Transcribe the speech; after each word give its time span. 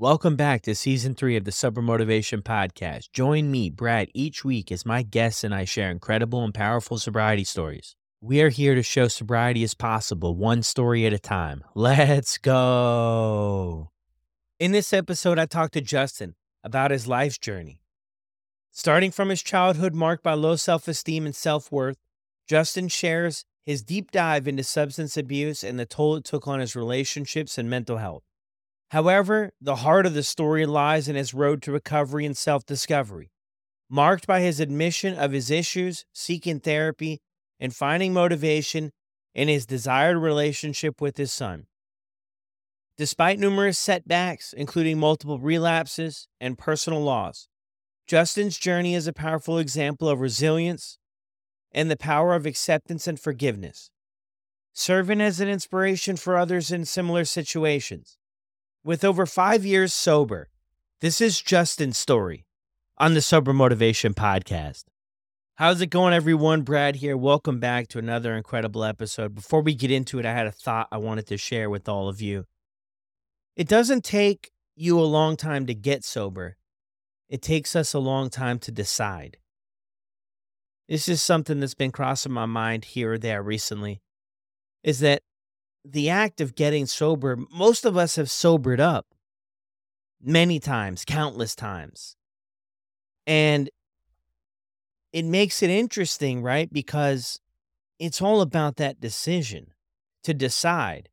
Welcome 0.00 0.36
back 0.36 0.62
to 0.62 0.76
season 0.76 1.16
three 1.16 1.34
of 1.34 1.42
the 1.42 1.50
Sober 1.50 1.82
Motivation 1.82 2.40
Podcast. 2.40 3.10
Join 3.12 3.50
me, 3.50 3.68
Brad, 3.68 4.10
each 4.14 4.44
week 4.44 4.70
as 4.70 4.86
my 4.86 5.02
guests 5.02 5.42
and 5.42 5.52
I 5.52 5.64
share 5.64 5.90
incredible 5.90 6.44
and 6.44 6.54
powerful 6.54 6.98
sobriety 6.98 7.42
stories. 7.42 7.96
We 8.20 8.40
are 8.42 8.48
here 8.48 8.76
to 8.76 8.82
show 8.84 9.08
sobriety 9.08 9.64
is 9.64 9.74
possible, 9.74 10.36
one 10.36 10.62
story 10.62 11.04
at 11.04 11.12
a 11.12 11.18
time. 11.18 11.64
Let's 11.74 12.38
go. 12.38 13.90
In 14.60 14.70
this 14.70 14.92
episode, 14.92 15.36
I 15.36 15.46
talked 15.46 15.74
to 15.74 15.80
Justin 15.80 16.36
about 16.62 16.92
his 16.92 17.08
life's 17.08 17.36
journey. 17.36 17.80
Starting 18.70 19.10
from 19.10 19.30
his 19.30 19.42
childhood 19.42 19.96
marked 19.96 20.22
by 20.22 20.34
low 20.34 20.54
self 20.54 20.86
esteem 20.86 21.26
and 21.26 21.34
self 21.34 21.72
worth, 21.72 21.98
Justin 22.46 22.86
shares 22.86 23.44
his 23.66 23.82
deep 23.82 24.12
dive 24.12 24.46
into 24.46 24.62
substance 24.62 25.16
abuse 25.16 25.64
and 25.64 25.76
the 25.76 25.86
toll 25.86 26.14
it 26.14 26.22
took 26.22 26.46
on 26.46 26.60
his 26.60 26.76
relationships 26.76 27.58
and 27.58 27.68
mental 27.68 27.96
health. 27.96 28.22
However, 28.90 29.52
the 29.60 29.76
heart 29.76 30.06
of 30.06 30.14
the 30.14 30.22
story 30.22 30.64
lies 30.64 31.08
in 31.08 31.16
his 31.16 31.34
road 31.34 31.62
to 31.62 31.72
recovery 31.72 32.24
and 32.24 32.36
self 32.36 32.64
discovery, 32.64 33.30
marked 33.90 34.26
by 34.26 34.40
his 34.40 34.60
admission 34.60 35.14
of 35.14 35.32
his 35.32 35.50
issues, 35.50 36.06
seeking 36.12 36.60
therapy, 36.60 37.20
and 37.60 37.74
finding 37.74 38.12
motivation 38.12 38.92
in 39.34 39.48
his 39.48 39.66
desired 39.66 40.18
relationship 40.18 41.00
with 41.00 41.16
his 41.16 41.32
son. 41.32 41.66
Despite 42.96 43.38
numerous 43.38 43.78
setbacks, 43.78 44.52
including 44.52 44.98
multiple 44.98 45.38
relapses 45.38 46.26
and 46.40 46.58
personal 46.58 47.00
loss, 47.00 47.46
Justin's 48.06 48.58
journey 48.58 48.94
is 48.94 49.06
a 49.06 49.12
powerful 49.12 49.58
example 49.58 50.08
of 50.08 50.20
resilience 50.20 50.98
and 51.70 51.90
the 51.90 51.96
power 51.96 52.34
of 52.34 52.46
acceptance 52.46 53.06
and 53.06 53.20
forgiveness, 53.20 53.90
serving 54.72 55.20
as 55.20 55.40
an 55.40 55.48
inspiration 55.48 56.16
for 56.16 56.36
others 56.36 56.72
in 56.72 56.84
similar 56.84 57.24
situations. 57.24 58.17
With 58.84 59.04
over 59.04 59.26
five 59.26 59.66
years 59.66 59.92
sober, 59.92 60.48
this 61.00 61.20
is 61.20 61.42
Justin's 61.42 61.98
story 61.98 62.46
on 62.96 63.14
the 63.14 63.20
Sober 63.20 63.52
Motivation 63.52 64.14
Podcast. 64.14 64.84
How's 65.56 65.80
it 65.80 65.90
going, 65.90 66.14
everyone? 66.14 66.62
Brad 66.62 66.94
here. 66.96 67.16
Welcome 67.16 67.58
back 67.58 67.88
to 67.88 67.98
another 67.98 68.36
incredible 68.36 68.84
episode. 68.84 69.34
Before 69.34 69.62
we 69.62 69.74
get 69.74 69.90
into 69.90 70.20
it, 70.20 70.24
I 70.24 70.32
had 70.32 70.46
a 70.46 70.52
thought 70.52 70.86
I 70.92 70.98
wanted 70.98 71.26
to 71.26 71.36
share 71.36 71.68
with 71.68 71.88
all 71.88 72.08
of 72.08 72.20
you. 72.20 72.44
It 73.56 73.66
doesn't 73.66 74.04
take 74.04 74.52
you 74.76 75.00
a 75.00 75.02
long 75.02 75.36
time 75.36 75.66
to 75.66 75.74
get 75.74 76.04
sober, 76.04 76.56
it 77.28 77.42
takes 77.42 77.74
us 77.74 77.94
a 77.94 77.98
long 77.98 78.30
time 78.30 78.60
to 78.60 78.70
decide. 78.70 79.38
This 80.88 81.08
is 81.08 81.20
something 81.20 81.58
that's 81.58 81.74
been 81.74 81.90
crossing 81.90 82.32
my 82.32 82.46
mind 82.46 82.84
here 82.84 83.14
or 83.14 83.18
there 83.18 83.42
recently 83.42 84.00
is 84.84 85.00
that 85.00 85.22
the 85.90 86.10
act 86.10 86.40
of 86.40 86.54
getting 86.54 86.86
sober, 86.86 87.36
most 87.52 87.84
of 87.84 87.96
us 87.96 88.16
have 88.16 88.30
sobered 88.30 88.80
up 88.80 89.06
many 90.20 90.58
times, 90.58 91.04
countless 91.04 91.54
times. 91.54 92.16
And 93.26 93.70
it 95.12 95.24
makes 95.24 95.62
it 95.62 95.70
interesting, 95.70 96.42
right? 96.42 96.72
Because 96.72 97.40
it's 97.98 98.20
all 98.20 98.40
about 98.40 98.76
that 98.76 99.00
decision 99.00 99.72
to 100.24 100.34
decide. 100.34 101.08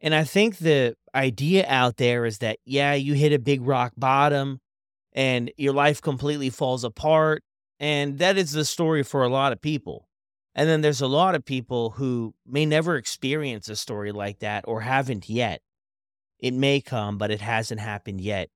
And 0.00 0.14
I 0.14 0.24
think 0.24 0.58
the 0.58 0.94
idea 1.14 1.64
out 1.66 1.96
there 1.96 2.24
is 2.24 2.38
that, 2.38 2.58
yeah, 2.64 2.94
you 2.94 3.14
hit 3.14 3.32
a 3.32 3.38
big 3.38 3.62
rock 3.62 3.92
bottom 3.96 4.60
and 5.12 5.50
your 5.56 5.72
life 5.72 6.00
completely 6.00 6.50
falls 6.50 6.84
apart. 6.84 7.42
And 7.80 8.18
that 8.18 8.36
is 8.36 8.52
the 8.52 8.64
story 8.64 9.02
for 9.02 9.22
a 9.22 9.28
lot 9.28 9.52
of 9.52 9.60
people. 9.60 10.07
And 10.58 10.68
then 10.68 10.80
there's 10.80 11.00
a 11.00 11.06
lot 11.06 11.36
of 11.36 11.44
people 11.44 11.90
who 11.90 12.34
may 12.44 12.66
never 12.66 12.96
experience 12.96 13.68
a 13.68 13.76
story 13.76 14.10
like 14.10 14.40
that 14.40 14.64
or 14.66 14.80
haven't 14.80 15.28
yet. 15.28 15.62
It 16.40 16.52
may 16.52 16.80
come, 16.80 17.16
but 17.16 17.30
it 17.30 17.40
hasn't 17.40 17.78
happened 17.78 18.20
yet. 18.20 18.50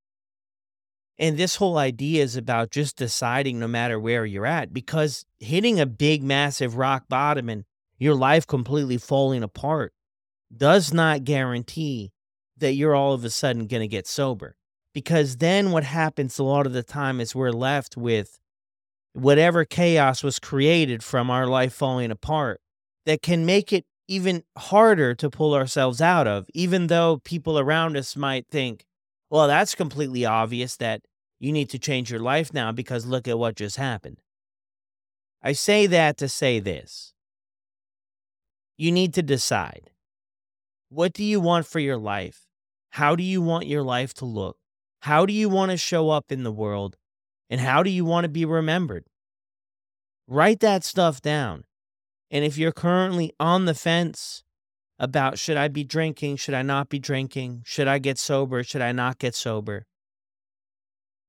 And 1.17 1.36
this 1.36 1.55
whole 1.55 1.78
idea 1.78 2.25
is 2.25 2.34
about 2.34 2.72
just 2.72 2.97
deciding 2.97 3.61
no 3.61 3.69
matter 3.69 4.00
where 4.00 4.27
you're 4.27 4.47
at, 4.47 4.72
because 4.72 5.25
hitting 5.39 5.78
a 5.78 5.86
big, 5.86 6.25
massive 6.25 6.77
rock 6.77 7.05
bottom 7.09 7.48
and 7.48 7.62
your 8.00 8.16
life 8.16 8.48
completely 8.48 8.98
falling 8.98 9.44
apart 9.44 9.93
does 10.54 10.93
not 10.93 11.22
guarantee 11.22 12.10
that 12.56 12.72
you're 12.72 12.97
all 12.97 13.12
of 13.12 13.25
a 13.25 13.31
sudden 13.31 13.69
going 13.69 13.81
to 13.81 13.87
get 13.87 14.09
sober. 14.09 14.56
Because 14.93 15.37
then 15.37 15.71
what 15.71 15.84
happens 15.84 16.37
a 16.41 16.43
lot 16.43 16.66
of 16.66 16.72
the 16.72 16.82
time 16.82 17.21
is 17.21 17.32
we're 17.32 17.53
left 17.53 17.97
with 17.97 18.41
whatever 19.12 19.65
chaos 19.65 20.23
was 20.23 20.39
created 20.39 21.03
from 21.03 21.31
our 21.31 21.47
life 21.47 21.73
falling 21.73 22.11
apart 22.11 22.61
that 23.06 23.23
can 23.23 23.45
make 23.45 23.73
it 23.73 23.84
even 24.09 24.43
harder 24.56 25.15
to 25.15 25.31
pull 25.31 25.55
ourselves 25.55 26.00
out 26.00 26.27
of, 26.27 26.47
even 26.55 26.89
though 26.89 27.21
people 27.25 27.59
around 27.59 27.97
us 27.97 28.17
might 28.17 28.47
think, 28.51 28.84
well, 29.31 29.47
that's 29.47 29.75
completely 29.75 30.25
obvious 30.25 30.77
that 30.77 31.03
you 31.39 31.53
need 31.53 31.71
to 31.71 31.78
change 31.78 32.11
your 32.11 32.21
life 32.21 32.53
now 32.53 32.72
because 32.72 33.06
look 33.06 33.27
at 33.27 33.39
what 33.39 33.56
just 33.56 33.77
happened. 33.77 34.19
I 35.43 35.53
say 35.53 35.87
that 35.87 36.17
to 36.19 36.28
say 36.28 36.61
this. 36.61 37.15
You 38.77 38.93
need 38.93 39.15
to 39.15 39.22
decide 39.22 39.91
what 40.89 41.12
do 41.12 41.25
you 41.25 41.41
want 41.41 41.67
for 41.67 41.78
your 41.81 41.97
life? 41.97 42.47
How 42.91 43.17
do 43.17 43.22
you 43.22 43.41
want 43.41 43.67
your 43.67 43.83
life 43.83 44.12
to 44.15 44.27
look? 44.27 44.59
How 45.01 45.25
do 45.25 45.33
you 45.33 45.49
want 45.49 45.71
to 45.71 45.77
show 45.77 46.11
up 46.11 46.31
in 46.31 46.43
the 46.43 46.53
world? 46.53 46.97
And 47.53 47.61
how 47.61 47.83
do 47.83 47.91
you 47.91 48.07
want 48.07 48.25
to 48.25 48.31
be 48.31 48.47
remembered? 48.47 49.05
Write 50.27 50.61
that 50.61 50.85
stuff 50.85 51.21
down. 51.21 51.65
And 52.31 52.47
if 52.47 52.57
you're 52.57 52.73
currently 52.73 53.35
on 53.39 53.67
the 53.67 53.75
fence 53.75 54.43
about 54.99 55.39
should 55.39 55.59
I 55.59 55.69
be 55.69 55.85
drinking, 55.85 56.37
should 56.37 56.55
I 56.55 56.63
not 56.63 56.89
be 56.89 56.99
drinking, 56.99 57.61
should 57.67 57.89
I 57.89 57.99
get 57.99 58.19
sober, 58.19 58.65
should 58.65 58.81
I 58.81 58.93
not 58.93 59.19
get 59.19 59.35
sober, 59.35 59.85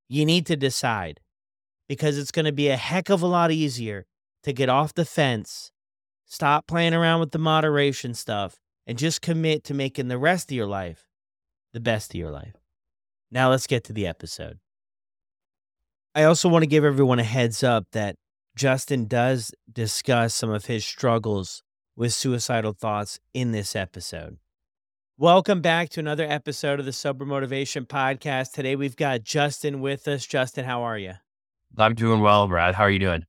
you 0.08 0.26
need 0.26 0.46
to 0.46 0.56
decide 0.56 1.20
because 1.90 2.18
it's 2.18 2.32
going 2.32 2.46
to 2.46 2.54
be 2.54 2.70
a 2.70 2.78
heck 2.78 3.10
of 3.10 3.22
a 3.22 3.28
lot 3.28 3.52
easier 3.52 4.06
to 4.44 4.54
get 4.54 4.70
off 4.70 4.94
the 4.94 5.04
fence, 5.04 5.74
stop 6.26 6.68
playing 6.68 6.94
around 6.94 7.20
with 7.20 7.32
the 7.32 7.38
moderation 7.38 8.14
stuff, 8.14 8.62
and 8.88 8.98
just 8.98 9.22
commit 9.22 9.66
to 9.66 9.74
making 9.74 10.08
the 10.08 10.18
rest 10.18 10.50
of 10.50 10.56
your 10.56 10.68
life 10.68 11.06
the 11.74 11.82
best 11.82 12.12
of 12.12 12.16
your 12.16 12.32
life. 12.32 12.56
Now 13.30 13.50
let's 13.50 13.68
get 13.68 13.84
to 13.86 13.94
the 13.94 14.08
episode. 14.08 14.60
I 16.16 16.26
also 16.26 16.48
want 16.48 16.62
to 16.62 16.68
give 16.68 16.86
everyone 16.86 17.18
a 17.18 17.24
heads 17.24 17.64
up 17.64 17.88
that 17.94 18.18
Justin 18.56 19.08
does 19.08 19.52
discuss 19.72 20.36
some 20.36 20.52
of 20.52 20.68
his 20.68 20.86
struggles 20.86 21.64
with 21.96 22.14
suicidal 22.14 22.74
thoughts 22.74 23.20
in 23.34 23.52
this 23.52 23.76
episode. 23.76 24.38
Welcome 25.18 25.62
back 25.62 25.90
to 25.90 26.00
another 26.00 26.26
episode 26.30 26.80
of 26.80 26.86
the 26.86 26.94
Sober 26.94 27.26
Motivation 27.26 27.88
Podcast. 27.88 28.52
Today 28.54 28.76
we've 28.76 28.96
got 28.96 29.24
Justin 29.24 29.82
with 29.82 30.08
us. 30.08 30.28
Justin, 30.28 30.66
how 30.66 30.84
are 30.84 31.00
you? 31.00 31.14
I'm 31.80 31.96
doing 31.96 32.22
well, 32.22 32.48
Brad. 32.48 32.76
How 32.76 32.84
are 32.84 32.92
you 32.92 33.00
doing? 33.00 33.26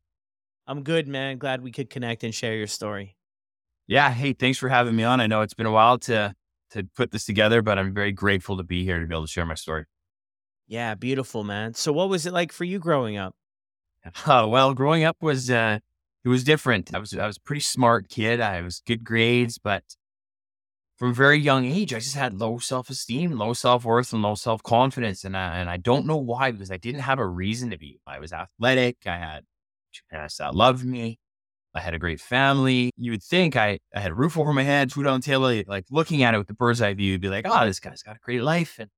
I'm 0.66 0.82
good, 0.82 1.08
man. 1.08 1.38
Glad 1.38 1.62
we 1.62 1.72
could 1.72 1.88
connect 1.88 2.22
and 2.22 2.34
share 2.34 2.54
your 2.54 2.66
story. 2.66 3.16
Yeah. 3.86 4.10
Hey, 4.10 4.34
thanks 4.34 4.58
for 4.58 4.68
having 4.68 4.94
me 4.94 5.04
on. 5.04 5.22
I 5.22 5.26
know 5.26 5.40
it's 5.40 5.54
been 5.54 5.64
a 5.64 5.72
while 5.72 5.98
to 6.00 6.34
to 6.72 6.84
put 6.94 7.12
this 7.12 7.24
together, 7.24 7.62
but 7.62 7.78
I'm 7.78 7.94
very 7.94 8.12
grateful 8.12 8.58
to 8.58 8.62
be 8.62 8.84
here 8.84 9.00
to 9.00 9.06
be 9.06 9.14
able 9.14 9.24
to 9.24 9.32
share 9.32 9.46
my 9.46 9.54
story. 9.54 9.86
Yeah, 10.66 10.94
beautiful, 10.94 11.44
man. 11.44 11.74
So 11.74 11.92
what 11.92 12.08
was 12.08 12.26
it 12.26 12.32
like 12.32 12.52
for 12.52 12.64
you 12.64 12.78
growing 12.78 13.16
up? 13.16 13.34
Uh, 14.26 14.46
well, 14.48 14.74
growing 14.74 15.04
up 15.04 15.16
was 15.22 15.50
uh, 15.50 15.78
it 16.24 16.28
was 16.28 16.44
different. 16.44 16.94
I 16.94 16.98
was 16.98 17.14
I 17.16 17.26
was 17.26 17.38
a 17.38 17.40
pretty 17.40 17.60
smart 17.60 18.08
kid. 18.08 18.40
I 18.40 18.60
was 18.62 18.82
good 18.86 19.04
grades, 19.04 19.58
but 19.58 19.82
from 20.96 21.10
a 21.10 21.14
very 21.14 21.38
young 21.38 21.64
age, 21.64 21.92
I 21.92 21.98
just 21.98 22.14
had 22.14 22.34
low 22.34 22.58
self 22.58 22.90
esteem, 22.90 23.32
low 23.32 23.52
self 23.52 23.84
worth, 23.84 24.12
and 24.12 24.22
low 24.22 24.34
self 24.34 24.62
confidence. 24.62 25.24
And 25.24 25.36
I, 25.36 25.58
and 25.58 25.68
I 25.70 25.76
don't 25.76 26.06
know 26.06 26.16
why 26.16 26.50
because 26.50 26.70
I 26.70 26.76
didn't 26.76 27.00
have 27.00 27.18
a 27.18 27.26
reason 27.26 27.70
to 27.70 27.78
be. 27.78 28.00
I 28.06 28.18
was 28.18 28.32
athletic. 28.32 28.98
I 29.06 29.16
had 29.18 29.44
parents 30.10 30.38
that 30.38 30.54
loved 30.54 30.84
me. 30.84 31.18
I 31.74 31.80
had 31.80 31.94
a 31.94 31.98
great 31.98 32.20
family. 32.20 32.92
You 32.96 33.12
would 33.12 33.22
think 33.22 33.56
I, 33.56 33.80
I 33.94 34.00
had 34.00 34.12
a 34.12 34.14
roof 34.14 34.38
over 34.38 34.52
my 34.52 34.62
head, 34.62 34.92
food 34.92 35.06
on 35.06 35.20
the 35.20 35.24
table. 35.26 35.62
Like 35.66 35.86
looking 35.90 36.22
at 36.22 36.34
it 36.34 36.38
with 36.38 36.46
the 36.46 36.54
bird's 36.54 36.80
eye 36.80 36.94
view, 36.94 37.12
you'd 37.12 37.20
be 37.20 37.28
like, 37.28 37.46
oh, 37.48 37.66
this 37.66 37.80
guy's 37.80 38.02
got 38.02 38.16
a 38.16 38.20
great 38.20 38.42
life. 38.42 38.76
And 38.78 38.90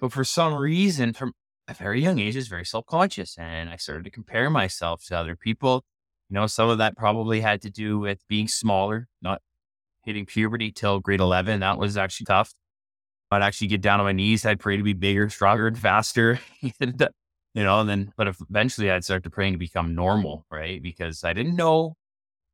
but 0.00 0.12
for 0.12 0.24
some 0.24 0.54
reason, 0.54 1.12
from 1.12 1.32
a 1.68 1.74
very 1.74 2.02
young 2.02 2.18
age 2.18 2.34
I 2.36 2.38
was 2.38 2.48
very 2.48 2.64
self-conscious 2.64 3.36
and 3.38 3.68
I 3.68 3.76
started 3.76 4.04
to 4.04 4.10
compare 4.10 4.48
myself 4.48 5.04
to 5.06 5.16
other 5.16 5.36
people. 5.36 5.84
You 6.30 6.34
know, 6.34 6.46
some 6.46 6.68
of 6.68 6.78
that 6.78 6.96
probably 6.96 7.40
had 7.40 7.62
to 7.62 7.70
do 7.70 7.98
with 7.98 8.20
being 8.28 8.48
smaller, 8.48 9.08
not 9.22 9.42
hitting 10.04 10.26
puberty 10.26 10.72
till 10.72 11.00
grade 11.00 11.20
11. 11.20 11.60
That 11.60 11.78
was 11.78 11.96
actually 11.96 12.26
tough. 12.26 12.54
I'd 13.30 13.42
actually 13.42 13.66
get 13.66 13.82
down 13.82 14.00
on 14.00 14.06
my 14.06 14.12
knees. 14.12 14.46
I'd 14.46 14.60
pray 14.60 14.78
to 14.78 14.82
be 14.82 14.94
bigger, 14.94 15.28
stronger, 15.28 15.66
and 15.66 15.78
faster. 15.78 16.40
you 16.62 16.74
know, 17.54 17.80
and 17.80 17.88
then, 17.88 18.12
but 18.16 18.26
eventually 18.26 18.90
I'd 18.90 19.04
start 19.04 19.24
to 19.24 19.30
praying 19.30 19.52
to 19.52 19.58
become 19.58 19.94
normal, 19.94 20.46
right? 20.50 20.82
Because 20.82 21.24
I 21.24 21.34
didn't 21.34 21.56
know 21.56 21.97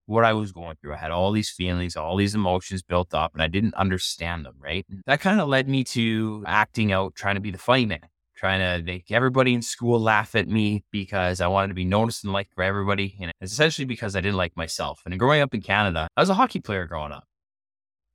what 0.07 0.25
I 0.25 0.33
was 0.33 0.53
going 0.53 0.77
through. 0.81 0.95
I 0.95 0.99
had 0.99 1.11
all 1.11 1.33
these 1.33 1.51
feelings, 1.51 1.97
all 1.97 2.17
these 2.17 2.35
emotions 2.35 2.83
built 2.83 3.15
up, 3.15 3.33
and 3.35 3.43
I 3.43 3.49
didn't 3.49 3.75
understand 3.75 4.45
them, 4.45 4.57
right? 4.59 4.87
that 5.07 5.21
kind 5.21 5.41
of 5.41 5.49
led 5.49 5.69
me 5.69 5.85
to 5.85 6.45
acting 6.47 6.93
out, 6.93 7.15
trying 7.15 7.37
to 7.37 7.41
be 7.41 7.51
the 7.51 7.59
funny 7.59 7.87
man 7.87 8.01
trying 8.45 8.61
to 8.61 8.85
make 8.85 9.11
everybody 9.11 9.55
in 9.55 9.63
school 9.63 9.99
laugh 9.99 10.35
at 10.35 10.49
me 10.49 10.85
because 10.91 11.41
I 11.41 11.47
wanted 11.47 11.69
to 11.69 11.75
be 11.75 11.85
noticed 11.85 12.25
and 12.25 12.33
liked 12.33 12.55
by 12.57 12.67
everybody. 12.67 13.17
And 13.21 13.33
it's 13.41 13.53
essentially 13.53 13.87
because 13.87 14.17
I 14.17 14.21
didn't 14.21 14.37
like 14.37 14.57
myself. 14.57 15.01
And 15.07 15.19
growing 15.19 15.41
up 15.41 15.55
in 15.55 15.63
Canada, 15.63 16.09
I 16.17 16.21
was 16.21 16.31
a 16.31 16.35
hockey 16.35 16.61
player 16.61 16.87
growing 16.87 17.13
up. 17.13 17.25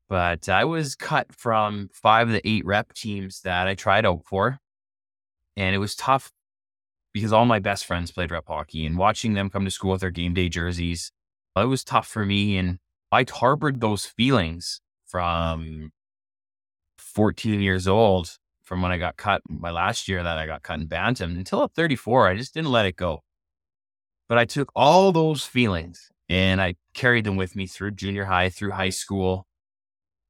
But 0.07 0.50
I 0.50 0.65
was 0.65 0.95
cut 0.95 1.33
from 1.33 1.89
five 1.94 2.27
of 2.27 2.33
the 2.33 2.47
eight 2.47 2.65
rep 2.65 2.94
teams 2.94 3.41
that 3.41 3.68
I 3.68 3.75
tried 3.75 4.06
out 4.06 4.24
for. 4.25 4.59
And 5.56 5.75
it 5.75 5.80
was 5.80 5.95
tough 5.95 6.31
because 7.13 7.33
all 7.33 7.45
my 7.45 7.59
best 7.59 7.86
friends 7.86 8.12
played 8.12 8.31
rep 8.31 8.47
hockey 8.47 8.86
and 8.86 8.97
watching 8.97 9.33
them 9.33 9.50
come 9.50 9.65
to 9.65 9.71
school 9.71 9.91
with 9.91 10.01
their 10.01 10.12
game 10.12 10.33
day 10.33 10.50
jerseys, 10.50 11.12
it 11.61 11.65
was 11.65 11.83
tough 11.83 12.07
for 12.07 12.25
me. 12.25 12.57
And 12.57 12.79
I 13.11 13.25
harbored 13.29 13.81
those 13.81 14.06
feelings 14.06 14.81
from 15.06 15.91
14 16.97 17.61
years 17.61 17.88
old 17.88 18.38
from 18.63 18.81
when 18.81 18.91
I 18.91 18.97
got 18.97 19.17
cut 19.17 19.41
my 19.50 19.71
last 19.71 20.07
year 20.07 20.21
that 20.21 20.38
I 20.38 20.45
got 20.45 20.61
cut 20.61 20.79
in 20.79 20.85
Bantam 20.85 21.35
until 21.38 21.63
at 21.63 21.73
34. 21.73 22.27
I 22.27 22.38
just 22.38 22.53
didn't 22.53 22.71
let 22.71 22.85
it 22.85 22.95
go. 22.95 23.23
But 24.27 24.38
I 24.38 24.45
took 24.45 24.71
all 24.75 25.11
those 25.11 25.44
feelings 25.44 26.11
and 26.29 26.61
I 26.61 26.75
carried 26.94 27.25
them 27.25 27.35
with 27.35 27.56
me 27.56 27.65
through 27.65 27.91
junior 27.91 28.25
high, 28.25 28.50
through 28.50 28.71
high 28.71 28.91
school. 28.91 29.47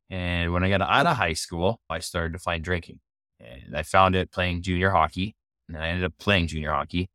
And 0.09 0.53
when 0.53 0.63
I 0.63 0.69
got 0.69 0.81
out 0.81 1.05
of 1.05 1.17
high 1.17 1.33
school, 1.33 1.81
I 1.89 1.99
started 1.99 2.31
to 2.33 2.39
find 2.39 2.63
drinking. 2.63 3.01
And 3.41 3.75
I 3.75 3.83
found 3.83 4.15
it 4.15 4.31
playing 4.31 4.61
junior 4.61 4.91
hockey. 4.91 5.35
And 5.67 5.77
I 5.77 5.89
ended 5.89 6.05
up 6.05 6.13
playing 6.17 6.47
junior 6.47 6.71
hockey. 6.71 7.09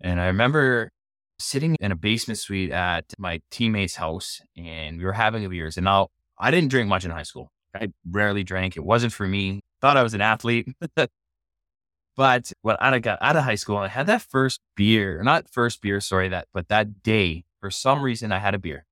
And 0.00 0.20
I 0.20 0.26
remember 0.26 0.92
sitting 1.38 1.76
in 1.80 1.92
a 1.92 1.96
basement 1.96 2.38
suite 2.38 2.70
at 2.70 3.04
my 3.18 3.40
teammate's 3.50 3.96
house 3.96 4.40
and 4.56 4.98
we 4.98 5.04
were 5.04 5.12
having 5.12 5.44
a 5.44 5.48
beers. 5.48 5.76
And 5.76 5.84
now 5.84 6.08
I 6.38 6.50
didn't 6.50 6.70
drink 6.70 6.88
much 6.88 7.04
in 7.04 7.10
high 7.10 7.22
school. 7.22 7.50
I 7.74 7.88
rarely 8.10 8.44
drank. 8.44 8.76
It 8.76 8.84
wasn't 8.84 9.12
for 9.12 9.26
me. 9.26 9.60
Thought 9.80 9.96
I 9.96 10.02
was 10.02 10.14
an 10.14 10.20
athlete. 10.20 10.68
but 12.16 12.52
when 12.62 12.76
I 12.80 12.98
got 12.98 13.18
out 13.20 13.36
of 13.36 13.44
high 13.44 13.56
school, 13.56 13.76
I 13.76 13.88
had 13.88 14.06
that 14.06 14.22
first 14.22 14.60
beer, 14.74 15.22
not 15.22 15.48
first 15.48 15.82
beer, 15.82 16.00
sorry, 16.00 16.28
that, 16.28 16.48
but 16.52 16.68
that 16.68 17.02
day, 17.02 17.44
for 17.60 17.70
some 17.70 18.02
reason, 18.02 18.32
I 18.32 18.38
had 18.38 18.54
a 18.54 18.58
beer. 18.58 18.86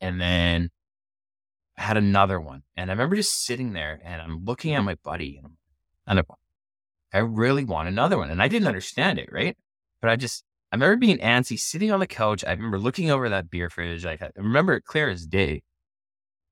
And 0.00 0.20
then 0.20 0.70
I 1.78 1.82
had 1.82 1.96
another 1.96 2.40
one. 2.40 2.62
And 2.76 2.90
I 2.90 2.94
remember 2.94 3.16
just 3.16 3.44
sitting 3.44 3.72
there 3.72 4.00
and 4.04 4.20
I'm 4.20 4.44
looking 4.44 4.74
at 4.74 4.82
my 4.82 4.96
buddy 5.02 5.40
and 6.06 6.18
I'm, 6.18 6.24
I 7.12 7.18
really 7.18 7.64
want 7.64 7.88
another 7.88 8.18
one. 8.18 8.30
And 8.30 8.42
I 8.42 8.48
didn't 8.48 8.68
understand 8.68 9.18
it, 9.18 9.30
right? 9.32 9.56
But 10.00 10.10
I 10.10 10.16
just, 10.16 10.44
I 10.72 10.76
remember 10.76 10.96
being 10.96 11.18
antsy, 11.18 11.58
sitting 11.58 11.92
on 11.92 12.00
the 12.00 12.06
couch. 12.06 12.44
I 12.44 12.52
remember 12.52 12.78
looking 12.78 13.10
over 13.10 13.28
that 13.28 13.50
beer 13.50 13.70
fridge. 13.70 14.04
Like, 14.04 14.22
I 14.22 14.30
remember 14.36 14.74
it 14.74 14.84
clear 14.84 15.08
as 15.08 15.26
day 15.26 15.62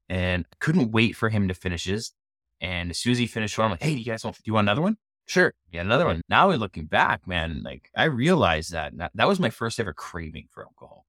and 0.08 0.46
I 0.50 0.56
couldn't 0.60 0.92
wait 0.92 1.16
for 1.16 1.28
him 1.28 1.48
to 1.48 1.54
finish 1.54 1.84
his. 1.84 2.12
And 2.60 2.90
as 2.90 2.98
soon 2.98 3.12
as 3.12 3.18
he 3.18 3.26
finished 3.26 3.58
one, 3.58 3.66
I'm 3.66 3.70
like, 3.72 3.82
hey, 3.82 3.92
do 3.92 3.98
you 3.98 4.04
guys 4.04 4.24
want, 4.24 4.36
do 4.36 4.42
you 4.44 4.54
want 4.54 4.66
another 4.66 4.82
one? 4.82 4.96
Sure. 5.26 5.52
Yeah, 5.72 5.80
another 5.80 6.06
one. 6.06 6.20
Now 6.28 6.50
looking 6.50 6.86
back, 6.86 7.26
man, 7.26 7.62
like 7.64 7.90
I 7.96 8.04
realized 8.04 8.72
that 8.72 8.92
that 9.14 9.28
was 9.28 9.40
my 9.40 9.50
first 9.50 9.80
ever 9.80 9.92
craving 9.92 10.46
for 10.50 10.62
alcohol 10.64 11.06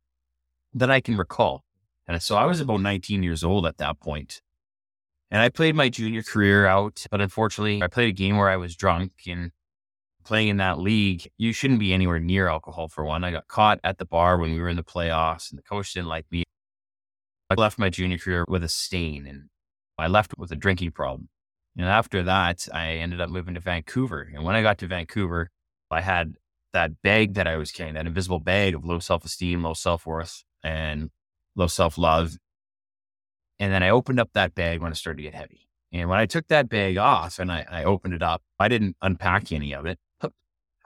that 0.74 0.90
I 0.90 1.02
can 1.02 1.18
recall. 1.18 1.64
And 2.08 2.22
so 2.22 2.36
I 2.36 2.46
was 2.46 2.62
about 2.62 2.82
19 2.82 3.24
years 3.24 3.44
old 3.44 3.66
at 3.66 3.78
that 3.78 4.00
point. 4.00 4.42
And 5.32 5.42
I 5.42 5.50
played 5.50 5.76
my 5.76 5.90
junior 5.90 6.24
career 6.24 6.66
out, 6.66 7.06
but 7.10 7.20
unfortunately, 7.20 7.82
I 7.82 7.88
played 7.88 8.10
a 8.10 8.14
game 8.14 8.38
where 8.38 8.50
I 8.50 8.58
was 8.58 8.76
drunk 8.76 9.12
and 9.28 9.52
playing 10.26 10.50
in 10.50 10.58
that 10.58 10.80
league, 10.80 11.30
you 11.38 11.54
shouldn't 11.54 11.80
be 11.80 11.94
anywhere 11.94 12.20
near 12.20 12.48
alcohol 12.48 12.88
for 12.88 13.06
one. 13.06 13.24
I 13.24 13.32
got 13.32 13.48
caught 13.48 13.80
at 13.84 13.98
the 13.98 14.06
bar 14.06 14.38
when 14.38 14.52
we 14.52 14.60
were 14.60 14.70
in 14.70 14.76
the 14.76 14.84
playoffs 14.84 15.50
and 15.50 15.58
the 15.58 15.64
coach 15.64 15.94
didn't 15.94 16.10
like 16.10 16.26
me. 16.32 16.44
I 17.50 17.54
left 17.56 17.78
my 17.78 17.90
junior 17.90 18.18
career 18.18 18.44
with 18.48 18.64
a 18.64 18.70
stain 18.70 19.28
and 19.28 19.50
I 19.98 20.08
left 20.08 20.38
with 20.38 20.52
a 20.52 20.56
drinking 20.56 20.92
problem. 20.92 21.30
And 21.78 21.88
after 21.88 22.24
that, 22.24 22.68
I 22.74 22.94
ended 22.94 23.22
up 23.22 23.30
moving 23.30 23.54
to 23.54 23.60
Vancouver. 23.60 24.30
And 24.34 24.44
when 24.44 24.56
I 24.56 24.62
got 24.62 24.78
to 24.80 24.88
Vancouver, 24.88 25.50
I 25.92 26.02
had 26.02 26.36
that 26.74 27.02
bag 27.02 27.36
that 27.36 27.48
I 27.48 27.58
was 27.58 27.72
carrying, 27.72 27.96
that 27.96 28.08
invisible 28.08 28.40
bag 28.40 28.76
of 28.76 28.84
low 28.84 29.00
self 29.00 29.24
esteem, 29.26 29.64
low 29.64 29.74
self 29.74 30.06
worth, 30.06 30.44
and 30.64 31.10
low 31.56 31.68
self 31.68 31.98
love. 31.98 32.38
And 33.60 33.72
then 33.72 33.84
I 33.84 33.90
opened 33.90 34.20
up 34.20 34.32
that 34.34 34.56
bag 34.56 34.82
when 34.82 34.92
it 34.92 34.96
started 34.96 35.18
to 35.18 35.24
get 35.24 35.36
heavy. 35.36 35.70
And 35.92 36.10
when 36.10 36.20
I 36.20 36.26
took 36.26 36.48
that 36.48 36.68
bag 36.68 36.98
off 36.98 37.40
and 37.40 37.52
I, 37.52 37.66
I 37.70 37.84
opened 37.84 38.14
it 38.14 38.22
up, 38.22 38.42
I 38.60 38.68
didn't 38.68 38.98
unpack 39.02 39.52
any 39.52 39.74
of 39.74 39.86
it. 39.86 39.98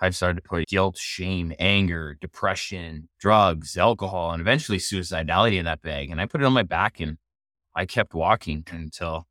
I've 0.02 0.16
started 0.16 0.42
to 0.42 0.48
put 0.48 0.68
guilt, 0.68 0.98
shame, 0.98 1.54
anger, 1.60 2.18
depression, 2.20 3.10
drugs, 3.20 3.78
alcohol, 3.78 4.32
and 4.32 4.42
eventually 4.42 4.78
suicidality 4.78 5.58
in 5.58 5.66
that 5.66 5.82
bag. 5.82 6.10
And 6.10 6.22
I 6.22 6.26
put 6.26 6.42
it 6.42 6.46
on 6.46 6.54
my 6.54 6.64
back 6.64 7.00
and 7.00 7.18
I 7.76 7.86
kept 7.86 8.14
walking 8.14 8.66
until 8.72 9.28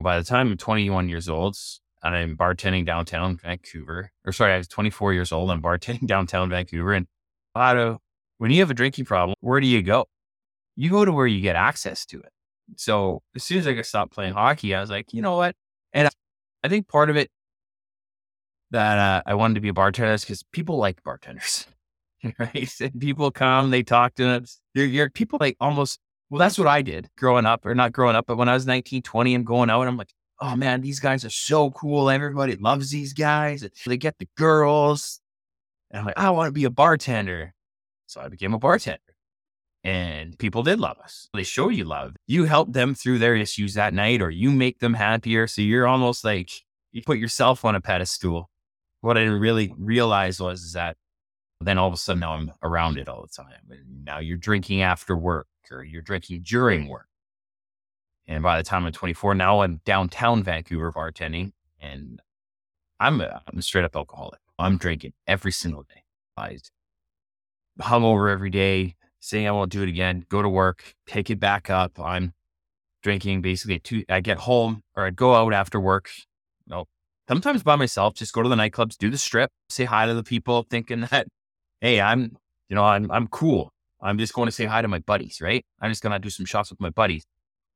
by 0.00 0.18
the 0.18 0.24
time 0.24 0.50
I'm 0.50 0.56
21 0.56 1.08
years 1.08 1.28
old 1.28 1.56
and 2.02 2.14
I'm 2.14 2.36
bartending 2.36 2.86
downtown 2.86 3.36
Vancouver, 3.36 4.10
or 4.24 4.32
sorry, 4.32 4.54
I 4.54 4.58
was 4.58 4.68
24 4.68 5.12
years 5.12 5.32
old 5.32 5.50
and 5.50 5.62
bartending 5.62 6.06
downtown 6.06 6.48
Vancouver. 6.48 6.94
And 6.94 7.06
Otto, 7.54 7.98
when 8.38 8.50
you 8.50 8.60
have 8.60 8.70
a 8.70 8.74
drinking 8.74 9.04
problem, 9.04 9.34
where 9.40 9.60
do 9.60 9.66
you 9.66 9.82
go? 9.82 10.06
You 10.76 10.90
go 10.90 11.04
to 11.04 11.12
where 11.12 11.26
you 11.26 11.40
get 11.40 11.56
access 11.56 12.06
to 12.06 12.20
it. 12.20 12.32
So 12.76 13.22
as 13.34 13.42
soon 13.44 13.58
as 13.58 13.66
I 13.66 13.72
got 13.72 13.86
stopped 13.86 14.12
playing 14.12 14.34
hockey, 14.34 14.74
I 14.74 14.80
was 14.80 14.90
like, 14.90 15.12
you 15.12 15.20
know 15.20 15.36
what? 15.36 15.56
And 15.92 16.08
I 16.62 16.68
think 16.68 16.88
part 16.88 17.10
of 17.10 17.16
it 17.16 17.30
that 18.70 18.98
uh, 18.98 19.22
I 19.26 19.34
wanted 19.34 19.54
to 19.54 19.60
be 19.60 19.68
a 19.68 19.74
bartender 19.74 20.16
because 20.18 20.42
people 20.42 20.76
like 20.76 21.02
bartenders, 21.02 21.66
right? 22.38 22.72
And 22.80 23.00
people 23.00 23.30
come, 23.30 23.70
they 23.70 23.82
talk 23.82 24.14
to 24.16 24.24
them. 24.24 24.44
You're, 24.74 24.86
you're, 24.86 25.10
people 25.10 25.38
like 25.40 25.56
almost, 25.60 25.98
well, 26.30 26.38
that's 26.38 26.58
what 26.58 26.66
I 26.66 26.82
did 26.82 27.08
growing 27.16 27.46
up, 27.46 27.64
or 27.64 27.74
not 27.74 27.92
growing 27.92 28.16
up, 28.16 28.26
but 28.26 28.36
when 28.36 28.48
I 28.48 28.54
was 28.54 28.66
19, 28.66 29.02
20, 29.02 29.34
I'm 29.34 29.44
going 29.44 29.70
out 29.70 29.86
I'm 29.86 29.96
like, 29.96 30.12
oh 30.40 30.56
man, 30.56 30.80
these 30.80 31.00
guys 31.00 31.24
are 31.24 31.30
so 31.30 31.70
cool. 31.70 32.10
Everybody 32.10 32.56
loves 32.56 32.90
these 32.90 33.12
guys. 33.12 33.66
They 33.86 33.96
get 33.96 34.18
the 34.18 34.28
girls. 34.36 35.20
And 35.90 36.00
I'm 36.00 36.06
like, 36.06 36.18
I 36.18 36.30
want 36.30 36.48
to 36.48 36.52
be 36.52 36.64
a 36.64 36.70
bartender. 36.70 37.54
So 38.06 38.20
I 38.20 38.28
became 38.28 38.54
a 38.54 38.58
bartender. 38.58 39.00
And 39.84 40.38
people 40.38 40.62
did 40.62 40.80
love 40.80 40.98
us. 40.98 41.28
They 41.32 41.44
show 41.44 41.68
you 41.70 41.84
love. 41.84 42.14
You 42.26 42.44
help 42.44 42.72
them 42.72 42.94
through 42.94 43.18
their 43.18 43.36
issues 43.36 43.74
that 43.74 43.94
night, 43.94 44.20
or 44.20 44.28
you 44.30 44.50
make 44.50 44.80
them 44.80 44.94
happier. 44.94 45.46
So 45.46 45.62
you're 45.62 45.86
almost 45.86 46.24
like 46.24 46.50
you 46.92 47.00
put 47.02 47.18
yourself 47.18 47.64
on 47.64 47.74
a 47.74 47.80
pedestal 47.80 48.50
what 49.00 49.16
I 49.16 49.20
didn't 49.20 49.40
really 49.40 49.72
realize 49.78 50.40
was 50.40 50.72
that 50.72 50.96
then 51.60 51.78
all 51.78 51.88
of 51.88 51.94
a 51.94 51.96
sudden 51.96 52.20
now 52.20 52.34
I'm 52.34 52.52
around 52.62 52.98
it 52.98 53.08
all 53.08 53.22
the 53.22 53.42
time. 53.42 53.70
And 53.70 54.04
now 54.04 54.18
you're 54.18 54.36
drinking 54.36 54.82
after 54.82 55.16
work 55.16 55.46
or 55.70 55.82
you're 55.82 56.02
drinking 56.02 56.42
during 56.42 56.88
work. 56.88 57.06
And 58.26 58.42
by 58.42 58.58
the 58.58 58.62
time 58.62 58.84
I'm 58.84 58.92
24, 58.92 59.34
now 59.34 59.60
I'm 59.62 59.80
downtown 59.84 60.42
Vancouver 60.42 60.92
bartending 60.92 61.52
and 61.80 62.20
I'm 63.00 63.20
a, 63.20 63.42
I'm 63.46 63.58
a 63.58 63.62
straight 63.62 63.84
up 63.84 63.96
alcoholic. 63.96 64.40
I'm 64.58 64.76
drinking 64.76 65.12
every 65.26 65.52
single 65.52 65.82
day. 65.82 66.02
I 66.36 66.58
hungover 67.80 68.30
every 68.30 68.50
day, 68.50 68.96
saying 69.20 69.46
I 69.46 69.52
won't 69.52 69.72
do 69.72 69.82
it 69.82 69.88
again, 69.88 70.24
go 70.28 70.42
to 70.42 70.48
work, 70.48 70.94
take 71.06 71.30
it 71.30 71.40
back 71.40 71.70
up. 71.70 71.98
I'm 71.98 72.34
drinking 73.02 73.42
basically 73.42 73.78
two, 73.78 74.04
I 74.08 74.20
get 74.20 74.38
home 74.38 74.82
or 74.96 75.06
I'd 75.06 75.16
go 75.16 75.34
out 75.34 75.52
after 75.52 75.80
work, 75.80 76.10
know, 76.66 76.86
sometimes 77.28 77.62
by 77.62 77.76
myself, 77.76 78.14
just 78.14 78.32
go 78.32 78.42
to 78.42 78.48
the 78.48 78.56
nightclubs, 78.56 78.96
do 78.96 79.10
the 79.10 79.18
strip, 79.18 79.50
say 79.68 79.84
hi 79.84 80.06
to 80.06 80.14
the 80.14 80.22
people, 80.22 80.66
thinking 80.68 81.00
that, 81.10 81.28
hey, 81.80 82.00
I'm, 82.00 82.36
you 82.68 82.74
know, 82.74 82.84
I'm, 82.84 83.10
I'm 83.10 83.28
cool. 83.28 83.70
I'm 84.00 84.18
just 84.18 84.32
going 84.32 84.46
to 84.46 84.52
say 84.52 84.64
hi 84.64 84.82
to 84.82 84.88
my 84.88 85.00
buddies, 85.00 85.40
right? 85.40 85.64
I'm 85.80 85.90
just 85.90 86.02
going 86.02 86.12
to 86.12 86.18
do 86.18 86.30
some 86.30 86.46
shots 86.46 86.70
with 86.70 86.80
my 86.80 86.90
buddies 86.90 87.24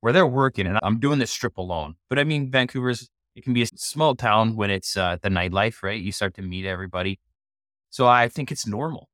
where 0.01 0.13
they're 0.13 0.27
working 0.27 0.67
and 0.67 0.79
I'm 0.83 0.99
doing 0.99 1.19
this 1.19 1.31
strip 1.31 1.59
alone. 1.59 1.95
But 2.09 2.19
I 2.19 2.25
mean, 2.25 2.51
Vancouver's, 2.51 3.09
it 3.35 3.45
can 3.45 3.55
be 3.55 3.63
a 3.63 3.67
small 3.77 4.15
town 4.15 4.57
when 4.57 4.71
it's 4.71 4.97
uh, 4.97 5.17
the 5.23 5.29
nightlife, 5.29 5.83
right? 5.83 6.01
You 6.01 6.13
start 6.13 6.35
to 6.35 6.43
meet 6.43 6.67
everybody. 6.67 7.19
So 7.91 8.07
I 8.07 8.29
think 8.29 8.51
it's 8.51 8.67
normal. 8.67 9.09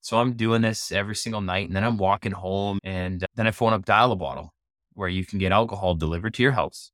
So 0.00 0.18
I'm 0.18 0.34
doing 0.34 0.62
this 0.62 0.92
every 0.92 1.16
single 1.16 1.40
night 1.40 1.66
and 1.66 1.74
then 1.74 1.82
I'm 1.82 1.96
walking 1.96 2.32
home 2.32 2.78
and 2.84 3.24
then 3.34 3.46
I 3.46 3.50
phone 3.50 3.72
up 3.72 3.84
Dial 3.84 4.12
a 4.12 4.16
Bottle 4.16 4.52
where 4.94 5.08
you 5.08 5.24
can 5.24 5.38
get 5.38 5.52
alcohol 5.52 5.94
delivered 5.94 6.34
to 6.34 6.42
your 6.42 6.52
house. 6.52 6.92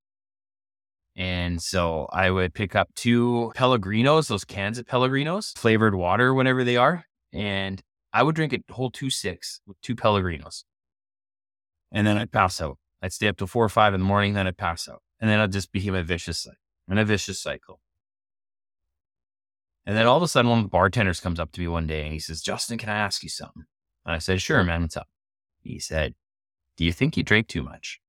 And 1.14 1.61
so 1.61 2.09
I 2.12 2.31
would 2.31 2.54
pick 2.54 2.75
up 2.75 2.88
two 2.95 3.52
Pellegrinos, 3.54 4.28
those 4.28 4.45
cans 4.45 4.78
of 4.78 4.87
Pellegrinos, 4.87 5.57
flavored 5.59 5.95
water, 5.95 6.33
whenever 6.33 6.64
they 6.64 6.76
are. 6.76 7.04
And 7.33 7.83
I 8.12 8.23
would 8.23 8.35
drink 8.35 8.52
a 8.52 8.73
whole 8.73 8.90
two 8.90 9.11
six 9.11 9.61
with 9.66 9.81
two 9.83 9.95
Pellegrinos. 9.95 10.64
And 11.90 12.07
then 12.07 12.16
I'd 12.16 12.33
pass 12.33 12.61
out. 12.61 12.78
I'd 13.02 13.12
stay 13.12 13.28
up 13.28 13.37
till 13.37 13.47
four 13.47 13.64
or 13.64 13.69
five 13.69 13.95
in 13.95 14.00
the 14.00 14.07
morning, 14.07 14.35
then 14.35 14.47
I'd 14.47 14.57
pass 14.57 14.88
out. 14.88 15.02
And 15.21 15.28
then 15.28 15.40
I'd 15.40 15.52
just 15.52 15.73
become 15.73 15.95
a 15.95 16.02
vicious 16.02 16.38
cycle 16.38 16.57
and 16.88 16.99
a 16.99 17.04
vicious 17.04 17.38
cycle. 17.38 17.81
And 19.85 19.97
then 19.97 20.07
all 20.07 20.16
of 20.16 20.23
a 20.23 20.28
sudden, 20.28 20.49
one 20.49 20.61
of 20.61 20.64
the 20.64 20.71
bartenders 20.71 21.21
comes 21.21 21.40
up 21.40 21.52
to 21.52 21.61
me 21.61 21.69
one 21.69 21.87
day 21.87 22.04
and 22.04 22.12
he 22.12 22.19
says, 22.19 22.40
Justin, 22.40 22.78
can 22.78 22.88
I 22.88 22.97
ask 22.97 23.23
you 23.23 23.28
something? 23.28 23.64
And 24.07 24.14
I 24.14 24.19
said, 24.19 24.40
Sure, 24.40 24.62
man, 24.62 24.83
what's 24.83 24.97
up? 24.97 25.09
He 25.61 25.78
said, 25.78 26.14
Do 26.76 26.85
you 26.85 26.92
think 26.92 27.16
you 27.16 27.23
drink 27.23 27.49
too 27.49 27.62
much? 27.62 28.00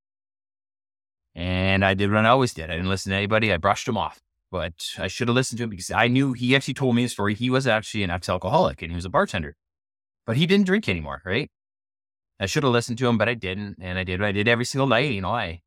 And 1.34 1.84
I 1.84 1.94
did 1.94 2.12
what 2.12 2.24
I 2.24 2.28
always 2.28 2.54
did. 2.54 2.70
I 2.70 2.76
didn't 2.76 2.88
listen 2.88 3.10
to 3.10 3.16
anybody. 3.16 3.52
I 3.52 3.56
brushed 3.56 3.88
him 3.88 3.96
off. 3.96 4.20
But 4.50 4.86
I 4.98 5.08
should 5.08 5.26
have 5.28 5.34
listened 5.34 5.58
to 5.58 5.64
him 5.64 5.70
because 5.70 5.90
I 5.90 6.06
knew 6.06 6.32
he 6.32 6.54
actually 6.54 6.74
told 6.74 6.94
me 6.94 7.04
a 7.04 7.08
story. 7.08 7.34
He 7.34 7.50
was 7.50 7.66
actually 7.66 8.04
an 8.04 8.10
ex 8.10 8.28
alcoholic 8.28 8.82
and 8.82 8.92
he 8.92 8.94
was 8.94 9.04
a 9.04 9.10
bartender, 9.10 9.56
but 10.26 10.36
he 10.36 10.46
didn't 10.46 10.66
drink 10.66 10.88
anymore, 10.88 11.22
right? 11.24 11.50
I 12.38 12.46
should 12.46 12.62
have 12.62 12.72
listened 12.72 12.98
to 12.98 13.08
him, 13.08 13.18
but 13.18 13.28
I 13.28 13.34
didn't. 13.34 13.78
And 13.80 13.98
I 13.98 14.04
did 14.04 14.20
what 14.20 14.28
I 14.28 14.32
did 14.32 14.46
every 14.46 14.64
single 14.64 14.86
night. 14.86 15.10
You 15.10 15.22
know, 15.22 15.30
I 15.30 15.60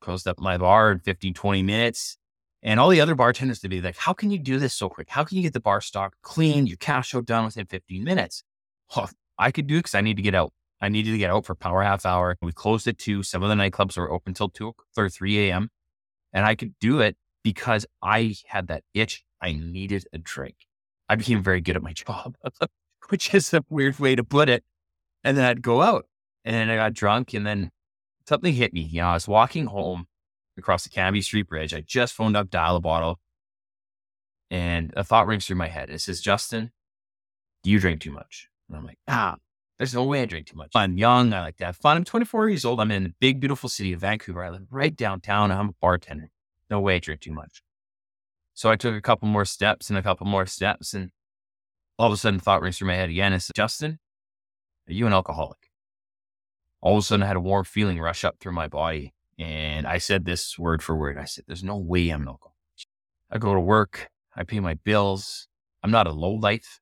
closed 0.00 0.28
up 0.28 0.38
my 0.38 0.58
bar 0.58 0.92
in 0.92 0.98
15, 0.98 1.32
20 1.32 1.62
minutes. 1.62 2.18
And 2.62 2.80
all 2.80 2.88
the 2.88 3.00
other 3.00 3.14
bartenders 3.14 3.60
to 3.60 3.68
be 3.68 3.80
like, 3.80 3.96
how 3.96 4.12
can 4.12 4.30
you 4.30 4.38
do 4.38 4.58
this 4.58 4.74
so 4.74 4.88
quick? 4.88 5.08
How 5.08 5.24
can 5.24 5.36
you 5.36 5.42
get 5.42 5.52
the 5.52 5.60
bar 5.60 5.80
stock 5.80 6.14
clean, 6.22 6.66
your 6.66 6.76
cash 6.76 7.14
out 7.14 7.24
done 7.24 7.44
within 7.44 7.66
15 7.66 8.02
minutes? 8.04 8.42
Well, 8.94 9.08
I 9.38 9.52
could 9.52 9.68
do 9.68 9.76
it 9.76 9.78
because 9.80 9.94
I 9.94 10.00
need 10.00 10.16
to 10.16 10.22
get 10.22 10.34
out. 10.34 10.52
I 10.80 10.88
needed 10.88 11.10
to 11.12 11.18
get 11.18 11.30
out 11.30 11.44
for 11.44 11.54
power 11.54 11.82
half 11.82 12.06
hour. 12.06 12.36
We 12.40 12.52
closed 12.52 12.86
at 12.86 12.98
two. 12.98 13.22
Some 13.22 13.42
of 13.42 13.48
the 13.48 13.54
nightclubs 13.54 13.96
were 13.96 14.10
open 14.10 14.34
till 14.34 14.48
two 14.48 14.74
or 14.96 15.08
3 15.08 15.48
a.m. 15.48 15.70
And 16.32 16.44
I 16.44 16.54
could 16.54 16.78
do 16.78 17.00
it 17.00 17.16
because 17.42 17.86
I 18.02 18.36
had 18.46 18.68
that 18.68 18.84
itch. 18.94 19.24
I 19.40 19.52
needed 19.52 20.04
a 20.12 20.18
drink. 20.18 20.56
I 21.08 21.16
became 21.16 21.42
very 21.42 21.60
good 21.60 21.76
at 21.76 21.82
my 21.82 21.92
job, 21.94 22.36
which 23.08 23.34
is 23.34 23.52
a 23.52 23.64
weird 23.68 23.98
way 23.98 24.14
to 24.14 24.24
put 24.24 24.48
it. 24.48 24.64
And 25.24 25.36
then 25.36 25.44
I'd 25.44 25.62
go 25.62 25.82
out 25.82 26.06
and 26.44 26.54
then 26.54 26.70
I 26.70 26.76
got 26.76 26.94
drunk 26.94 27.34
and 27.34 27.46
then 27.46 27.70
something 28.28 28.52
hit 28.52 28.72
me. 28.72 28.82
You 28.82 29.00
know, 29.00 29.08
I 29.08 29.14
was 29.14 29.26
walking 29.26 29.66
home 29.66 30.06
across 30.56 30.84
the 30.84 30.90
Cambie 30.90 31.24
Street 31.24 31.48
Bridge. 31.48 31.74
I 31.74 31.80
just 31.80 32.14
phoned 32.14 32.36
up 32.36 32.50
Dial 32.50 32.76
a 32.76 32.80
Bottle 32.80 33.18
and 34.50 34.92
a 34.96 35.04
thought 35.04 35.26
rings 35.26 35.46
through 35.46 35.56
my 35.56 35.68
head. 35.68 35.90
It 35.90 36.00
says, 36.00 36.20
Justin, 36.20 36.70
do 37.62 37.70
you 37.70 37.80
drink 37.80 38.00
too 38.00 38.12
much? 38.12 38.48
And 38.68 38.76
I'm 38.76 38.86
like, 38.86 38.98
ah, 39.08 39.36
there's 39.78 39.94
no 39.94 40.04
way 40.04 40.22
I 40.22 40.24
drink 40.24 40.48
too 40.48 40.56
much. 40.56 40.72
I'm 40.74 40.98
young. 40.98 41.32
I 41.32 41.40
like 41.40 41.56
to 41.58 41.66
have 41.66 41.76
fun. 41.76 41.96
I'm 41.96 42.04
24 42.04 42.48
years 42.48 42.64
old. 42.64 42.80
I'm 42.80 42.90
in 42.90 43.04
the 43.04 43.14
big, 43.20 43.40
beautiful 43.40 43.68
city 43.68 43.92
of 43.92 44.00
Vancouver. 44.00 44.42
I 44.42 44.50
live 44.50 44.66
right 44.70 44.94
downtown. 44.94 45.50
I'm 45.52 45.68
a 45.68 45.74
bartender. 45.80 46.30
No 46.68 46.80
way 46.80 46.96
I 46.96 46.98
drink 46.98 47.20
too 47.20 47.32
much. 47.32 47.62
So 48.54 48.70
I 48.70 48.76
took 48.76 48.94
a 48.94 49.00
couple 49.00 49.28
more 49.28 49.44
steps 49.44 49.88
and 49.88 49.98
a 49.98 50.02
couple 50.02 50.26
more 50.26 50.46
steps. 50.46 50.94
And 50.94 51.10
all 51.98 52.08
of 52.08 52.12
a 52.12 52.16
sudden, 52.16 52.40
thought 52.40 52.60
rings 52.60 52.78
through 52.78 52.88
my 52.88 52.96
head 52.96 53.08
again. 53.08 53.38
Justin, 53.54 53.98
are 54.88 54.92
you 54.92 55.06
an 55.06 55.12
alcoholic? 55.12 55.70
All 56.80 56.94
of 56.94 56.98
a 56.98 57.02
sudden, 57.02 57.22
I 57.22 57.26
had 57.26 57.36
a 57.36 57.40
warm 57.40 57.64
feeling 57.64 58.00
rush 58.00 58.24
up 58.24 58.38
through 58.40 58.52
my 58.52 58.68
body. 58.68 59.14
And 59.38 59.86
I 59.86 59.98
said 59.98 60.24
this 60.24 60.58
word 60.58 60.82
for 60.82 60.96
word. 60.96 61.16
I 61.16 61.24
said, 61.24 61.44
There's 61.46 61.62
no 61.62 61.76
way 61.76 62.08
I'm 62.08 62.22
an 62.22 62.28
alcoholic. 62.28 62.56
I 63.30 63.38
go 63.38 63.54
to 63.54 63.60
work. 63.60 64.10
I 64.34 64.42
pay 64.42 64.58
my 64.58 64.74
bills. 64.74 65.46
I'm 65.82 65.90
not 65.92 66.08
a 66.08 66.12
low 66.12 66.32
life 66.32 66.80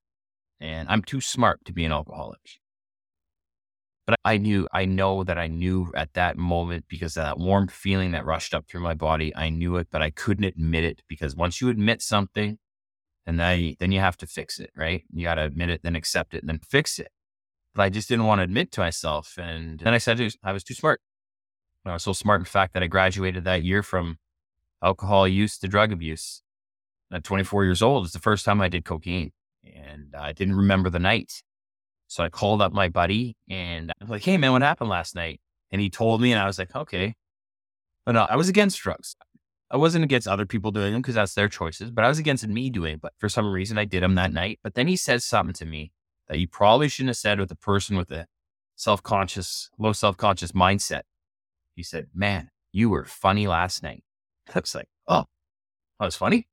and 0.61 0.89
I'm 0.89 1.03
too 1.03 1.21
smart 1.21 1.65
to 1.67 1.73
be 1.73 1.85
an 1.85 1.93
alcoholic. 1.93 2.61
But 4.07 4.21
I 4.25 4.39
knew, 4.39 4.69
I 4.73 4.85
know 4.85 5.25
that 5.25 5.37
I 5.37 5.49
knew 5.49 5.93
at 5.97 6.15
that 6.15 6.37
moment 6.37 6.85
because 6.89 7.17
of 7.17 7.25
that 7.25 7.39
warm 7.39 7.67
feeling 7.67 8.13
that 8.13 8.25
rushed 8.25 8.55
up 8.55 8.67
through 8.69 8.83
my 8.83 8.95
body, 8.95 9.35
I 9.35 9.49
knew 9.51 9.77
it, 9.77 9.89
but 9.91 10.01
I 10.01 10.11
couldn't 10.11 10.45
admit 10.45 10.85
it 10.85 11.03
because 11.09 11.35
once 11.35 11.61
you 11.61 11.69
admit 11.69 12.03
something, 12.03 12.59
and 13.27 13.41
then, 13.41 13.75
then 13.81 13.91
you 13.91 13.99
have 13.99 14.17
to 14.19 14.27
fix 14.27 14.61
it, 14.61 14.71
right? 14.77 15.03
You 15.13 15.25
got 15.25 15.35
to 15.35 15.43
admit 15.43 15.71
it, 15.71 15.83
then 15.83 15.97
accept 15.97 16.33
it, 16.33 16.43
and 16.43 16.49
then 16.49 16.61
fix 16.61 17.01
it. 17.01 17.11
But 17.75 17.83
I 17.83 17.89
just 17.89 18.09
didn't 18.09 18.27
want 18.27 18.39
to 18.39 18.45
admit 18.45 18.71
to 18.73 18.81
myself. 18.81 19.37
And 19.37 19.81
then 19.81 19.93
I 19.93 19.99
said 19.99 20.21
I 20.45 20.53
was 20.53 20.63
too 20.63 20.75
smart. 20.75 21.01
I 21.85 21.93
was 21.93 22.05
so 22.05 22.13
smart, 22.13 22.41
in 22.41 22.45
fact, 22.45 22.75
that 22.75 22.83
I 22.83 22.87
graduated 22.87 23.45
that 23.45 23.65
year 23.65 23.83
from 23.83 24.19
alcohol 24.83 25.27
use 25.27 25.59
to 25.59 25.69
drug 25.69 25.93
abuse. 25.93 26.43
At 27.13 27.25
24 27.25 27.65
years 27.65 27.83
old, 27.83 28.05
it's 28.05 28.15
the 28.15 28.21
first 28.21 28.45
time 28.45 28.61
I 28.61 28.69
did 28.69 28.85
cocaine 28.85 29.33
and 29.65 30.15
I 30.17 30.33
didn't 30.33 30.57
remember 30.57 30.91
the 30.91 30.99
night. 30.99 31.43
So 32.09 32.23
I 32.23 32.29
called 32.29 32.63
up 32.63 32.73
my 32.73 32.89
buddy 32.89 33.37
and 33.49 33.93
I'm 34.01 34.09
like, 34.09 34.23
hey, 34.23 34.37
man, 34.37 34.53
what 34.53 34.63
happened 34.63 34.91
last 34.91 35.15
night? 35.15 35.41
And 35.71 35.81
he 35.81 35.91
told 35.91 36.21
me, 36.21 36.33
and 36.33 36.41
I 36.41 36.47
was 36.47 36.59
like, 36.59 36.75
okay. 36.75 37.15
But 38.05 38.13
no, 38.13 38.23
I 38.23 38.37
was 38.37 38.49
against 38.49 38.79
drugs. 38.79 39.17
I 39.71 39.77
wasn't 39.77 40.05
against 40.05 40.29
other 40.29 40.47
people 40.47 40.71
doing 40.71 40.93
them 40.93 41.03
because 41.03 41.17
that's 41.17 41.35
their 41.35 41.49
choices, 41.49 41.91
but 41.91 42.05
I 42.05 42.09
was 42.09 42.21
against 42.21 42.47
me 42.47 42.71
doing 42.71 42.95
it. 42.95 43.01
But 43.01 43.15
for 43.19 43.29
some 43.29 43.51
reason, 43.53 43.79
I 43.79 43.85
did 43.85 44.03
them 44.03 44.15
that 44.15 44.33
night. 44.33 44.61
But 44.63 44.75
then 44.75 44.87
he 44.87 44.97
said 44.97 45.23
something 45.23 45.55
to 45.55 45.67
me 45.67 45.91
that 46.29 46.39
you 46.39 46.47
probably 46.47 46.89
shouldn't 46.89 47.11
have 47.11 47.17
said 47.17 47.41
with 47.41 47.51
a 47.51 47.57
person 47.57 47.97
with 47.97 48.13
a 48.13 48.27
self 48.77 49.03
conscious, 49.03 49.71
low 49.77 49.93
self 49.93 50.17
conscious 50.17 50.53
mindset. 50.53 51.03
He 51.75 51.83
said, 51.83 52.07
man, 52.15 52.51
you 52.73 52.89
were 52.91 53.05
funny 53.05 53.49
last 53.49 53.83
night. 53.83 54.05
I 54.55 54.61
was 54.61 54.75
like, 54.75 54.89
oh, 55.09 55.25
I 55.99 56.05
was 56.05 56.17
funny. 56.17 56.47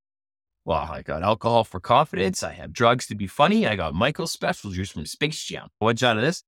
Well, 0.66 0.90
I 0.90 1.02
got 1.02 1.24
alcohol 1.24 1.66
for 1.66 1.82
confidence. 1.82 2.42
I 2.42 2.54
have 2.54 2.72
drugs 2.72 3.06
to 3.08 3.16
be 3.16 3.28
funny. 3.28 3.68
I 3.68 3.76
got 3.76 3.94
Michael 3.94 4.28
Special 4.28 4.72
Juice 4.72 4.92
from 4.92 5.06
Space 5.06 5.44
Jam. 5.44 5.68
What's 5.80 6.02
out 6.04 6.16
of 6.16 6.24
this? 6.24 6.44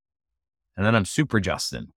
And 0.77 0.85
then 0.85 0.95
I'm 0.95 1.05
Super 1.05 1.41
Justin. 1.41 1.91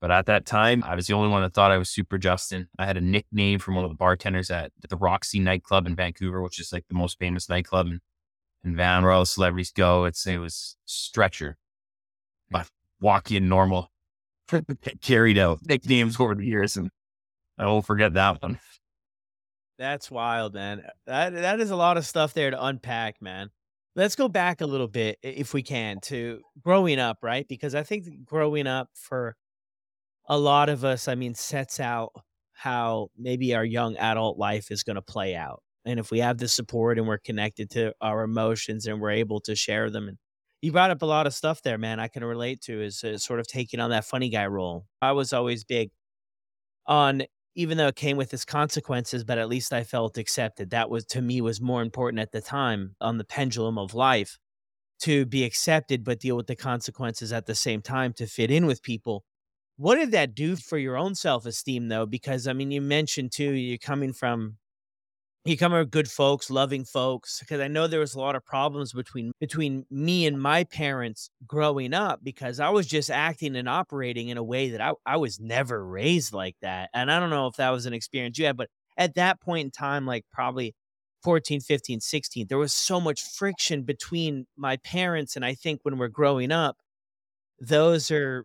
But 0.00 0.12
at 0.12 0.26
that 0.26 0.46
time, 0.46 0.84
I 0.84 0.94
was 0.94 1.08
the 1.08 1.14
only 1.14 1.28
one 1.28 1.42
that 1.42 1.54
thought 1.54 1.72
I 1.72 1.78
was 1.78 1.90
Super 1.90 2.18
Justin. 2.18 2.68
I 2.78 2.86
had 2.86 2.96
a 2.96 3.00
nickname 3.00 3.58
from 3.58 3.74
one 3.74 3.84
of 3.84 3.90
the 3.90 3.96
bartenders 3.96 4.48
at 4.48 4.70
the 4.88 4.96
Roxy 4.96 5.40
nightclub 5.40 5.88
in 5.88 5.96
Vancouver, 5.96 6.40
which 6.40 6.60
is 6.60 6.72
like 6.72 6.84
the 6.88 6.94
most 6.94 7.18
famous 7.18 7.48
nightclub 7.48 7.88
in, 7.88 8.00
in 8.64 8.76
Van 8.76 9.02
where 9.02 9.10
all 9.10 9.22
the 9.22 9.26
celebrities 9.26 9.72
go. 9.72 10.04
It's, 10.04 10.24
it 10.24 10.38
was 10.38 10.76
Stretcher. 10.84 11.56
But 12.48 12.68
walk 13.00 13.32
in 13.32 13.48
normal, 13.48 13.90
carried 15.02 15.36
out 15.36 15.58
nicknames 15.66 16.20
over 16.20 16.36
the 16.36 16.46
years. 16.46 16.76
And 16.76 16.90
I 17.58 17.66
won't 17.66 17.84
forget 17.86 18.14
that 18.14 18.40
one. 18.40 18.60
That's 19.78 20.10
wild, 20.10 20.54
man. 20.54 20.82
That 21.06 21.34
that 21.34 21.60
is 21.60 21.70
a 21.70 21.76
lot 21.76 21.96
of 21.96 22.06
stuff 22.06 22.34
there 22.34 22.50
to 22.50 22.64
unpack, 22.64 23.22
man. 23.22 23.50
Let's 23.94 24.16
go 24.16 24.28
back 24.28 24.60
a 24.60 24.66
little 24.66 24.88
bit 24.88 25.18
if 25.22 25.54
we 25.54 25.62
can 25.62 26.00
to 26.02 26.40
growing 26.62 26.98
up, 26.98 27.18
right? 27.22 27.46
Because 27.48 27.74
I 27.74 27.82
think 27.82 28.24
growing 28.24 28.66
up 28.66 28.90
for 28.94 29.36
a 30.28 30.38
lot 30.38 30.68
of 30.68 30.84
us, 30.84 31.08
I 31.08 31.14
mean, 31.14 31.34
sets 31.34 31.80
out 31.80 32.12
how 32.52 33.08
maybe 33.16 33.54
our 33.54 33.64
young 33.64 33.96
adult 33.96 34.38
life 34.38 34.70
is 34.70 34.82
going 34.82 34.96
to 34.96 35.02
play 35.02 35.34
out. 35.36 35.62
And 35.84 35.98
if 36.00 36.10
we 36.10 36.20
have 36.20 36.38
the 36.38 36.48
support 36.48 36.98
and 36.98 37.06
we're 37.08 37.18
connected 37.18 37.70
to 37.70 37.94
our 38.00 38.22
emotions 38.24 38.86
and 38.86 39.00
we're 39.00 39.12
able 39.12 39.40
to 39.42 39.54
share 39.56 39.90
them 39.90 40.08
and 40.08 40.18
you 40.60 40.72
brought 40.72 40.90
up 40.90 41.02
a 41.02 41.06
lot 41.06 41.26
of 41.26 41.34
stuff 41.34 41.62
there, 41.62 41.78
man. 41.78 42.00
I 42.00 42.08
can 42.08 42.24
relate 42.24 42.60
to 42.62 42.82
is, 42.82 43.04
is 43.04 43.22
sort 43.24 43.40
of 43.40 43.46
taking 43.46 43.80
on 43.80 43.90
that 43.90 44.04
funny 44.04 44.28
guy 44.28 44.46
role. 44.48 44.86
I 45.00 45.12
was 45.12 45.32
always 45.32 45.64
big 45.64 45.90
on 46.86 47.22
even 47.58 47.76
though 47.76 47.88
it 47.88 47.96
came 47.96 48.16
with 48.16 48.32
its 48.32 48.44
consequences, 48.44 49.24
but 49.24 49.36
at 49.36 49.48
least 49.48 49.72
I 49.72 49.82
felt 49.82 50.16
accepted. 50.16 50.70
That 50.70 50.90
was 50.90 51.04
to 51.06 51.20
me 51.20 51.40
was 51.40 51.60
more 51.60 51.82
important 51.82 52.20
at 52.20 52.30
the 52.30 52.40
time 52.40 52.94
on 53.00 53.18
the 53.18 53.24
pendulum 53.24 53.78
of 53.78 53.94
life 53.94 54.38
to 55.00 55.26
be 55.26 55.42
accepted, 55.42 56.04
but 56.04 56.20
deal 56.20 56.36
with 56.36 56.46
the 56.46 56.54
consequences 56.54 57.32
at 57.32 57.46
the 57.46 57.56
same 57.56 57.82
time 57.82 58.12
to 58.12 58.28
fit 58.28 58.52
in 58.52 58.66
with 58.66 58.80
people. 58.80 59.24
What 59.76 59.96
did 59.96 60.12
that 60.12 60.36
do 60.36 60.54
for 60.54 60.78
your 60.78 60.96
own 60.96 61.16
self 61.16 61.46
esteem 61.46 61.88
though? 61.88 62.06
Because 62.06 62.46
I 62.46 62.52
mean, 62.52 62.70
you 62.70 62.80
mentioned 62.80 63.32
too, 63.32 63.50
you're 63.50 63.78
coming 63.78 64.12
from 64.12 64.58
you 65.48 65.56
come 65.56 65.72
from 65.72 65.86
good 65.86 66.10
folks, 66.10 66.50
loving 66.50 66.84
folks. 66.84 67.40
Because 67.40 67.60
I 67.60 67.68
know 67.68 67.86
there 67.86 68.00
was 68.00 68.14
a 68.14 68.20
lot 68.20 68.36
of 68.36 68.44
problems 68.44 68.92
between 68.92 69.32
between 69.40 69.86
me 69.90 70.26
and 70.26 70.40
my 70.40 70.64
parents 70.64 71.30
growing 71.46 71.94
up 71.94 72.20
because 72.22 72.60
I 72.60 72.70
was 72.70 72.86
just 72.86 73.10
acting 73.10 73.56
and 73.56 73.68
operating 73.68 74.28
in 74.28 74.36
a 74.36 74.42
way 74.42 74.70
that 74.70 74.80
I, 74.80 74.92
I 75.06 75.16
was 75.16 75.40
never 75.40 75.84
raised 75.84 76.32
like 76.32 76.56
that. 76.62 76.90
And 76.94 77.10
I 77.10 77.18
don't 77.20 77.30
know 77.30 77.46
if 77.46 77.56
that 77.56 77.70
was 77.70 77.86
an 77.86 77.94
experience 77.94 78.38
you 78.38 78.46
had, 78.46 78.56
but 78.56 78.68
at 78.96 79.14
that 79.14 79.40
point 79.40 79.64
in 79.66 79.70
time, 79.70 80.06
like 80.06 80.24
probably 80.32 80.74
14, 81.24 81.60
15, 81.60 82.00
16, 82.00 82.46
there 82.48 82.58
was 82.58 82.72
so 82.72 83.00
much 83.00 83.22
friction 83.22 83.82
between 83.82 84.46
my 84.56 84.76
parents. 84.78 85.36
And 85.36 85.44
I 85.44 85.54
think 85.54 85.80
when 85.82 85.98
we're 85.98 86.08
growing 86.08 86.52
up, 86.52 86.76
those 87.60 88.10
are 88.10 88.44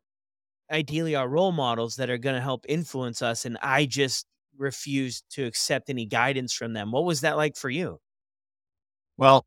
ideally 0.71 1.15
our 1.15 1.27
role 1.27 1.51
models 1.51 1.95
that 1.97 2.09
are 2.09 2.17
going 2.17 2.35
to 2.35 2.41
help 2.41 2.65
influence 2.67 3.21
us. 3.21 3.45
And 3.45 3.57
I 3.61 3.85
just 3.85 4.25
refused 4.57 5.25
to 5.31 5.45
accept 5.45 5.89
any 5.89 6.05
guidance 6.05 6.53
from 6.53 6.73
them. 6.73 6.91
What 6.91 7.03
was 7.03 7.21
that 7.21 7.37
like 7.37 7.55
for 7.55 7.69
you? 7.69 7.99
Well, 9.17 9.45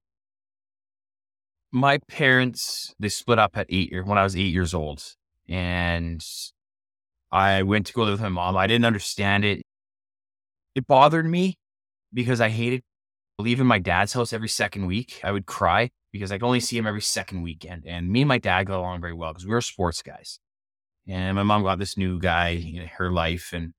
my 1.73 1.99
parents 2.09 2.95
they 2.99 3.09
split 3.09 3.39
up 3.39 3.57
at 3.57 3.67
eight 3.69 3.91
year 3.91 4.05
when 4.05 4.19
I 4.19 4.23
was 4.23 4.37
eight 4.37 4.53
years 4.53 4.75
old, 4.75 5.03
and 5.49 6.25
I 7.33 7.63
went 7.63 7.87
to 7.87 7.93
go 7.93 8.03
live 8.03 8.13
with 8.13 8.21
my 8.21 8.29
mom. 8.29 8.57
I 8.57 8.67
didn't 8.67 8.85
understand 8.85 9.45
it. 9.45 9.63
It 10.75 10.87
bothered 10.87 11.27
me 11.27 11.59
because 12.13 12.41
I 12.41 12.49
hated 12.49 12.83
leaving 13.39 13.67
my 13.67 13.79
dad's 13.79 14.13
house 14.13 14.33
every 14.33 14.49
second 14.49 14.87
week. 14.87 15.21
I 15.23 15.33
would 15.33 15.47
cry 15.47 15.91
because 16.13 16.33
I 16.33 16.39
could 16.39 16.47
only 16.47 16.61
see 16.61 16.79
him 16.79 16.87
every 16.87 17.03
second 17.03 17.43
weekend. 17.43 17.85
And 17.87 18.09
me 18.11 18.23
and 18.23 18.29
my 18.29 18.39
dad 18.39 18.65
got 18.65 18.79
along 18.79 19.01
very 19.01 19.13
well 19.13 19.33
because 19.33 19.47
we 19.47 19.53
were 19.53 19.61
sports 19.61 20.03
guys. 20.03 20.39
And 21.07 21.37
my 21.37 21.43
mom 21.43 21.63
got 21.63 21.79
this 21.79 21.97
new 21.97 22.19
guy 22.19 22.49
in 22.51 22.87
her 22.99 23.13
life, 23.13 23.51
and 23.53 23.73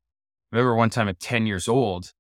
remember 0.52 0.76
one 0.76 0.90
time 0.90 1.08
at 1.08 1.20
10 1.20 1.46
years 1.46 1.68
old, 1.68 2.14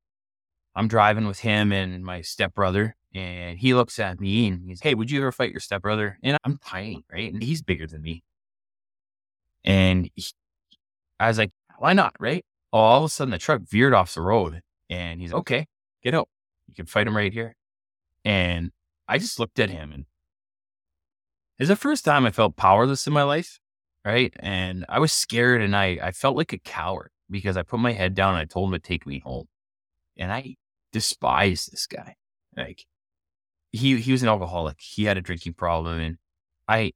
I'm 0.75 0.87
driving 0.87 1.25
with 1.25 1.39
him 1.39 1.71
and 1.71 2.03
my 2.03 2.21
stepbrother, 2.21 2.95
and 3.13 3.57
he 3.57 3.73
looks 3.73 3.97
at 3.99 4.19
me 4.19 4.47
and 4.47 4.63
he's, 4.67 4.81
Hey, 4.81 4.93
would 4.93 5.09
you 5.09 5.21
ever 5.21 5.31
fight 5.31 5.51
your 5.51 5.59
stepbrother? 5.59 6.19
And 6.21 6.37
I'm 6.43 6.59
tiny, 6.63 7.03
right? 7.11 7.33
And 7.33 7.41
he's 7.41 7.61
bigger 7.61 7.87
than 7.87 8.01
me. 8.01 8.23
And 9.63 10.09
he, 10.13 10.25
I 11.19 11.27
was 11.29 11.37
like, 11.37 11.51
Why 11.79 11.93
not? 11.93 12.15
Right? 12.19 12.45
All 12.71 12.99
of 12.99 13.05
a 13.05 13.09
sudden, 13.09 13.31
the 13.31 13.37
truck 13.37 13.61
veered 13.61 13.93
off 13.93 14.13
the 14.13 14.21
road 14.21 14.61
and 14.89 15.19
he's, 15.19 15.33
Okay, 15.33 15.65
get 16.03 16.13
out. 16.13 16.29
You 16.67 16.75
can 16.75 16.85
fight 16.85 17.07
him 17.07 17.17
right 17.17 17.33
here. 17.33 17.55
And 18.23 18.71
I 19.07 19.17
just 19.17 19.39
looked 19.39 19.57
at 19.57 19.69
him 19.69 19.91
and 19.91 20.05
it's 21.57 21.69
the 21.69 21.75
first 21.75 22.05
time 22.05 22.25
I 22.25 22.31
felt 22.31 22.55
powerless 22.55 23.07
in 23.07 23.13
my 23.13 23.23
life. 23.23 23.59
Right. 24.05 24.33
And 24.39 24.85
I 24.87 24.99
was 24.99 25.11
scared 25.11 25.61
and 25.61 25.75
I, 25.75 25.97
I 26.01 26.11
felt 26.11 26.37
like 26.37 26.53
a 26.53 26.59
coward 26.59 27.09
because 27.29 27.57
I 27.57 27.63
put 27.63 27.79
my 27.79 27.93
head 27.93 28.13
down 28.15 28.35
and 28.35 28.39
I 28.39 28.45
told 28.45 28.69
him 28.69 28.79
to 28.79 28.87
take 28.87 29.05
me 29.05 29.19
home. 29.19 29.47
And 30.17 30.31
I 30.31 30.55
despise 30.91 31.67
this 31.67 31.85
guy. 31.87 32.15
Like 32.55 32.85
he 33.71 33.99
he 33.99 34.11
was 34.11 34.23
an 34.23 34.29
alcoholic. 34.29 34.77
He 34.79 35.05
had 35.05 35.17
a 35.17 35.21
drinking 35.21 35.53
problem 35.53 35.99
and 35.99 36.17
I 36.67 36.93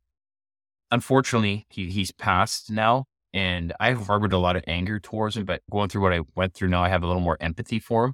unfortunately 0.91 1.65
he, 1.69 1.89
he's 1.89 2.11
passed 2.11 2.71
now 2.71 3.05
and 3.33 3.73
I've 3.79 4.07
harbored 4.07 4.33
a 4.33 4.37
lot 4.37 4.55
of 4.55 4.63
anger 4.67 4.99
towards 4.99 5.37
him, 5.37 5.45
but 5.45 5.61
going 5.71 5.89
through 5.89 6.01
what 6.01 6.13
I 6.13 6.21
went 6.35 6.53
through 6.53 6.69
now, 6.69 6.83
I 6.83 6.89
have 6.89 7.03
a 7.03 7.07
little 7.07 7.21
more 7.21 7.37
empathy 7.39 7.79
for 7.79 8.05
him. 8.05 8.13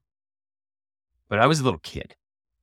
But 1.29 1.39
I 1.39 1.47
was 1.47 1.59
a 1.59 1.63
little 1.63 1.79
kid, 1.79 2.15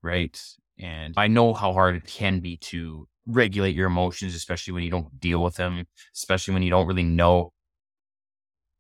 right? 0.03 0.41
And 0.79 1.15
I 1.17 1.27
know 1.27 1.53
how 1.53 1.73
hard 1.73 1.97
it 1.97 2.07
can 2.07 2.41
be 2.41 2.57
to 2.59 3.09
regulate 3.27 3.75
your 3.75 3.89
emotions, 3.89 4.35
especially 4.35 4.73
when 4.73 4.83
you 4.83 4.91
don't 4.91 5.19
deal 5.19 5.43
with 5.43 5.57
them, 5.57 5.85
especially 6.15 6.55
when 6.55 6.63
you 6.63 6.71
don't 6.71 6.87
really 6.87 7.03
know 7.03 7.53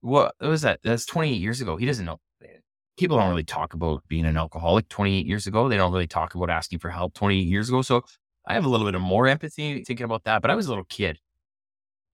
what 0.04 0.34
was 0.38 0.62
that? 0.62 0.80
That's 0.84 1.06
28 1.06 1.34
years 1.34 1.60
ago. 1.62 1.76
He 1.76 1.86
doesn't 1.86 2.04
know. 2.04 2.20
people 2.98 3.16
don't 3.16 3.30
really 3.30 3.42
talk 3.42 3.72
about 3.72 4.06
being 4.06 4.26
an 4.26 4.36
alcoholic 4.36 4.88
28 4.90 5.26
years 5.26 5.46
ago. 5.46 5.68
They 5.68 5.78
don't 5.78 5.92
really 5.92 6.06
talk 6.06 6.34
about 6.34 6.50
asking 6.50 6.80
for 6.80 6.90
help 6.90 7.14
28 7.14 7.40
years 7.40 7.70
ago. 7.70 7.80
So 7.80 8.02
I 8.46 8.52
have 8.52 8.66
a 8.66 8.68
little 8.68 8.86
bit 8.86 8.94
of 8.94 9.00
more 9.00 9.26
empathy 9.26 9.82
thinking 9.82 10.04
about 10.04 10.24
that. 10.24 10.42
But 10.42 10.50
I 10.50 10.54
was 10.54 10.66
a 10.66 10.68
little 10.68 10.84
kid. 10.84 11.18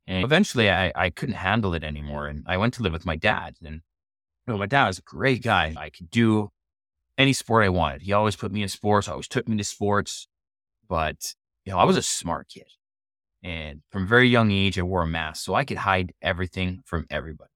And 0.06 0.24
eventually 0.24 0.70
I, 0.70 0.92
I 0.94 1.10
couldn't 1.10 1.34
handle 1.34 1.74
it 1.74 1.82
anymore. 1.82 2.28
And 2.28 2.44
I 2.46 2.56
went 2.56 2.74
to 2.74 2.82
live 2.82 2.92
with 2.92 3.04
my 3.04 3.16
dad. 3.16 3.56
And 3.64 3.82
you 4.46 4.52
know, 4.52 4.58
my 4.58 4.66
dad 4.66 4.86
was 4.86 4.98
a 4.98 5.02
great 5.02 5.42
guy. 5.42 5.74
I 5.76 5.90
could 5.90 6.10
do 6.10 6.50
any 7.18 7.32
sport 7.32 7.64
I 7.64 7.70
wanted. 7.70 8.02
He 8.02 8.12
always 8.12 8.36
put 8.36 8.52
me 8.52 8.62
in 8.62 8.68
sports, 8.68 9.08
always 9.08 9.28
took 9.28 9.48
me 9.48 9.56
to 9.56 9.64
sports. 9.64 10.28
But, 10.88 11.34
you 11.64 11.72
know, 11.72 11.78
I 11.78 11.84
was 11.84 11.96
a 11.96 12.02
smart 12.02 12.48
kid. 12.48 12.68
And 13.42 13.82
from 13.90 14.04
a 14.04 14.06
very 14.06 14.28
young 14.28 14.52
age, 14.52 14.78
I 14.78 14.82
wore 14.82 15.02
a 15.02 15.06
mask 15.06 15.44
so 15.44 15.54
I 15.54 15.64
could 15.64 15.78
hide 15.78 16.12
everything 16.22 16.82
from 16.84 17.06
everybody. 17.10 17.50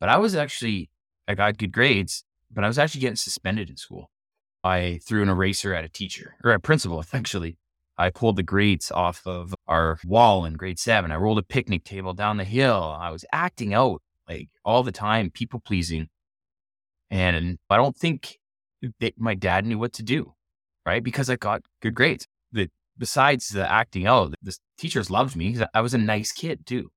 But 0.00 0.08
I 0.08 0.16
was 0.16 0.34
actually, 0.34 0.90
I 1.28 1.34
got 1.34 1.58
good 1.58 1.72
grades, 1.72 2.24
but 2.50 2.64
I 2.64 2.66
was 2.66 2.78
actually 2.78 3.02
getting 3.02 3.16
suspended 3.16 3.68
in 3.68 3.76
school. 3.76 4.10
I 4.64 5.00
threw 5.06 5.22
an 5.22 5.28
eraser 5.28 5.74
at 5.74 5.84
a 5.84 5.88
teacher 5.88 6.36
or 6.42 6.52
a 6.52 6.60
principal, 6.60 7.04
actually. 7.12 7.58
I 7.98 8.08
pulled 8.08 8.36
the 8.36 8.42
grades 8.42 8.90
off 8.90 9.26
of 9.26 9.54
our 9.66 9.98
wall 10.06 10.46
in 10.46 10.54
grade 10.54 10.78
seven. 10.78 11.12
I 11.12 11.16
rolled 11.16 11.38
a 11.38 11.42
picnic 11.42 11.84
table 11.84 12.14
down 12.14 12.38
the 12.38 12.44
hill. 12.44 12.96
I 12.98 13.10
was 13.10 13.26
acting 13.30 13.74
out 13.74 14.00
like 14.26 14.48
all 14.64 14.82
the 14.82 14.92
time, 14.92 15.30
people 15.30 15.60
pleasing. 15.60 16.08
And 17.10 17.58
I 17.68 17.76
don't 17.76 17.96
think 17.96 18.38
that 19.00 19.20
my 19.20 19.34
dad 19.34 19.66
knew 19.66 19.78
what 19.78 19.92
to 19.94 20.02
do, 20.02 20.32
right? 20.86 21.04
Because 21.04 21.28
I 21.28 21.36
got 21.36 21.60
good 21.82 21.94
grades. 21.94 22.26
The, 22.52 22.70
besides 22.96 23.48
the 23.48 23.70
acting 23.70 24.06
out, 24.06 24.32
the 24.42 24.56
teachers 24.78 25.10
loved 25.10 25.36
me 25.36 25.50
because 25.50 25.68
I 25.74 25.82
was 25.82 25.92
a 25.92 25.98
nice 25.98 26.32
kid 26.32 26.64
too. 26.64 26.90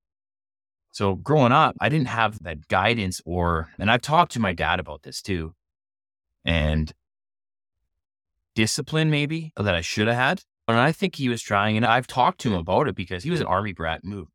So 0.93 1.15
growing 1.15 1.51
up, 1.51 1.75
I 1.81 1.89
didn't 1.89 2.07
have 2.07 2.41
that 2.43 2.67
guidance 2.67 3.19
or, 3.25 3.69
and 3.79 3.89
I've 3.89 4.03
talked 4.03 4.31
to 4.33 4.39
my 4.39 4.53
dad 4.53 4.79
about 4.79 5.01
this 5.01 5.23
too, 5.23 5.55
and 6.45 6.93
discipline 8.53 9.09
maybe 9.09 9.51
that 9.57 9.73
I 9.73 9.81
should 9.81 10.05
have 10.07 10.15
had. 10.15 10.41
And 10.67 10.77
I 10.77 10.91
think 10.91 11.15
he 11.15 11.29
was 11.29 11.41
trying, 11.41 11.77
and 11.77 11.85
I've 11.85 12.05
talked 12.05 12.39
to 12.41 12.53
him 12.53 12.59
about 12.59 12.88
it 12.88 12.95
because 12.95 13.23
he 13.23 13.31
was 13.31 13.41
an 13.41 13.47
army 13.47 13.73
brat 13.73 14.03
move 14.03 14.27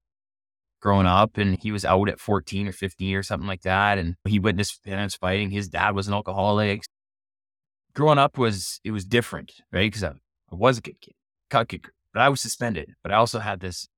growing 0.80 1.06
up 1.06 1.38
and 1.38 1.58
he 1.62 1.70
was 1.70 1.84
out 1.84 2.08
at 2.08 2.20
14 2.20 2.66
or 2.66 2.72
15 2.72 3.14
or 3.14 3.22
something 3.22 3.46
like 3.46 3.62
that. 3.62 3.96
And 3.96 4.16
he 4.26 4.40
witnessed 4.40 4.84
parents 4.84 5.14
fighting. 5.14 5.50
His 5.50 5.68
dad 5.68 5.94
was 5.94 6.08
an 6.08 6.14
alcoholic. 6.14 6.82
Growing 7.94 8.18
up 8.18 8.36
was, 8.36 8.80
it 8.82 8.90
was 8.90 9.04
different, 9.04 9.52
right? 9.72 9.86
Because 9.86 10.02
I, 10.02 10.08
I, 10.08 10.56
was 10.56 10.78
a 10.78 10.80
good 10.80 11.00
kid, 11.00 11.14
cut 11.50 11.68
kicker, 11.68 11.92
but 12.12 12.20
I 12.20 12.28
was 12.28 12.40
suspended. 12.40 12.94
But 13.02 13.12
I 13.12 13.16
also 13.16 13.38
had 13.38 13.60
this 13.60 13.88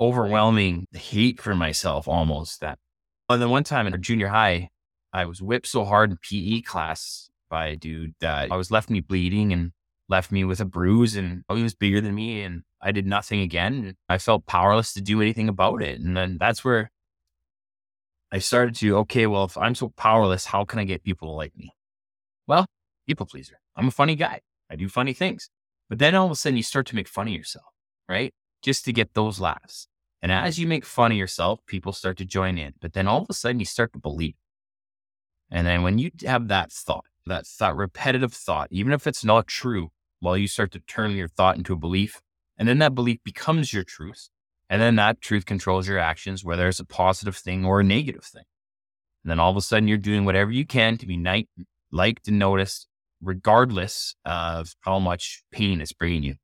overwhelming 0.00 0.86
hate 0.92 1.40
for 1.40 1.54
myself 1.54 2.06
almost 2.08 2.60
that. 2.60 2.78
And 3.28 3.40
then 3.40 3.50
one 3.50 3.64
time 3.64 3.86
in 3.86 4.02
junior 4.02 4.28
high, 4.28 4.68
I 5.12 5.24
was 5.24 5.42
whipped 5.42 5.66
so 5.66 5.84
hard 5.84 6.10
in 6.10 6.18
PE 6.22 6.62
class 6.62 7.30
by 7.48 7.68
a 7.68 7.76
dude 7.76 8.14
that 8.20 8.52
I 8.52 8.56
was 8.56 8.70
left 8.70 8.90
me 8.90 9.00
bleeding 9.00 9.52
and 9.52 9.72
left 10.08 10.30
me 10.30 10.44
with 10.44 10.60
a 10.60 10.64
bruise 10.64 11.16
and 11.16 11.42
he 11.52 11.62
was 11.62 11.74
bigger 11.74 12.00
than 12.00 12.14
me 12.14 12.42
and 12.42 12.62
I 12.80 12.92
did 12.92 13.06
nothing 13.06 13.40
again. 13.40 13.96
I 14.08 14.18
felt 14.18 14.46
powerless 14.46 14.92
to 14.92 15.00
do 15.00 15.20
anything 15.20 15.48
about 15.48 15.82
it. 15.82 16.00
And 16.00 16.16
then 16.16 16.36
that's 16.38 16.64
where 16.64 16.90
I 18.30 18.38
started 18.38 18.74
to, 18.76 18.98
okay, 18.98 19.26
well, 19.26 19.44
if 19.44 19.56
I'm 19.56 19.74
so 19.74 19.92
powerless, 19.96 20.46
how 20.46 20.64
can 20.64 20.78
I 20.78 20.84
get 20.84 21.02
people 21.02 21.28
to 21.28 21.32
like 21.32 21.56
me? 21.56 21.70
Well, 22.46 22.66
people 23.06 23.26
pleaser. 23.26 23.58
I'm 23.74 23.88
a 23.88 23.92
funny 23.92 24.14
guy. 24.14 24.40
I 24.70 24.76
do 24.76 24.88
funny 24.88 25.14
things. 25.14 25.48
But 25.88 25.98
then 25.98 26.14
all 26.14 26.26
of 26.26 26.32
a 26.32 26.34
sudden 26.34 26.56
you 26.56 26.62
start 26.62 26.86
to 26.86 26.96
make 26.96 27.08
fun 27.08 27.28
of 27.28 27.32
yourself, 27.32 27.66
right? 28.08 28.32
Just 28.62 28.84
to 28.86 28.92
get 28.92 29.14
those 29.14 29.40
laughs. 29.40 29.88
And 30.22 30.32
as 30.32 30.58
you 30.58 30.66
make 30.66 30.84
fun 30.84 31.12
of 31.12 31.18
yourself, 31.18 31.60
people 31.66 31.92
start 31.92 32.16
to 32.18 32.24
join 32.24 32.58
in. 32.58 32.74
But 32.80 32.94
then 32.94 33.06
all 33.06 33.22
of 33.22 33.26
a 33.30 33.34
sudden 33.34 33.60
you 33.60 33.66
start 33.66 33.92
to 33.92 33.98
believe. 33.98 34.34
And 35.50 35.66
then 35.66 35.82
when 35.82 35.98
you 35.98 36.10
have 36.24 36.48
that 36.48 36.72
thought, 36.72 37.04
that 37.26 37.46
thought, 37.46 37.76
repetitive 37.76 38.32
thought, 38.32 38.68
even 38.70 38.92
if 38.92 39.06
it's 39.06 39.24
not 39.24 39.46
true, 39.46 39.90
while 40.20 40.36
you 40.36 40.48
start 40.48 40.72
to 40.72 40.80
turn 40.80 41.12
your 41.12 41.28
thought 41.28 41.56
into 41.56 41.74
a 41.74 41.76
belief, 41.76 42.20
and 42.58 42.68
then 42.68 42.78
that 42.78 42.94
belief 42.94 43.18
becomes 43.22 43.72
your 43.72 43.84
truth. 43.84 44.28
And 44.68 44.80
then 44.80 44.96
that 44.96 45.20
truth 45.20 45.46
controls 45.46 45.86
your 45.86 45.98
actions, 45.98 46.44
whether 46.44 46.66
it's 46.66 46.80
a 46.80 46.84
positive 46.84 47.36
thing 47.36 47.64
or 47.64 47.80
a 47.80 47.84
negative 47.84 48.24
thing. 48.24 48.44
And 49.22 49.30
then 49.30 49.38
all 49.38 49.50
of 49.50 49.56
a 49.56 49.60
sudden 49.60 49.88
you're 49.88 49.98
doing 49.98 50.24
whatever 50.24 50.50
you 50.50 50.66
can 50.66 50.98
to 50.98 51.06
be 51.06 51.16
night, 51.16 51.48
liked 51.92 52.26
and 52.26 52.38
noticed, 52.38 52.88
regardless 53.20 54.16
of 54.24 54.74
how 54.80 54.98
much 54.98 55.44
pain 55.52 55.80
it's 55.80 55.92
bringing 55.92 56.22
you. 56.22 56.34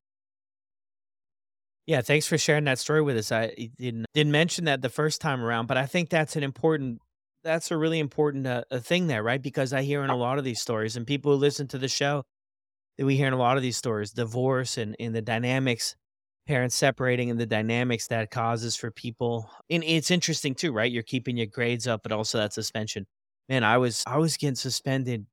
Yeah, 1.86 2.00
thanks 2.00 2.26
for 2.26 2.38
sharing 2.38 2.64
that 2.64 2.78
story 2.78 3.02
with 3.02 3.16
us. 3.16 3.32
I 3.32 3.68
didn't 3.78 4.06
didn't 4.14 4.32
mention 4.32 4.66
that 4.66 4.82
the 4.82 4.88
first 4.88 5.20
time 5.20 5.42
around, 5.42 5.66
but 5.66 5.76
I 5.76 5.86
think 5.86 6.10
that's 6.10 6.36
an 6.36 6.42
important 6.44 7.00
that's 7.42 7.72
a 7.72 7.76
really 7.76 7.98
important 7.98 8.46
uh, 8.46 8.62
thing 8.78 9.08
there, 9.08 9.22
right? 9.22 9.42
Because 9.42 9.72
I 9.72 9.82
hear 9.82 10.04
in 10.04 10.10
a 10.10 10.16
lot 10.16 10.38
of 10.38 10.44
these 10.44 10.60
stories 10.60 10.96
and 10.96 11.04
people 11.06 11.32
who 11.32 11.38
listen 11.38 11.66
to 11.68 11.78
the 11.78 11.88
show, 11.88 12.22
that 12.98 13.06
we 13.06 13.16
hear 13.16 13.26
in 13.26 13.32
a 13.32 13.38
lot 13.38 13.56
of 13.56 13.62
these 13.62 13.76
stories 13.76 14.12
divorce 14.12 14.78
and, 14.78 14.96
and 15.00 15.14
the 15.14 15.22
dynamics 15.22 15.96
parents 16.46 16.76
separating 16.76 17.30
and 17.30 17.40
the 17.40 17.46
dynamics 17.46 18.08
that 18.08 18.30
causes 18.30 18.76
for 18.76 18.90
people 18.90 19.48
and 19.70 19.84
it's 19.84 20.10
interesting 20.10 20.54
too 20.54 20.72
right 20.72 20.92
you're 20.92 21.02
keeping 21.02 21.36
your 21.36 21.46
grades 21.46 21.86
up 21.86 22.02
but 22.02 22.12
also 22.12 22.38
that 22.38 22.52
suspension 22.52 23.06
man 23.48 23.64
i 23.64 23.78
was 23.78 24.02
i 24.06 24.18
was 24.18 24.36
getting 24.36 24.56
suspended 24.56 25.26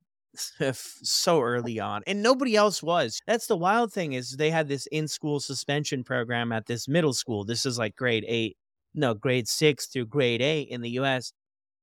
so 0.73 1.41
early 1.41 1.79
on 1.79 2.01
and 2.07 2.21
nobody 2.23 2.55
else 2.55 2.81
was 2.81 3.19
that's 3.27 3.47
the 3.47 3.57
wild 3.57 3.91
thing 3.91 4.13
is 4.13 4.37
they 4.37 4.49
had 4.49 4.67
this 4.67 4.87
in-school 4.87 5.39
suspension 5.39 6.03
program 6.03 6.51
at 6.51 6.65
this 6.65 6.87
middle 6.87 7.13
school 7.13 7.43
this 7.43 7.65
is 7.65 7.77
like 7.77 7.95
grade 7.95 8.25
eight 8.27 8.57
no 8.93 9.13
grade 9.13 9.47
six 9.47 9.87
through 9.87 10.05
grade 10.05 10.41
eight 10.41 10.67
in 10.69 10.81
the 10.81 10.91
us 10.91 11.33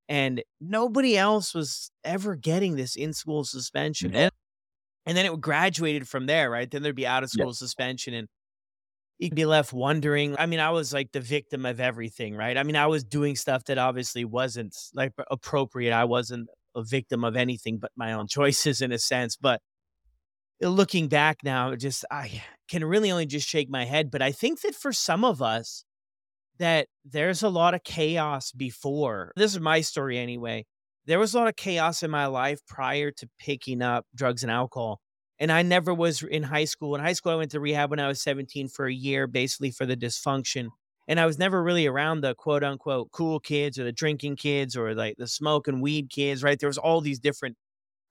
and 0.08 0.42
nobody 0.60 1.16
else 1.16 1.54
was 1.54 1.90
ever 2.04 2.36
getting 2.36 2.76
this 2.76 2.96
in-school 2.96 3.44
suspension 3.44 4.14
and 4.14 4.30
and 5.06 5.16
then 5.16 5.24
it 5.24 5.30
would 5.30 5.40
graduated 5.40 6.08
from 6.08 6.26
there, 6.26 6.50
right? 6.50 6.68
Then 6.68 6.82
there'd 6.82 6.96
be 6.96 7.06
out 7.06 7.22
of 7.22 7.30
school 7.30 7.54
suspension 7.54 8.12
and 8.12 8.28
you'd 9.18 9.36
be 9.36 9.46
left 9.46 9.72
wondering. 9.72 10.34
I 10.36 10.46
mean, 10.46 10.58
I 10.58 10.70
was 10.70 10.92
like 10.92 11.12
the 11.12 11.20
victim 11.20 11.64
of 11.64 11.78
everything, 11.80 12.34
right? 12.34 12.58
I 12.58 12.64
mean, 12.64 12.74
I 12.76 12.88
was 12.88 13.04
doing 13.04 13.36
stuff 13.36 13.64
that 13.64 13.78
obviously 13.78 14.24
wasn't 14.24 14.76
like 14.94 15.12
appropriate. 15.30 15.92
I 15.92 16.04
wasn't 16.04 16.48
a 16.76 16.84
victim 16.84 17.24
of 17.24 17.36
anything 17.36 17.78
but 17.78 17.90
my 17.96 18.12
own 18.12 18.26
choices 18.28 18.80
in 18.80 18.92
a 18.92 18.98
sense. 18.98 19.36
But 19.36 19.60
uh, 20.62 20.68
looking 20.68 21.08
back 21.08 21.38
now, 21.42 21.74
just 21.74 22.04
I 22.10 22.42
can 22.68 22.84
really 22.84 23.10
only 23.10 23.26
just 23.26 23.48
shake 23.48 23.70
my 23.70 23.84
head. 23.84 24.10
But 24.10 24.22
I 24.22 24.32
think 24.32 24.60
that 24.62 24.74
for 24.74 24.92
some 24.92 25.24
of 25.24 25.42
us, 25.42 25.84
that 26.58 26.88
there's 27.04 27.42
a 27.42 27.48
lot 27.48 27.74
of 27.74 27.82
chaos 27.84 28.52
before. 28.52 29.32
This 29.36 29.52
is 29.54 29.60
my 29.60 29.80
story 29.80 30.18
anyway 30.18 30.64
there 31.06 31.18
was 31.20 31.34
a 31.34 31.38
lot 31.38 31.48
of 31.48 31.56
chaos 31.56 32.02
in 32.02 32.10
my 32.10 32.26
life 32.26 32.60
prior 32.66 33.10
to 33.12 33.28
picking 33.38 33.80
up 33.80 34.04
drugs 34.14 34.42
and 34.42 34.50
alcohol. 34.50 35.00
And 35.38 35.52
I 35.52 35.62
never 35.62 35.94
was 35.94 36.22
in 36.22 36.42
high 36.42 36.64
school. 36.64 36.94
In 36.94 37.00
high 37.00 37.12
school, 37.12 37.32
I 37.32 37.36
went 37.36 37.52
to 37.52 37.60
rehab 37.60 37.90
when 37.90 38.00
I 38.00 38.08
was 38.08 38.22
17 38.22 38.68
for 38.68 38.86
a 38.86 38.92
year, 38.92 39.26
basically 39.26 39.70
for 39.70 39.86
the 39.86 39.96
dysfunction. 39.96 40.68
And 41.08 41.20
I 41.20 41.26
was 41.26 41.38
never 41.38 41.62
really 41.62 41.86
around 41.86 42.20
the 42.20 42.34
quote 42.34 42.64
unquote 42.64 43.10
cool 43.12 43.40
kids 43.40 43.78
or 43.78 43.84
the 43.84 43.92
drinking 43.92 44.36
kids 44.36 44.76
or 44.76 44.94
like 44.94 45.16
the 45.18 45.28
smoking 45.28 45.80
weed 45.80 46.10
kids, 46.10 46.42
right? 46.42 46.58
There 46.58 46.68
was 46.68 46.78
all 46.78 47.00
these 47.00 47.20
different 47.20 47.56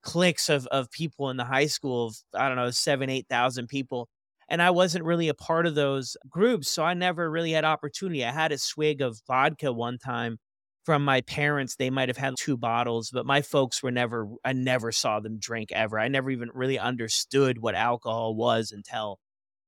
cliques 0.02 0.48
of, 0.48 0.66
of 0.68 0.90
people 0.90 1.30
in 1.30 1.36
the 1.36 1.44
high 1.44 1.66
school 1.66 2.06
of, 2.06 2.16
I 2.34 2.48
don't 2.48 2.56
know, 2.56 2.70
seven, 2.70 3.10
8,000 3.10 3.68
people. 3.68 4.08
And 4.48 4.62
I 4.62 4.70
wasn't 4.70 5.04
really 5.04 5.28
a 5.28 5.34
part 5.34 5.66
of 5.66 5.74
those 5.74 6.16
groups. 6.28 6.68
So 6.70 6.84
I 6.84 6.94
never 6.94 7.30
really 7.30 7.52
had 7.52 7.64
opportunity. 7.64 8.24
I 8.24 8.32
had 8.32 8.52
a 8.52 8.58
swig 8.58 9.00
of 9.02 9.20
vodka 9.26 9.72
one 9.72 9.98
time 9.98 10.38
from 10.84 11.04
my 11.04 11.20
parents 11.22 11.74
they 11.76 11.90
might 11.90 12.08
have 12.08 12.16
had 12.16 12.34
two 12.38 12.56
bottles 12.56 13.10
but 13.12 13.26
my 13.26 13.42
folks 13.42 13.82
were 13.82 13.90
never 13.90 14.28
i 14.44 14.52
never 14.52 14.92
saw 14.92 15.18
them 15.18 15.36
drink 15.38 15.72
ever 15.72 15.98
i 15.98 16.06
never 16.06 16.30
even 16.30 16.48
really 16.54 16.78
understood 16.78 17.58
what 17.58 17.74
alcohol 17.74 18.36
was 18.36 18.70
until 18.70 19.18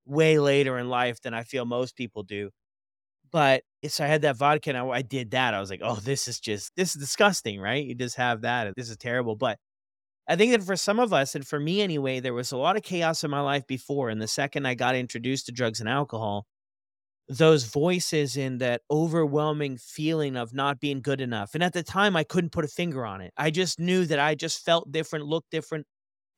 way 0.06 0.38
later 0.38 0.78
in 0.78 0.88
life 0.88 1.20
than 1.22 1.34
i 1.34 1.42
feel 1.44 1.64
most 1.64 1.96
people 1.96 2.22
do 2.22 2.50
but 3.32 3.62
so 3.88 4.04
i 4.04 4.06
had 4.06 4.22
that 4.22 4.36
vodka 4.36 4.70
and 4.70 4.78
I, 4.78 4.86
I 4.86 5.02
did 5.02 5.32
that 5.32 5.54
i 5.54 5.60
was 5.60 5.70
like 5.70 5.80
oh 5.82 5.96
this 5.96 6.28
is 6.28 6.40
just 6.40 6.72
this 6.76 6.94
is 6.94 7.00
disgusting 7.00 7.60
right 7.60 7.84
you 7.84 7.94
just 7.94 8.16
have 8.16 8.42
that 8.42 8.74
this 8.76 8.90
is 8.90 8.96
terrible 8.96 9.36
but 9.36 9.58
i 10.28 10.36
think 10.36 10.52
that 10.52 10.62
for 10.64 10.76
some 10.76 10.98
of 11.00 11.12
us 11.12 11.34
and 11.34 11.46
for 11.46 11.60
me 11.60 11.82
anyway 11.82 12.20
there 12.20 12.34
was 12.34 12.52
a 12.52 12.56
lot 12.58 12.76
of 12.76 12.82
chaos 12.82 13.24
in 13.24 13.30
my 13.30 13.40
life 13.40 13.66
before 13.66 14.10
and 14.10 14.22
the 14.22 14.28
second 14.28 14.66
i 14.66 14.74
got 14.74 14.96
introduced 14.96 15.46
to 15.46 15.52
drugs 15.52 15.80
and 15.80 15.88
alcohol 15.88 16.46
those 17.28 17.64
voices 17.64 18.36
in 18.36 18.58
that 18.58 18.82
overwhelming 18.90 19.76
feeling 19.76 20.36
of 20.36 20.54
not 20.54 20.80
being 20.80 21.02
good 21.02 21.20
enough. 21.20 21.50
And 21.54 21.62
at 21.62 21.74
the 21.74 21.82
time, 21.82 22.16
I 22.16 22.24
couldn't 22.24 22.52
put 22.52 22.64
a 22.64 22.68
finger 22.68 23.04
on 23.04 23.20
it. 23.20 23.32
I 23.36 23.50
just 23.50 23.78
knew 23.78 24.06
that 24.06 24.18
I 24.18 24.34
just 24.34 24.64
felt 24.64 24.90
different, 24.90 25.26
looked 25.26 25.50
different, 25.50 25.86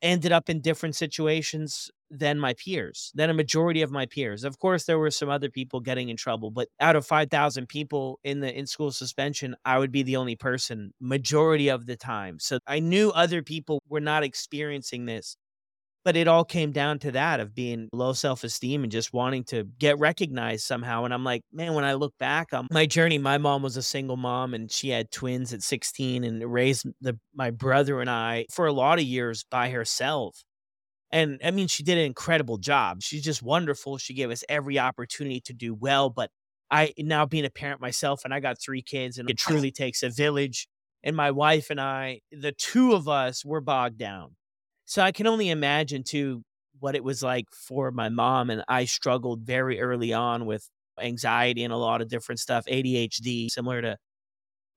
ended 0.03 0.33
up 0.33 0.51
in 0.51 0.61
different 0.61 0.97
situations 0.97 1.91
than 2.11 2.39
my 2.39 2.55
peers, 2.55 3.13
than 3.15 3.31
a 3.31 3.35
majority 3.35 3.83
of 3.83 3.91
my 3.91 4.07
peers. 4.07 4.45
Of 4.45 4.59
course, 4.59 4.85
there 4.85 4.99
were 4.99 5.11
some 5.11 5.29
other 5.29 5.49
people 5.49 5.81
getting 5.81 6.09
in 6.09 6.17
trouble, 6.17 6.51
but 6.51 6.69
out 6.81 6.97
of 6.97 7.07
5,000 7.07 7.69
people 7.69 8.19
in 8.25 8.41
the 8.41 8.53
in 8.53 8.67
school 8.67 8.91
suspension, 8.91 9.55
I 9.65 9.79
would 9.79 9.93
be 9.93 10.03
the 10.03 10.17
only 10.17 10.37
person 10.37 10.93
majority 11.01 11.69
of 11.69 11.87
the 11.87 11.97
time. 11.97 12.39
So 12.39 12.59
I 12.67 12.81
knew 12.81 13.11
other 13.11 13.43
people 13.43 13.83
were 13.89 14.01
not 14.01 14.25
experiencing 14.25 15.07
this 15.07 15.37
but 16.05 16.17
it 16.17 16.29
all 16.29 16.45
came 16.45 16.73
down 16.73 16.99
to 16.99 17.13
that 17.13 17.41
of 17.41 17.55
being 17.55 17.89
low 17.93 18.13
self-esteem 18.13 18.83
and 18.83 18.93
just 18.93 19.13
wanting 19.13 19.45
to 19.45 19.65
get 19.79 19.99
recognized 19.99 20.65
somehow 20.65 21.05
and 21.05 21.13
i'm 21.13 21.25
like 21.25 21.43
man 21.53 21.75
when 21.75 21.85
i 21.85 21.95
look 21.95 22.17
back 22.19 22.53
on 22.53 22.67
my 22.71 22.87
journey 22.87 23.19
my 23.19 23.39
mom 23.39 23.63
was 23.63 23.77
a 23.77 23.83
single 23.83 24.17
mom 24.17 24.55
and 24.55 24.71
she 24.71 24.89
had 24.89 25.11
twins 25.11 25.53
at 25.53 25.63
16 25.63 26.25
and 26.25 26.53
raised 26.53 26.87
the, 27.01 27.19
my 27.35 27.51
brother 27.51 28.01
and 28.01 28.11
i 28.11 28.47
for 28.51 28.67
a 28.67 28.73
lot 28.73 28.99
of 28.99 29.05
years 29.05 29.45
by 29.51 29.71
herself 29.71 30.43
and 31.13 31.41
i 31.45 31.51
mean 31.51 31.67
she 31.69 31.83
did 31.83 31.99
an 31.99 32.05
incredible 32.05 32.59
job. 32.59 33.03
She's 33.03 33.23
just 33.23 33.43
wonderful. 33.43 33.99
She 33.99 34.15
gave 34.15 34.31
us 34.31 34.45
every 34.49 34.79
opportunity 34.79 35.41
to 35.43 35.53
do 35.53 35.75
well 35.75 36.11
but 36.11 36.31
i 36.71 36.93
now 36.99 37.27
being 37.27 37.45
a 37.45 37.51
parent 37.51 37.81
myself 37.81 38.25
and 38.25 38.33
i 38.33 38.41
got 38.41 38.61
three 38.61 38.83
kids 38.83 39.19
and 39.19 39.29
it 39.29 39.37
truly 39.39 39.71
takes 39.71 40.03
a 40.03 40.09
village 40.11 40.69
and 41.03 41.17
my 41.17 41.31
wife 41.31 41.71
and 41.71 41.81
i 41.81 42.21
the 42.31 42.53
two 42.53 42.93
of 42.93 43.09
us 43.09 43.45
were 43.45 43.61
bogged 43.61 43.99
down. 43.99 44.37
So 44.85 45.03
I 45.03 45.13
can 45.13 45.27
only 45.27 45.51
imagine 45.51 46.03
too 46.03 46.43
what 46.81 46.97
it 46.97 47.05
was 47.05 47.23
like 47.23 47.47
for 47.53 47.91
my 47.91 48.09
mom. 48.09 48.51
And 48.51 48.65
I 48.69 48.87
struggled 48.87 49.43
very 49.43 49.81
early 49.81 50.13
on 50.13 50.47
with 50.47 50.69
anxiety 51.01 51.63
and 51.65 51.73
a 51.73 51.77
lot 51.77 52.01
of 52.03 52.09
different 52.09 52.41
stuff, 52.41 52.65
ADHD, 52.67 53.51
similar 53.51 53.83
to 53.83 53.97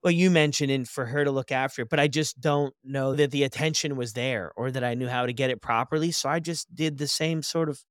what 0.03 0.15
you 0.15 0.29
mentioned, 0.31 0.71
and 0.71 0.87
for 0.87 1.07
her 1.07 1.23
to 1.25 1.31
look 1.31 1.51
after 1.51 1.83
it. 1.83 1.89
But 1.89 1.99
I 1.99 2.07
just 2.07 2.41
don't 2.41 2.73
know 2.83 3.15
that 3.15 3.31
the 3.31 3.43
attention 3.43 3.95
was 3.95 4.13
there 4.13 4.51
or 4.57 4.71
that 4.71 4.83
I 4.83 4.95
knew 4.95 5.07
how 5.07 5.25
to 5.25 5.33
get 5.33 5.49
it 5.49 5.61
properly. 5.61 6.11
So 6.11 6.29
I 6.29 6.39
just 6.39 6.73
did 6.75 6.97
the 6.97 7.07
same 7.07 7.43
sort 7.43 7.69
of 7.69 7.83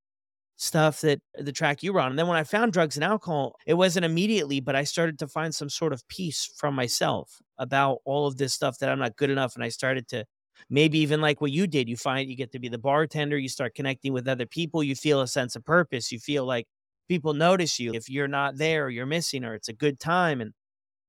stuff 0.57 1.01
that 1.01 1.21
the 1.35 1.53
track 1.53 1.83
you 1.83 1.93
were 1.93 2.01
on. 2.01 2.11
And 2.11 2.19
then 2.19 2.29
when 2.29 2.37
I 2.39 2.45
found 2.45 2.73
drugs 2.73 2.97
and 2.97 3.05
alcohol, 3.05 3.57
it 3.67 3.75
wasn't 3.75 4.05
immediately, 4.05 4.61
but 4.61 4.77
I 4.77 4.85
started 4.85 5.19
to 5.21 5.29
find 5.29 5.55
some 5.55 5.71
sort 5.71 5.93
of 5.93 6.07
peace 6.09 6.51
from 6.57 6.75
myself 6.75 7.41
about 7.59 7.99
all 8.05 8.27
of 8.27 8.37
this 8.39 8.55
stuff 8.55 8.79
that 8.79 8.89
I'm 8.89 8.99
not 9.01 9.17
good 9.17 9.31
enough. 9.31 9.55
And 9.55 9.65
I 9.65 9.71
started 9.71 10.09
to 10.09 10.25
maybe 10.71 10.99
even 10.99 11.21
like 11.21 11.41
what 11.41 11.51
you 11.51 11.67
did 11.67 11.89
you 11.89 11.97
find 11.97 12.29
you 12.31 12.37
get 12.37 12.53
to 12.53 12.59
be 12.59 12.69
the 12.69 12.79
bartender 12.79 13.37
you 13.39 13.49
start 13.49 13.75
connecting 13.75 14.13
with 14.13 14.29
other 14.29 14.47
people 14.47 14.83
you 14.83 14.95
feel 14.95 15.21
a 15.21 15.27
sense 15.27 15.57
of 15.57 15.65
purpose 15.65 16.13
you 16.13 16.19
feel 16.19 16.45
like 16.45 16.67
people 17.09 17.35
notice 17.35 17.81
you 17.81 17.93
if 17.95 18.09
you're 18.09 18.29
not 18.29 18.57
there 18.59 18.85
or 18.85 18.91
you're 18.91 19.07
missing 19.07 19.45
or 19.45 19.55
it's 19.55 19.69
a 19.69 19.73
good 19.73 19.99
time 19.99 20.41
and 20.41 20.53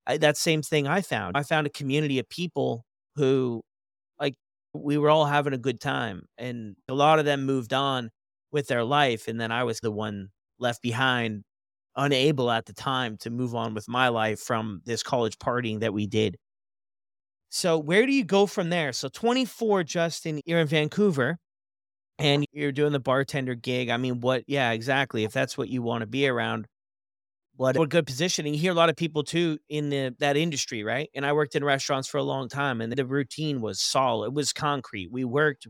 I, 0.06 0.18
that 0.18 0.38
same 0.38 0.62
thing 0.62 0.88
i 0.88 1.02
found 1.02 1.38
i 1.38 1.44
found 1.44 1.68
a 1.68 1.72
community 1.72 2.20
of 2.20 2.30
people 2.30 2.86
who 3.16 3.62
like 4.20 4.36
we 4.74 4.98
were 4.98 5.10
all 5.10 5.26
having 5.26 5.54
a 5.54 5.58
good 5.58 5.80
time 5.80 6.24
and 6.38 6.76
a 6.90 6.94
lot 6.94 7.20
of 7.20 7.26
them 7.26 7.46
moved 7.46 7.74
on 7.74 8.10
with 8.52 8.68
their 8.68 8.84
life 8.84 9.28
and 9.28 9.40
then 9.40 9.52
i 9.52 9.64
was 9.64 9.80
the 9.80 9.92
one 9.92 10.30
left 10.60 10.82
behind 10.82 11.44
unable 11.96 12.50
at 12.50 12.66
the 12.66 12.74
time 12.74 13.18
to 13.18 13.30
move 13.30 13.54
on 13.54 13.74
with 13.74 13.88
my 13.88 14.08
life 14.10 14.40
from 14.40 14.82
this 14.86 15.04
college 15.04 15.38
partying 15.38 15.82
that 15.82 15.94
we 15.94 16.08
did 16.08 16.38
so 17.56 17.78
where 17.78 18.08
do 18.08 18.12
you 18.12 18.26
go 18.26 18.48
from 18.48 18.72
there? 18.72 18.92
So 18.94 19.10
24, 19.10 19.84
Justin, 19.84 20.42
you're 20.44 20.60
in 20.60 20.66
Vancouver 20.66 21.38
and 22.18 22.44
you're 22.52 22.72
doing 22.72 22.94
the 22.94 23.00
bartender 23.00 23.54
gig. 23.54 23.90
I 23.90 23.98
mean, 23.98 24.22
what? 24.22 24.44
Yeah, 24.48 24.72
exactly. 24.72 25.24
If 25.24 25.34
that's 25.34 25.56
what 25.56 25.70
you 25.70 25.84
want 25.84 26.02
to 26.02 26.08
be 26.08 26.28
around, 26.28 26.66
what 27.56 27.78
a 27.78 27.86
good 27.86 28.06
positioning. 28.06 28.54
You 28.54 28.60
hear 28.60 28.72
a 28.72 28.76
lot 28.76 28.90
of 28.90 28.96
people 28.96 29.24
too 29.24 29.60
in 29.70 29.90
the, 29.90 30.16
that 30.20 30.38
industry, 30.38 30.84
right? 30.84 31.10
And 31.14 31.26
I 31.26 31.34
worked 31.34 31.56
in 31.56 31.64
restaurants 31.64 32.08
for 32.08 32.18
a 32.18 32.24
long 32.24 32.50
time, 32.50 32.82
and 32.82 32.92
the 32.92 33.06
routine 33.06 33.62
was 33.62 33.80
solid. 33.80 34.28
It 34.28 34.34
was 34.34 34.54
concrete. 34.54 35.12
We 35.12 35.24
worked, 35.24 35.68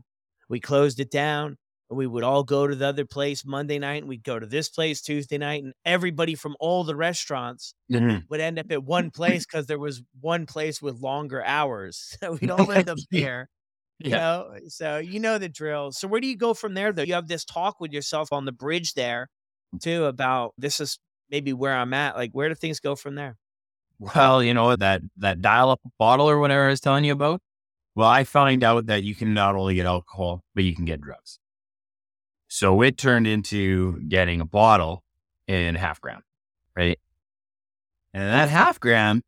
we 0.48 0.60
closed 0.60 0.98
it 0.98 1.10
down, 1.10 1.58
and 1.90 1.98
we 1.98 2.06
would 2.06 2.24
all 2.24 2.42
go 2.42 2.66
to 2.66 2.74
the 2.74 2.86
other 2.86 3.04
place 3.04 3.44
Monday 3.44 3.78
night 3.78 4.02
and 4.02 4.08
we'd 4.08 4.24
go 4.24 4.38
to 4.38 4.46
this 4.46 4.68
place 4.68 5.00
Tuesday 5.00 5.38
night 5.38 5.62
and 5.62 5.74
everybody 5.84 6.34
from 6.34 6.56
all 6.58 6.84
the 6.84 6.96
restaurants 6.96 7.74
mm-hmm. 7.92 8.18
would 8.28 8.40
end 8.40 8.58
up 8.58 8.70
at 8.70 8.82
one 8.82 9.10
place 9.10 9.44
because 9.44 9.66
there 9.66 9.78
was 9.78 10.02
one 10.20 10.46
place 10.46 10.80
with 10.80 11.00
longer 11.00 11.44
hours. 11.44 12.16
So 12.20 12.32
we'd 12.32 12.50
all 12.50 12.70
end 12.70 12.88
up 12.88 12.98
there. 13.10 13.50
You 13.98 14.10
yeah. 14.10 14.16
know, 14.16 14.56
so 14.68 14.98
you 14.98 15.20
know 15.20 15.38
the 15.38 15.48
drill. 15.48 15.92
So 15.92 16.08
where 16.08 16.20
do 16.20 16.26
you 16.26 16.36
go 16.36 16.54
from 16.54 16.74
there 16.74 16.92
though? 16.92 17.02
You 17.02 17.14
have 17.14 17.28
this 17.28 17.44
talk 17.44 17.80
with 17.80 17.92
yourself 17.92 18.32
on 18.32 18.44
the 18.44 18.52
bridge 18.52 18.94
there 18.94 19.28
too 19.80 20.04
about 20.04 20.54
this 20.56 20.80
is 20.80 20.98
maybe 21.34 21.52
where 21.52 21.74
I'm 21.74 21.92
at. 21.92 22.14
Like 22.14 22.30
where 22.30 22.48
do 22.48 22.54
things 22.54 22.78
go 22.78 22.94
from 22.94 23.16
there? 23.16 23.36
Well, 23.98 24.40
you 24.40 24.54
know, 24.54 24.76
that 24.76 25.02
that 25.16 25.42
dial 25.42 25.70
up 25.70 25.80
bottle 25.98 26.30
or 26.30 26.38
whatever 26.38 26.66
I 26.66 26.70
was 26.70 26.80
telling 26.80 27.04
you 27.04 27.12
about. 27.12 27.40
Well, 27.96 28.08
I 28.08 28.22
found 28.22 28.62
out 28.62 28.86
that 28.86 29.02
you 29.02 29.16
can 29.16 29.34
not 29.34 29.56
only 29.56 29.74
get 29.74 29.86
alcohol, 29.86 30.44
but 30.54 30.62
you 30.62 30.76
can 30.76 30.84
get 30.84 31.00
drugs. 31.00 31.38
So 32.46 32.82
it 32.82 32.96
turned 32.96 33.26
into 33.26 34.00
getting 34.08 34.40
a 34.40 34.44
bottle 34.44 35.02
in 35.48 35.74
half 35.74 36.00
gram, 36.00 36.22
right? 36.76 36.98
And 38.12 38.22
that 38.22 38.48
half 38.48 38.78
gram 38.78 39.22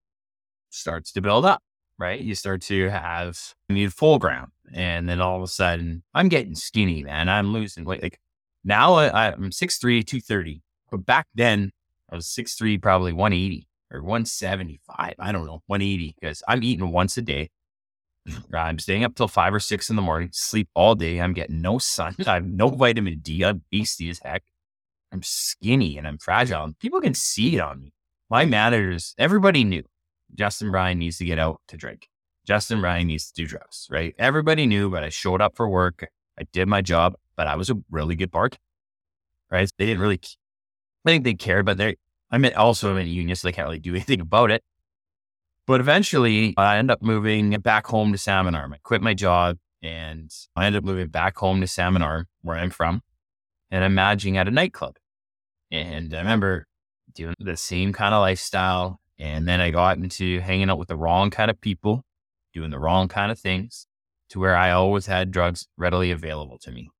starts 0.70 1.10
to 1.12 1.20
build 1.20 1.44
up, 1.44 1.60
right? 1.98 2.20
You 2.20 2.36
start 2.36 2.62
to 2.62 2.88
have, 2.88 3.38
you 3.68 3.74
need 3.74 3.92
full 3.92 4.18
gram. 4.18 4.52
And 4.72 5.08
then 5.08 5.20
all 5.20 5.36
of 5.36 5.42
a 5.42 5.48
sudden, 5.48 6.04
I'm 6.14 6.28
getting 6.28 6.54
skinny, 6.54 7.02
man. 7.02 7.28
I'm 7.28 7.52
losing 7.52 7.84
weight. 7.84 8.02
Like 8.02 8.20
now 8.64 8.94
I, 8.94 9.32
I'm 9.32 9.50
6'3, 9.50 10.06
230. 10.06 10.62
But 10.90 11.04
back 11.04 11.26
then, 11.34 11.72
I 12.10 12.16
was 12.16 12.26
6'3, 12.26 12.80
probably 12.80 13.12
180 13.12 13.66
or 13.92 14.02
175. 14.02 15.14
I 15.18 15.32
don't 15.32 15.46
know, 15.46 15.62
180, 15.66 16.16
because 16.20 16.42
I'm 16.46 16.62
eating 16.62 16.90
once 16.90 17.16
a 17.16 17.22
day. 17.22 17.50
I'm 18.54 18.78
staying 18.78 19.04
up 19.04 19.14
till 19.14 19.28
five 19.28 19.54
or 19.54 19.60
six 19.60 19.90
in 19.90 19.96
the 19.96 20.02
morning, 20.02 20.30
sleep 20.32 20.68
all 20.74 20.94
day. 20.94 21.20
I'm 21.20 21.32
getting 21.32 21.60
no 21.60 21.78
sun. 21.78 22.16
I 22.26 22.34
have 22.34 22.46
no 22.46 22.68
vitamin 22.68 23.20
D. 23.20 23.44
I'm 23.44 23.62
beastie 23.70 24.10
as 24.10 24.20
heck. 24.24 24.44
I'm 25.12 25.22
skinny 25.22 25.96
and 25.96 26.06
I'm 26.06 26.18
fragile. 26.18 26.64
And 26.64 26.78
people 26.78 27.00
can 27.00 27.14
see 27.14 27.56
it 27.56 27.60
on 27.60 27.80
me. 27.80 27.92
My 28.28 28.44
managers, 28.44 29.14
everybody 29.18 29.62
knew 29.62 29.84
Justin 30.34 30.70
Brien 30.70 30.98
needs 30.98 31.18
to 31.18 31.24
get 31.24 31.38
out 31.38 31.60
to 31.68 31.76
drink. 31.76 32.08
Justin 32.44 32.80
Brien 32.80 33.06
needs 33.06 33.30
to 33.30 33.42
do 33.42 33.46
drugs, 33.46 33.86
right? 33.90 34.14
Everybody 34.18 34.66
knew, 34.66 34.90
but 34.90 35.04
I 35.04 35.08
showed 35.08 35.40
up 35.40 35.56
for 35.56 35.68
work. 35.68 36.06
I 36.38 36.44
did 36.52 36.68
my 36.68 36.82
job, 36.82 37.14
but 37.36 37.46
I 37.46 37.56
was 37.56 37.70
a 37.70 37.76
really 37.90 38.16
good 38.16 38.30
bartender, 38.30 38.60
right? 39.50 39.70
They 39.78 39.86
didn't 39.86 40.00
really, 40.00 40.20
I 41.06 41.10
think 41.10 41.24
they 41.24 41.34
cared, 41.34 41.66
but 41.66 41.78
they, 41.78 41.96
I'm 42.30 42.44
also 42.56 42.90
I'm 42.90 42.98
in 42.98 43.06
a 43.06 43.10
union, 43.10 43.36
so 43.36 43.46
they 43.46 43.52
can't 43.52 43.66
really 43.66 43.78
do 43.78 43.90
anything 43.94 44.20
about 44.20 44.50
it. 44.50 44.62
But 45.66 45.80
eventually, 45.80 46.54
I 46.56 46.78
end 46.78 46.90
up 46.90 47.02
moving 47.02 47.50
back 47.60 47.86
home 47.86 48.12
to 48.12 48.18
Salmon 48.18 48.54
Arm. 48.54 48.72
I 48.72 48.78
quit 48.82 49.02
my 49.02 49.14
job 49.14 49.58
and 49.82 50.32
I 50.54 50.66
end 50.66 50.76
up 50.76 50.84
moving 50.84 51.08
back 51.08 51.36
home 51.36 51.60
to 51.60 51.66
Salmon 51.66 52.02
Arm, 52.02 52.26
where 52.42 52.56
I'm 52.56 52.70
from, 52.70 53.02
and 53.70 53.84
I'm 53.84 53.94
managing 53.94 54.36
at 54.36 54.48
a 54.48 54.50
nightclub. 54.50 54.96
And 55.70 56.14
I 56.14 56.18
remember 56.18 56.66
doing 57.14 57.34
the 57.38 57.56
same 57.56 57.92
kind 57.92 58.14
of 58.14 58.20
lifestyle. 58.20 59.00
And 59.18 59.48
then 59.48 59.60
I 59.60 59.70
got 59.70 59.96
into 59.96 60.40
hanging 60.40 60.70
out 60.70 60.78
with 60.78 60.88
the 60.88 60.96
wrong 60.96 61.30
kind 61.30 61.50
of 61.50 61.60
people, 61.60 62.04
doing 62.52 62.70
the 62.70 62.78
wrong 62.78 63.08
kind 63.08 63.32
of 63.32 63.38
things 63.38 63.86
to 64.28 64.38
where 64.38 64.56
I 64.56 64.70
always 64.70 65.06
had 65.06 65.30
drugs 65.30 65.66
readily 65.76 66.10
available 66.10 66.58
to 66.58 66.70
me. 66.70 66.90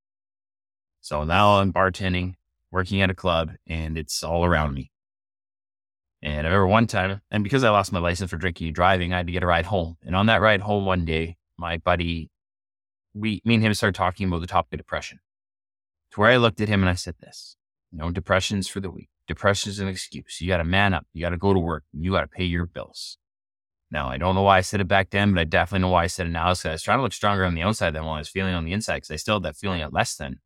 So 1.00 1.24
now 1.24 1.60
I'm 1.60 1.72
bartending, 1.72 2.34
working 2.70 3.00
at 3.00 3.10
a 3.10 3.14
club, 3.14 3.52
and 3.66 3.96
it's 3.96 4.22
all 4.22 4.44
around 4.44 4.74
me. 4.74 4.90
And 6.22 6.46
I 6.46 6.50
remember 6.50 6.66
one 6.66 6.86
time, 6.86 7.20
and 7.30 7.44
because 7.44 7.62
I 7.62 7.70
lost 7.70 7.92
my 7.92 7.98
license 7.98 8.30
for 8.30 8.36
drinking 8.36 8.68
and 8.68 8.74
driving, 8.74 9.12
I 9.12 9.18
had 9.18 9.26
to 9.26 9.32
get 9.32 9.42
a 9.42 9.46
ride 9.46 9.66
home. 9.66 9.96
And 10.02 10.16
on 10.16 10.26
that 10.26 10.40
ride 10.40 10.62
home 10.62 10.84
one 10.84 11.04
day, 11.04 11.36
my 11.58 11.76
buddy, 11.78 12.30
we, 13.14 13.40
me 13.44 13.54
and 13.54 13.62
him 13.62 13.74
started 13.74 13.94
talking 13.94 14.26
about 14.26 14.40
the 14.40 14.46
topic 14.46 14.74
of 14.74 14.78
depression. 14.78 15.20
To 16.12 16.20
where 16.20 16.30
I 16.30 16.36
looked 16.36 16.60
at 16.60 16.68
him 16.68 16.82
and 16.82 16.90
I 16.90 16.94
said 16.94 17.16
this, 17.20 17.56
you 17.92 17.98
know, 17.98 18.10
depression's 18.10 18.68
for 18.68 18.80
the 18.80 18.90
weak. 18.90 19.08
Depression 19.28 19.70
is 19.70 19.80
an 19.80 19.88
excuse. 19.88 20.40
You 20.40 20.48
got 20.48 20.58
to 20.58 20.64
man 20.64 20.94
up. 20.94 21.06
You 21.12 21.20
got 21.22 21.30
to 21.30 21.36
go 21.36 21.52
to 21.52 21.58
work. 21.58 21.84
You 21.92 22.12
got 22.12 22.20
to 22.22 22.28
pay 22.28 22.44
your 22.44 22.66
bills. 22.66 23.18
Now, 23.90 24.08
I 24.08 24.16
don't 24.16 24.34
know 24.34 24.42
why 24.42 24.58
I 24.58 24.62
said 24.62 24.80
it 24.80 24.88
back 24.88 25.10
then, 25.10 25.32
but 25.32 25.40
I 25.40 25.44
definitely 25.44 25.82
know 25.82 25.92
why 25.92 26.04
I 26.04 26.08
said 26.08 26.26
it 26.26 26.30
now. 26.30 26.52
So 26.54 26.70
I 26.70 26.72
was 26.72 26.82
trying 26.82 26.98
to 26.98 27.02
look 27.02 27.12
stronger 27.12 27.44
on 27.44 27.54
the 27.54 27.62
outside 27.62 27.92
than 27.94 28.04
what 28.04 28.14
I 28.14 28.18
was 28.18 28.28
feeling 28.28 28.54
on 28.54 28.64
the 28.64 28.72
inside 28.72 28.96
because 28.96 29.10
I 29.10 29.16
still 29.16 29.36
had 29.36 29.44
that 29.44 29.56
feeling 29.56 29.80
at 29.80 29.92
less 29.92 30.16
than. 30.16 30.40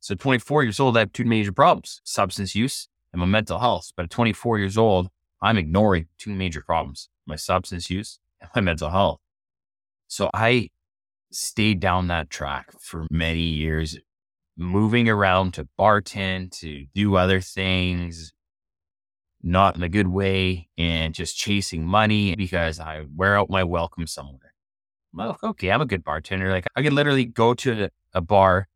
So 0.00 0.14
24 0.14 0.62
years 0.62 0.80
old, 0.80 0.96
I 0.96 1.00
have 1.00 1.12
two 1.12 1.24
major 1.24 1.52
problems, 1.52 2.00
substance 2.04 2.54
use 2.54 2.88
and 3.12 3.20
my 3.20 3.26
mental 3.26 3.58
health. 3.58 3.92
But 3.96 4.04
at 4.04 4.10
24 4.10 4.58
years 4.58 4.78
old, 4.78 5.08
I'm 5.42 5.58
ignoring 5.58 6.06
two 6.18 6.30
major 6.30 6.62
problems 6.62 7.08
my 7.26 7.36
substance 7.36 7.90
use 7.90 8.20
and 8.40 8.50
my 8.54 8.60
mental 8.60 8.90
health. 8.90 9.20
So 10.08 10.30
I 10.32 10.70
stayed 11.32 11.80
down 11.80 12.06
that 12.08 12.30
track 12.30 12.68
for 12.80 13.06
many 13.10 13.40
years, 13.40 13.98
moving 14.56 15.08
around 15.08 15.54
to 15.54 15.68
bartend, 15.78 16.52
to 16.60 16.86
do 16.94 17.16
other 17.16 17.40
things, 17.40 18.32
not 19.42 19.76
in 19.76 19.82
a 19.82 19.88
good 19.88 20.08
way, 20.08 20.68
and 20.78 21.14
just 21.14 21.36
chasing 21.36 21.84
money 21.84 22.34
because 22.36 22.78
I 22.78 23.06
wear 23.14 23.36
out 23.36 23.50
my 23.50 23.64
welcome 23.64 24.06
somewhere. 24.06 24.54
Well, 25.12 25.38
okay, 25.42 25.70
I'm 25.70 25.80
a 25.80 25.86
good 25.86 26.04
bartender. 26.04 26.50
Like 26.50 26.66
I 26.76 26.82
could 26.82 26.92
literally 26.92 27.24
go 27.24 27.54
to 27.54 27.90
a 28.12 28.20
bar 28.20 28.68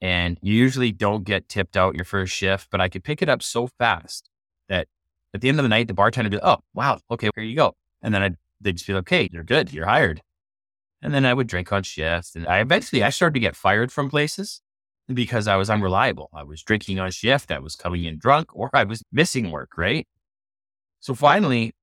and 0.00 0.38
you 0.42 0.54
usually 0.54 0.92
don't 0.92 1.24
get 1.24 1.48
tipped 1.48 1.76
out 1.76 1.94
your 1.94 2.04
first 2.04 2.32
shift, 2.34 2.68
but 2.70 2.80
I 2.80 2.88
could 2.88 3.04
pick 3.04 3.22
it 3.22 3.28
up 3.28 3.42
so 3.42 3.66
fast 3.66 4.28
that 4.68 4.88
at 5.32 5.40
the 5.40 5.48
end 5.48 5.58
of 5.58 5.62
the 5.64 5.68
night, 5.68 5.88
the 5.88 5.94
bartender 5.94 6.26
would 6.26 6.38
be, 6.40 6.44
like, 6.44 6.58
oh, 6.58 6.62
wow, 6.74 6.98
okay, 7.10 7.30
here 7.34 7.44
you 7.44 7.56
go. 7.56 7.74
And 8.02 8.14
then 8.14 8.22
I'd, 8.22 8.36
they'd 8.60 8.76
just 8.76 8.86
be 8.86 8.92
like, 8.92 9.00
okay, 9.00 9.28
you're 9.32 9.44
good, 9.44 9.72
you're 9.72 9.86
hired. 9.86 10.22
And 11.02 11.14
then 11.14 11.24
I 11.24 11.34
would 11.34 11.46
drink 11.46 11.72
on 11.72 11.82
shift. 11.82 12.36
And 12.36 12.46
I 12.46 12.60
eventually, 12.60 13.02
I 13.02 13.10
started 13.10 13.34
to 13.34 13.40
get 13.40 13.56
fired 13.56 13.92
from 13.92 14.10
places 14.10 14.60
because 15.12 15.46
I 15.46 15.56
was 15.56 15.70
unreliable. 15.70 16.30
I 16.34 16.42
was 16.42 16.62
drinking 16.62 16.98
on 16.98 17.10
shift, 17.10 17.50
I 17.50 17.58
was 17.58 17.76
coming 17.76 18.04
in 18.04 18.18
drunk, 18.18 18.54
or 18.54 18.70
I 18.72 18.84
was 18.84 19.02
missing 19.12 19.50
work, 19.50 19.76
right? 19.76 20.06
So 21.00 21.14
finally, 21.14 21.74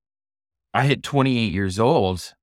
I 0.74 0.86
hit 0.86 1.04
28 1.04 1.54
years 1.54 1.80
old 1.80 2.34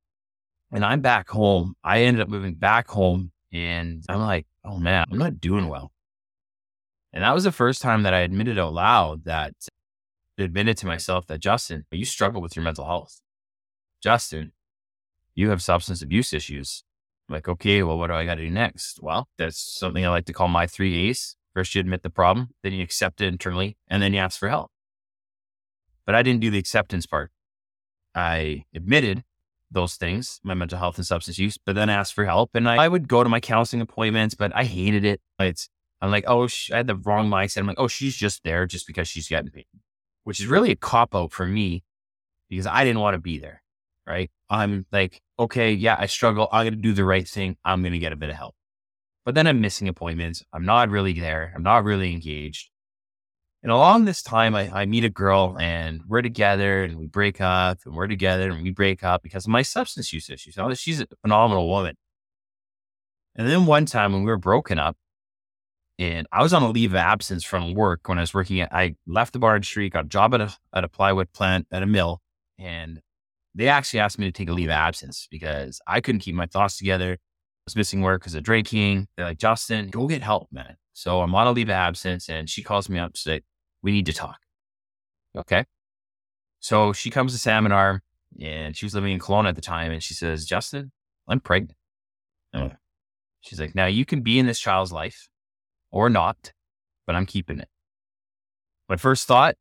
and 0.73 0.85
I'm 0.85 1.01
back 1.01 1.29
home. 1.29 1.75
I 1.83 2.03
ended 2.03 2.23
up 2.23 2.29
moving 2.29 2.55
back 2.55 2.89
home 2.89 3.33
And 3.53 4.05
I'm 4.09 4.21
like, 4.21 4.47
oh 4.65 4.79
man, 4.79 5.05
I'm 5.11 5.19
not 5.19 5.41
doing 5.41 5.69
well. 5.69 5.93
And 7.13 7.25
that 7.25 7.35
was 7.35 7.45
the 7.45 7.53
first 7.53 7.83
time 7.83 8.05
that 8.05 8.15
I 8.15 8.21
admitted 8.21 8.59
out 8.59 8.73
loud 8.73 9.25
that 9.25 9.55
admitted 10.39 10.77
to 10.79 10.87
myself 10.87 11.27
that 11.27 11.41
Justin, 11.41 11.85
you 11.91 12.05
struggle 12.05 12.41
with 12.41 12.57
your 12.57 12.65
mental 12.65 12.87
health. 12.87 13.21
Justin, 14.03 14.53
you 15.35 15.51
have 15.51 15.63
substance 15.63 16.03
abuse 16.03 16.33
issues. 16.33 16.85
I'm 17.29 17.35
like, 17.35 17.49
okay, 17.49 17.83
well, 17.83 17.99
what 17.99 18.09
do 18.09 18.15
I 18.15 18.25
got 18.25 18.37
to 18.37 18.45
do 18.45 18.51
next? 18.51 19.01
Well, 19.03 19.29
that's 19.39 19.61
something 19.61 20.05
I 20.05 20.09
like 20.09 20.25
to 20.27 20.33
call 20.33 20.49
my 20.49 20.67
three 20.67 21.09
A's. 21.09 21.37
First, 21.55 21.75
you 21.75 21.81
admit 21.81 22.03
the 22.03 22.11
problem, 22.11 22.51
then 22.63 22.73
you 22.73 22.83
accept 22.83 23.21
it 23.21 23.27
internally, 23.27 23.77
and 23.89 24.03
then 24.03 24.15
you 24.15 24.21
ask 24.21 24.39
for 24.39 24.49
help. 24.49 24.71
But 26.07 26.15
I 26.15 26.23
didn't 26.23 26.41
do 26.41 26.51
the 26.51 26.59
acceptance 26.59 27.07
part. 27.07 27.31
I 28.15 28.65
admitted 28.75 29.25
those 29.71 29.95
things, 29.95 30.41
my 30.43 30.55
mental 30.55 30.79
health 30.79 30.97
and 30.97 31.07
substance 31.07 31.39
use, 31.39 31.59
but 31.59 31.75
then 31.75 31.89
asked 31.89 32.15
for 32.15 32.25
help. 32.25 32.51
And 32.55 32.69
I, 32.69 32.77
I 32.77 32.89
would 32.89 33.09
go 33.09 33.23
to 33.23 33.29
my 33.29 33.41
counseling 33.41 33.83
appointments, 33.83 34.35
but 34.35 34.53
I 34.55 34.65
hated 34.65 35.05
it. 35.05 35.21
It's, 35.39 35.69
I'm 36.01 36.11
like, 36.11 36.25
oh, 36.27 36.49
I 36.73 36.77
had 36.79 36.87
the 36.87 36.97
wrong 36.97 37.29
mindset. 37.29 37.59
I'm 37.59 37.67
like, 37.67 37.79
oh, 37.79 37.89
she's 37.89 38.17
just 38.17 38.43
there 38.43 38.67
just 38.67 38.87
because 38.87 39.09
she's 39.09 39.29
getting 39.29 39.51
paid, 39.51 39.67
which 40.25 40.41
is 40.41 40.47
really 40.47 40.71
a 40.71 40.77
cop 40.77 41.15
out 41.15 41.33
for 41.33 41.47
me 41.47 41.85
because 42.49 42.67
I 42.67 42.85
didn't 42.85 43.01
want 43.01 43.15
to 43.15 43.21
be 43.21 43.39
there. 43.39 43.63
Right. 44.07 44.31
I'm 44.49 44.87
like, 44.91 45.21
okay, 45.39 45.73
yeah, 45.73 45.95
I 45.97 46.07
struggle. 46.07 46.49
I'm 46.51 46.65
going 46.65 46.75
to 46.75 46.81
do 46.81 46.93
the 46.93 47.05
right 47.05 47.29
thing. 47.29 47.57
I'm 47.65 47.83
going 47.83 47.93
to 47.93 47.99
get 47.99 48.13
a 48.13 48.17
bit 48.17 48.31
of 48.31 48.37
help. 48.37 48.57
But 49.25 49.35
then 49.35 49.47
I'm 49.47 49.61
missing 49.61 49.87
appointments. 49.89 50.43
I'm 50.53 50.65
not 50.65 50.89
really 50.89 51.13
there. 51.13 51.53
I'm 51.55 51.63
not 51.63 51.85
really 51.85 52.13
engaged. 52.13 52.70
And 53.63 53.71
along 53.71 54.05
this 54.05 54.23
time, 54.23 54.55
I, 54.55 54.71
I, 54.73 54.87
meet 54.87 55.05
a 55.05 55.11
girl 55.11 55.59
and 55.61 56.01
we're 56.09 56.23
together 56.23 56.83
and 56.83 56.97
we 56.97 57.07
break 57.07 57.43
up 57.43 57.81
and 57.85 57.95
we're 57.95 58.07
together 58.07 58.51
and 58.51 58.63
we 58.63 58.71
break 58.71 59.05
up 59.05 59.23
because 59.23 59.45
of 59.45 59.51
my 59.51 59.61
substance 59.61 60.15
use 60.15 60.31
issues. 60.31 60.57
Now, 60.57 60.73
she's 60.73 61.01
a 61.01 61.07
phenomenal 61.21 61.69
woman. 61.69 61.97
And 63.37 63.47
then 63.47 63.67
one 63.67 63.85
time 63.85 64.13
when 64.13 64.23
we 64.23 64.31
were 64.31 64.39
broken 64.39 64.79
up 64.79 64.97
and 65.99 66.27
I 66.33 66.43
was 66.43 66.55
on 66.55 66.63
a 66.63 66.71
leave 66.71 66.93
of 66.93 66.97
absence 66.97 67.45
from 67.45 67.75
work 67.75 68.09
when 68.09 68.17
I 68.17 68.23
was 68.23 68.33
working 68.33 68.61
at, 68.63 68.73
I 68.73 68.95
left 69.07 69.35
the 69.35 69.39
Barn 69.39 69.63
Street, 69.63 69.93
got 69.93 70.07
a 70.07 70.09
job 70.09 70.35
at 70.35 70.41
a, 70.41 70.57
at 70.75 70.83
a 70.83 70.89
plywood 70.89 71.31
plant 71.33 71.67
at 71.71 71.83
a 71.83 71.87
mill. 71.87 72.23
And 72.59 73.03
they 73.55 73.69
actually 73.69 74.01
asked 74.01 74.19
me 74.19 74.25
to 74.25 74.33
take 74.33 74.49
a 74.49 74.53
leave 74.53 74.69
of 74.69 74.73
absence 74.73 75.29
because 75.31 75.83
I 75.87 76.01
couldn't 76.01 76.21
keep 76.21 76.35
my 76.35 76.47
thoughts 76.47 76.79
together. 76.79 77.13
I 77.13 77.67
was 77.67 77.77
missing 77.77 78.01
work 78.01 78.23
because 78.23 78.35
of 78.35 78.43
drinking. 78.43 79.09
They're 79.17 79.27
like, 79.27 79.39
Justin, 79.39 79.89
go 79.91 80.07
get 80.07 80.23
help, 80.23 80.49
man. 80.51 80.77
So 80.95 81.21
I'm 81.21 81.35
on 81.35 81.47
a 81.47 81.53
leave 81.53 81.69
of 81.69 81.75
absence 81.75 82.31
and 82.31 82.49
she 82.49 82.63
calls 82.63 82.89
me 82.89 82.99
up 82.99 83.13
to 83.13 83.21
say, 83.21 83.43
we 83.83 83.93
need 83.93 84.07
to 84.07 84.13
talk. 84.13 84.39
Okay. 85.37 85.65
So 86.61 86.93
she 86.93 87.11
comes 87.11 87.33
to 87.33 87.39
Salmon 87.39 87.73
Arm 87.73 88.03
and 88.41 88.77
she 88.77 88.85
was 88.85 88.95
living 88.95 89.13
in 89.13 89.19
Kelowna 89.19 89.49
at 89.49 89.55
the 89.55 89.61
time. 89.61 89.93
And 89.93 90.03
she 90.03 90.15
says, 90.15 90.45
Justin, 90.45 90.93
I'm 91.29 91.41
pregnant. 91.41 91.77
she's 93.41 93.61
like, 93.61 93.75
now 93.75 93.87
you 93.87 94.05
can 94.05 94.21
be 94.21 94.39
in 94.39 94.47
this 94.47 94.61
child's 94.61 94.93
life 94.93 95.29
or 95.91 96.11
not, 96.11 96.53
but 97.07 97.17
I'm 97.17 97.27
keeping 97.27 97.59
it. 97.59 97.69
My 98.89 98.97
first 98.97 99.27
thought, 99.27 99.55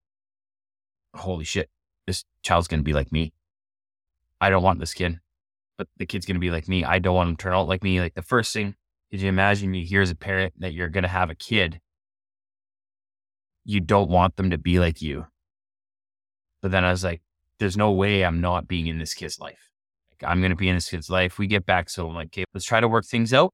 holy 1.15 1.45
shit, 1.45 1.69
this 2.07 2.25
child's 2.43 2.67
going 2.67 2.79
to 2.79 2.83
be 2.83 2.93
like 2.93 3.11
me. 3.11 3.33
I 4.41 4.49
don't 4.49 4.63
want 4.63 4.79
this 4.79 4.93
kid, 4.93 5.19
but 5.77 5.87
the 5.97 6.05
kid's 6.05 6.25
going 6.25 6.35
to 6.35 6.41
be 6.41 6.51
like 6.51 6.67
me. 6.67 6.83
I 6.83 6.99
don't 6.99 7.15
want 7.15 7.29
him 7.29 7.35
to 7.35 7.43
turn 7.43 7.53
out 7.53 7.67
like 7.67 7.83
me. 7.83 7.99
Like 7.99 8.15
the 8.15 8.21
first 8.21 8.53
thing, 8.53 8.75
did 9.11 9.21
you 9.21 9.29
imagine 9.29 9.73
you 9.73 9.85
hear 9.85 10.01
as 10.01 10.11
a 10.11 10.15
parent 10.15 10.53
that 10.59 10.73
you're 10.73 10.89
going 10.89 11.03
to 11.03 11.09
have 11.09 11.29
a 11.29 11.35
kid 11.35 11.79
you 13.69 13.79
don't 13.79 14.09
want 14.09 14.35
them 14.35 14.49
to 14.49 14.57
be 14.57 14.79
like 14.79 14.99
you. 14.99 15.27
But 16.61 16.71
then 16.71 16.83
I 16.83 16.89
was 16.89 17.03
like, 17.03 17.21
there's 17.59 17.77
no 17.77 17.91
way 17.91 18.25
I'm 18.25 18.41
not 18.41 18.67
being 18.67 18.87
in 18.87 18.97
this 18.97 19.13
kid's 19.13 19.39
life. 19.39 19.69
Like, 20.11 20.29
I'm 20.29 20.41
going 20.41 20.49
to 20.49 20.55
be 20.55 20.69
in 20.69 20.75
this 20.75 20.89
kid's 20.89 21.07
life. 21.07 21.37
We 21.37 21.45
get 21.45 21.67
back. 21.67 21.87
So 21.91 22.07
I'm 22.07 22.15
like, 22.15 22.29
okay, 22.29 22.45
let's 22.53 22.65
try 22.65 22.79
to 22.79 22.87
work 22.87 23.05
things 23.05 23.31
out. 23.31 23.53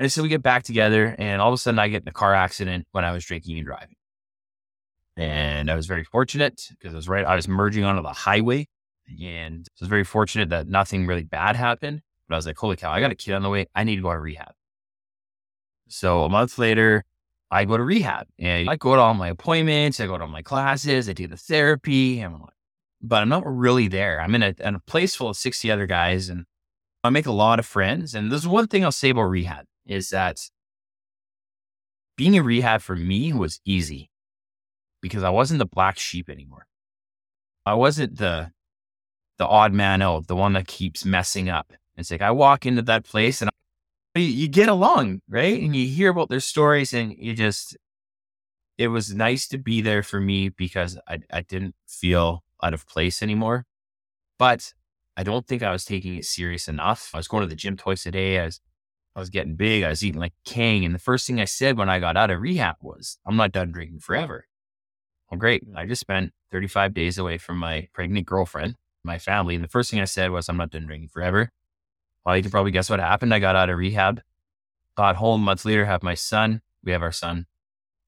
And 0.00 0.10
so 0.10 0.22
we 0.24 0.28
get 0.28 0.42
back 0.42 0.64
together. 0.64 1.14
And 1.16 1.40
all 1.40 1.48
of 1.48 1.54
a 1.54 1.58
sudden, 1.58 1.78
I 1.78 1.86
get 1.86 2.02
in 2.02 2.08
a 2.08 2.12
car 2.12 2.34
accident 2.34 2.88
when 2.90 3.04
I 3.04 3.12
was 3.12 3.24
drinking 3.24 3.56
and 3.58 3.64
driving. 3.64 3.94
And 5.16 5.70
I 5.70 5.76
was 5.76 5.86
very 5.86 6.04
fortunate 6.04 6.60
because 6.70 6.92
I 6.92 6.96
was 6.96 7.08
right. 7.08 7.24
I 7.24 7.36
was 7.36 7.46
merging 7.46 7.84
onto 7.84 8.02
the 8.02 8.12
highway. 8.12 8.66
And 9.22 9.64
I 9.64 9.78
was 9.80 9.88
very 9.88 10.04
fortunate 10.04 10.48
that 10.48 10.66
nothing 10.66 11.06
really 11.06 11.22
bad 11.22 11.54
happened. 11.54 12.00
But 12.28 12.34
I 12.34 12.38
was 12.38 12.46
like, 12.46 12.58
holy 12.58 12.74
cow, 12.74 12.90
I 12.90 12.98
got 12.98 13.12
a 13.12 13.14
kid 13.14 13.34
on 13.34 13.42
the 13.42 13.48
way. 13.48 13.66
I 13.76 13.84
need 13.84 13.96
to 13.96 14.02
go 14.02 14.10
to 14.12 14.18
rehab. 14.18 14.54
So 15.86 16.24
a 16.24 16.28
month 16.28 16.58
later, 16.58 17.04
I 17.50 17.64
go 17.64 17.76
to 17.76 17.82
rehab 17.82 18.26
and 18.38 18.68
I 18.68 18.76
go 18.76 18.94
to 18.96 19.00
all 19.00 19.14
my 19.14 19.28
appointments, 19.28 20.00
I 20.00 20.06
go 20.06 20.18
to 20.18 20.24
all 20.24 20.30
my 20.30 20.42
classes, 20.42 21.08
I 21.08 21.12
do 21.12 21.26
the 21.26 21.36
therapy, 21.36 22.20
I'm 22.20 22.40
like, 22.40 22.50
but 23.00 23.22
I'm 23.22 23.28
not 23.28 23.44
really 23.46 23.88
there. 23.88 24.20
I'm 24.20 24.34
in 24.34 24.42
a, 24.42 24.54
in 24.58 24.74
a 24.74 24.80
place 24.80 25.14
full 25.14 25.28
of 25.28 25.36
60 25.36 25.70
other 25.70 25.86
guys 25.86 26.28
and 26.28 26.44
I 27.04 27.10
make 27.10 27.26
a 27.26 27.32
lot 27.32 27.58
of 27.58 27.66
friends. 27.66 28.14
And 28.14 28.32
there's 28.32 28.48
one 28.48 28.66
thing 28.66 28.84
I'll 28.84 28.92
say 28.92 29.10
about 29.10 29.22
rehab 29.22 29.66
is 29.86 30.10
that 30.10 30.40
being 32.16 32.34
in 32.34 32.44
rehab 32.44 32.80
for 32.80 32.96
me 32.96 33.32
was 33.32 33.60
easy 33.64 34.10
because 35.00 35.22
I 35.22 35.30
wasn't 35.30 35.58
the 35.58 35.66
black 35.66 35.98
sheep 35.98 36.28
anymore. 36.28 36.66
I 37.64 37.74
wasn't 37.74 38.18
the 38.18 38.50
the 39.38 39.46
odd 39.46 39.72
man 39.72 40.00
out, 40.00 40.28
the 40.28 40.36
one 40.36 40.54
that 40.54 40.66
keeps 40.66 41.04
messing 41.04 41.48
up. 41.48 41.72
It's 41.96 42.10
like 42.10 42.22
I 42.22 42.30
walk 42.30 42.64
into 42.64 42.82
that 42.82 43.04
place 43.04 43.42
and 43.42 43.50
you, 44.18 44.26
you 44.26 44.48
get 44.48 44.68
along, 44.68 45.20
right? 45.28 45.60
And 45.60 45.74
you 45.74 45.86
hear 45.86 46.10
about 46.10 46.28
their 46.28 46.40
stories 46.40 46.92
and 46.92 47.14
you 47.16 47.34
just, 47.34 47.76
it 48.78 48.88
was 48.88 49.14
nice 49.14 49.48
to 49.48 49.58
be 49.58 49.80
there 49.80 50.02
for 50.02 50.20
me 50.20 50.48
because 50.48 50.98
I, 51.08 51.20
I 51.32 51.42
didn't 51.42 51.74
feel 51.86 52.44
out 52.62 52.74
of 52.74 52.86
place 52.86 53.22
anymore. 53.22 53.64
But 54.38 54.74
I 55.16 55.22
don't 55.22 55.46
think 55.46 55.62
I 55.62 55.72
was 55.72 55.84
taking 55.84 56.16
it 56.16 56.24
serious 56.24 56.68
enough. 56.68 57.10
I 57.14 57.18
was 57.18 57.28
going 57.28 57.42
to 57.42 57.48
the 57.48 57.54
gym 57.54 57.76
twice 57.76 58.04
a 58.06 58.10
day. 58.10 58.38
I 58.38 58.44
was, 58.46 58.60
I 59.14 59.20
was 59.20 59.30
getting 59.30 59.56
big. 59.56 59.82
I 59.82 59.88
was 59.88 60.04
eating 60.04 60.20
like 60.20 60.34
king. 60.44 60.84
And 60.84 60.94
the 60.94 60.98
first 60.98 61.26
thing 61.26 61.40
I 61.40 61.46
said 61.46 61.78
when 61.78 61.88
I 61.88 61.98
got 61.98 62.16
out 62.16 62.30
of 62.30 62.40
rehab 62.40 62.76
was, 62.82 63.18
I'm 63.26 63.36
not 63.36 63.52
done 63.52 63.72
drinking 63.72 64.00
forever. 64.00 64.46
Well, 65.30 65.38
great. 65.38 65.64
I 65.74 65.86
just 65.86 66.00
spent 66.00 66.32
35 66.52 66.94
days 66.94 67.18
away 67.18 67.38
from 67.38 67.58
my 67.58 67.88
pregnant 67.92 68.26
girlfriend, 68.26 68.76
my 69.02 69.18
family. 69.18 69.54
And 69.54 69.64
the 69.64 69.68
first 69.68 69.90
thing 69.90 70.00
I 70.00 70.04
said 70.04 70.30
was, 70.30 70.48
I'm 70.48 70.58
not 70.58 70.70
done 70.70 70.86
drinking 70.86 71.08
forever. 71.08 71.50
Well, 72.26 72.36
you 72.36 72.42
can 72.42 72.50
probably 72.50 72.72
guess 72.72 72.90
what 72.90 72.98
happened. 72.98 73.32
I 73.32 73.38
got 73.38 73.54
out 73.54 73.70
of 73.70 73.78
rehab, 73.78 74.20
got 74.96 75.14
home 75.14 75.42
months 75.42 75.64
later, 75.64 75.84
have 75.84 76.02
my 76.02 76.14
son. 76.14 76.60
We 76.82 76.90
have 76.90 77.02
our 77.02 77.12
son. 77.12 77.46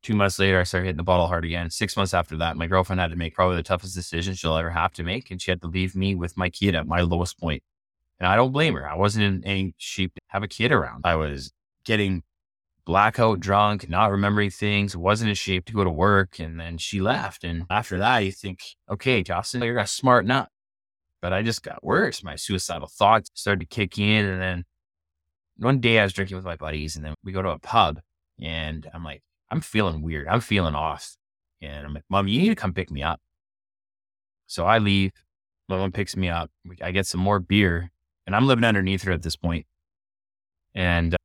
Two 0.02 0.14
months 0.14 0.40
later, 0.40 0.58
I 0.58 0.64
started 0.64 0.86
hitting 0.86 0.96
the 0.96 1.04
bottle 1.04 1.28
hard 1.28 1.44
again. 1.44 1.70
Six 1.70 1.96
months 1.96 2.12
after 2.12 2.36
that, 2.38 2.56
my 2.56 2.66
girlfriend 2.66 2.98
had 2.98 3.10
to 3.10 3.16
make 3.16 3.34
probably 3.34 3.56
the 3.56 3.62
toughest 3.62 3.94
decision 3.94 4.34
she'll 4.34 4.56
ever 4.56 4.70
have 4.70 4.92
to 4.94 5.04
make. 5.04 5.30
And 5.30 5.40
she 5.40 5.52
had 5.52 5.60
to 5.62 5.68
leave 5.68 5.94
me 5.94 6.16
with 6.16 6.36
my 6.36 6.50
kid 6.50 6.74
at 6.74 6.88
my 6.88 7.00
lowest 7.00 7.38
point. 7.38 7.62
And 8.18 8.26
I 8.26 8.34
don't 8.34 8.50
blame 8.50 8.74
her. 8.74 8.88
I 8.88 8.96
wasn't 8.96 9.24
in 9.24 9.44
any 9.44 9.74
shape 9.78 10.14
to 10.14 10.20
have 10.28 10.42
a 10.42 10.48
kid 10.48 10.72
around. 10.72 11.02
I 11.04 11.14
was 11.14 11.52
getting 11.84 12.24
blackout 12.84 13.38
drunk, 13.38 13.88
not 13.88 14.10
remembering 14.10 14.50
things, 14.50 14.96
wasn't 14.96 15.28
in 15.28 15.36
shape 15.36 15.64
to 15.66 15.72
go 15.72 15.84
to 15.84 15.90
work. 15.90 16.40
And 16.40 16.58
then 16.58 16.78
she 16.78 17.00
left. 17.00 17.44
And 17.44 17.66
after 17.70 17.98
that, 17.98 18.18
you 18.18 18.32
think, 18.32 18.60
okay, 18.90 19.22
Justin, 19.22 19.62
you're 19.62 19.78
a 19.78 19.86
smart 19.86 20.26
nut 20.26 20.48
but 21.20 21.32
I 21.32 21.42
just 21.42 21.62
got 21.62 21.84
worse. 21.84 22.22
My 22.22 22.36
suicidal 22.36 22.88
thoughts 22.88 23.30
started 23.34 23.60
to 23.60 23.66
kick 23.66 23.98
in. 23.98 24.24
And 24.24 24.40
then 24.40 24.64
one 25.56 25.80
day 25.80 25.98
I 25.98 26.04
was 26.04 26.12
drinking 26.12 26.36
with 26.36 26.44
my 26.44 26.56
buddies 26.56 26.96
and 26.96 27.04
then 27.04 27.14
we 27.24 27.32
go 27.32 27.42
to 27.42 27.50
a 27.50 27.58
pub 27.58 28.00
and 28.40 28.88
I'm 28.92 29.04
like, 29.04 29.22
I'm 29.50 29.60
feeling 29.60 30.02
weird. 30.02 30.28
I'm 30.28 30.40
feeling 30.40 30.74
off. 30.74 31.16
And 31.60 31.86
I'm 31.86 31.94
like, 31.94 32.04
Mom, 32.08 32.28
you 32.28 32.40
need 32.40 32.50
to 32.50 32.54
come 32.54 32.72
pick 32.72 32.90
me 32.90 33.02
up. 33.02 33.20
So 34.46 34.64
I 34.64 34.78
leave. 34.78 35.12
My 35.68 35.76
mom 35.76 35.92
picks 35.92 36.16
me 36.16 36.28
up. 36.28 36.50
I 36.80 36.92
get 36.92 37.06
some 37.06 37.20
more 37.20 37.40
beer 37.40 37.90
and 38.26 38.34
I'm 38.34 38.46
living 38.46 38.64
underneath 38.64 39.02
her 39.02 39.12
at 39.12 39.22
this 39.22 39.36
point. 39.36 39.66
And 40.74 41.16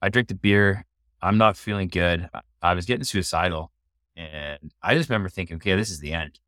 I 0.00 0.08
drink 0.08 0.28
the 0.28 0.34
beer. 0.34 0.84
I'm 1.20 1.38
not 1.38 1.56
feeling 1.56 1.88
good. 1.88 2.28
I 2.60 2.74
was 2.74 2.86
getting 2.86 3.04
suicidal. 3.04 3.70
And 4.16 4.72
I 4.82 4.94
just 4.94 5.08
remember 5.08 5.28
thinking, 5.28 5.56
okay, 5.56 5.76
this 5.76 5.90
is 5.90 6.00
the 6.00 6.12
end. 6.12 6.40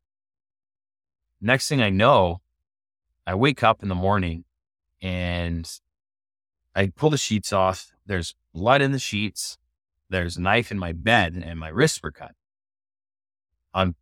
Next 1.39 1.69
thing 1.69 1.81
I 1.81 1.89
know, 1.89 2.41
I 3.27 3.35
wake 3.35 3.63
up 3.63 3.81
in 3.81 3.89
the 3.89 3.95
morning 3.95 4.45
and 5.01 5.69
I 6.75 6.87
pull 6.87 7.09
the 7.09 7.17
sheets 7.17 7.51
off. 7.51 7.91
There's 8.05 8.35
blood 8.53 8.81
in 8.81 8.91
the 8.91 8.99
sheets. 8.99 9.57
There's 10.09 10.37
a 10.37 10.41
knife 10.41 10.71
in 10.71 10.77
my 10.77 10.91
bed 10.91 11.41
and 11.43 11.59
my 11.59 11.69
wrists 11.69 12.01
were 12.03 12.11
cut. 12.11 12.33
I'm 13.73 13.95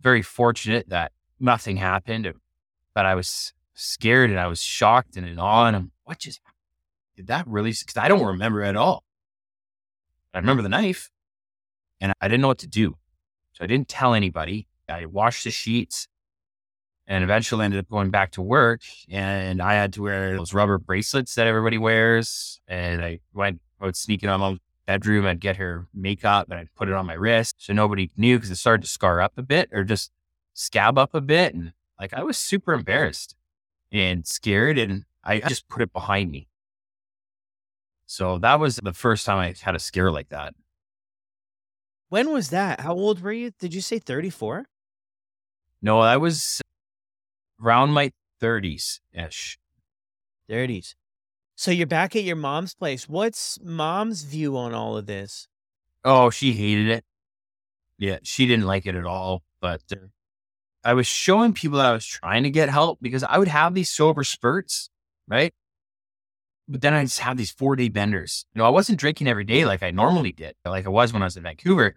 very 0.00 0.22
fortunate 0.22 0.88
that 0.90 1.12
nothing 1.40 1.76
happened, 1.76 2.32
but 2.94 3.04
I 3.04 3.14
was 3.14 3.52
scared 3.74 4.30
and 4.30 4.38
I 4.38 4.46
was 4.46 4.62
shocked 4.62 5.16
and 5.16 5.26
in 5.26 5.38
awe. 5.38 5.66
And 5.66 5.76
I'm, 5.76 5.92
what 6.04 6.20
just 6.20 6.40
did 7.16 7.26
that 7.26 7.46
really? 7.48 7.70
Because 7.70 7.96
I 7.96 8.08
don't 8.08 8.24
remember 8.24 8.62
at 8.62 8.76
all. 8.76 9.02
I 10.32 10.38
remember 10.38 10.62
the 10.62 10.68
knife 10.68 11.10
and 12.00 12.12
I 12.20 12.28
didn't 12.28 12.42
know 12.42 12.48
what 12.48 12.58
to 12.58 12.68
do. 12.68 12.96
So 13.54 13.64
I 13.64 13.66
didn't 13.66 13.88
tell 13.88 14.14
anybody. 14.14 14.68
I 14.88 15.06
washed 15.06 15.44
the 15.44 15.50
sheets 15.50 16.06
and 17.08 17.24
eventually 17.24 17.64
ended 17.64 17.80
up 17.80 17.88
going 17.88 18.10
back 18.10 18.32
to 18.32 18.42
work 18.42 18.82
and 19.08 19.62
I 19.62 19.72
had 19.74 19.94
to 19.94 20.02
wear 20.02 20.36
those 20.36 20.52
rubber 20.52 20.78
bracelets 20.78 21.34
that 21.36 21.46
everybody 21.46 21.78
wears. 21.78 22.60
And 22.68 23.02
I 23.02 23.20
went, 23.32 23.60
I 23.80 23.86
would 23.86 23.96
sneak 23.96 24.22
in 24.22 24.28
my 24.28 24.58
bedroom, 24.86 25.24
I'd 25.26 25.40
get 25.40 25.56
her 25.56 25.86
makeup 25.94 26.50
and 26.50 26.60
I'd 26.60 26.74
put 26.74 26.88
it 26.88 26.94
on 26.94 27.06
my 27.06 27.14
wrist. 27.14 27.56
So 27.58 27.72
nobody 27.72 28.10
knew 28.18 28.36
because 28.36 28.50
it 28.50 28.56
started 28.56 28.82
to 28.82 28.88
scar 28.88 29.22
up 29.22 29.32
a 29.38 29.42
bit 29.42 29.70
or 29.72 29.84
just 29.84 30.12
scab 30.52 30.98
up 30.98 31.14
a 31.14 31.22
bit. 31.22 31.54
And 31.54 31.72
like 31.98 32.12
I 32.12 32.22
was 32.22 32.36
super 32.36 32.74
embarrassed 32.74 33.34
and 33.90 34.26
scared 34.26 34.78
and 34.78 35.04
I 35.24 35.40
just 35.40 35.66
put 35.68 35.80
it 35.80 35.94
behind 35.94 36.30
me. 36.30 36.46
So 38.04 38.38
that 38.38 38.60
was 38.60 38.76
the 38.76 38.92
first 38.92 39.24
time 39.24 39.38
I 39.38 39.54
had 39.58 39.74
a 39.74 39.78
scare 39.78 40.12
like 40.12 40.28
that. 40.28 40.54
When 42.10 42.32
was 42.32 42.50
that? 42.50 42.80
How 42.80 42.92
old 42.92 43.20
were 43.20 43.32
you? 43.32 43.50
Did 43.58 43.74
you 43.74 43.80
say 43.80 43.98
34? 43.98 44.66
No, 45.80 46.00
I 46.00 46.16
was 46.16 46.60
around 47.62 47.90
my 47.90 48.12
30s 48.40 49.00
ish. 49.12 49.58
30s. 50.50 50.94
So 51.54 51.70
you're 51.70 51.86
back 51.86 52.14
at 52.14 52.22
your 52.22 52.36
mom's 52.36 52.74
place. 52.74 53.08
What's 53.08 53.58
mom's 53.62 54.22
view 54.22 54.56
on 54.56 54.74
all 54.74 54.96
of 54.96 55.06
this? 55.06 55.48
Oh, 56.04 56.30
she 56.30 56.52
hated 56.52 56.88
it. 56.88 57.04
Yeah, 57.98 58.18
she 58.22 58.46
didn't 58.46 58.66
like 58.66 58.86
it 58.86 58.94
at 58.94 59.04
all. 59.04 59.42
But 59.60 59.82
uh, 59.92 60.06
I 60.84 60.94
was 60.94 61.06
showing 61.06 61.52
people 61.52 61.78
that 61.78 61.86
I 61.86 61.92
was 61.92 62.06
trying 62.06 62.44
to 62.44 62.50
get 62.50 62.68
help 62.68 62.98
because 63.02 63.24
I 63.24 63.38
would 63.38 63.48
have 63.48 63.74
these 63.74 63.90
sober 63.90 64.22
spurts, 64.22 64.90
right? 65.26 65.52
But 66.68 66.80
then 66.80 66.94
I 66.94 67.02
just 67.02 67.20
have 67.20 67.36
these 67.36 67.50
four 67.50 67.76
day 67.76 67.88
benders. 67.88 68.46
You 68.54 68.60
know, 68.60 68.66
I 68.66 68.70
wasn't 68.70 69.00
drinking 69.00 69.26
every 69.26 69.44
day 69.44 69.64
like 69.64 69.82
I 69.82 69.90
normally 69.90 70.32
did, 70.32 70.54
like 70.64 70.86
I 70.86 70.90
was 70.90 71.12
when 71.12 71.22
I 71.22 71.26
was 71.26 71.36
in 71.36 71.42
Vancouver. 71.42 71.96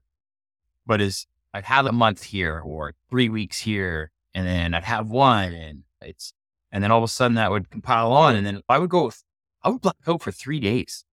But 0.87 1.01
as 1.01 1.27
I'd 1.53 1.65
have 1.65 1.85
a 1.85 1.91
month 1.91 2.23
here 2.23 2.59
or 2.59 2.93
three 3.09 3.29
weeks 3.29 3.59
here, 3.59 4.11
and 4.33 4.47
then 4.47 4.73
I'd 4.73 4.83
have 4.83 5.09
one, 5.09 5.53
and 5.53 5.83
it's, 6.01 6.33
and 6.71 6.83
then 6.83 6.91
all 6.91 6.99
of 6.99 7.03
a 7.03 7.07
sudden 7.07 7.35
that 7.35 7.51
would 7.51 7.69
compile 7.69 8.11
on, 8.11 8.35
and 8.35 8.45
then 8.45 8.61
I 8.69 8.77
would 8.77 8.89
go, 8.89 9.11
I 9.63 9.69
would 9.69 9.81
black 9.81 9.95
out 10.07 10.21
for 10.21 10.31
three 10.31 10.59
days, 10.59 11.03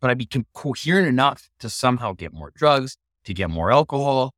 but 0.00 0.10
I'd 0.10 0.18
be 0.18 0.28
coherent 0.54 1.08
enough 1.08 1.48
to 1.60 1.68
somehow 1.68 2.12
get 2.12 2.32
more 2.32 2.52
drugs, 2.54 2.96
to 3.24 3.34
get 3.34 3.50
more 3.50 3.70
alcohol. 3.70 4.32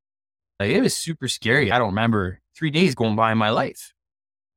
Like, 0.59 0.71
it 0.71 0.81
was 0.81 0.97
super 0.97 1.29
scary. 1.29 1.71
I 1.71 1.79
don't 1.79 1.88
remember 1.88 2.41
three 2.57 2.71
days 2.71 2.95
going 2.95 3.17
by 3.17 3.33
in 3.33 3.38
my 3.38 3.51
life. 3.51 3.93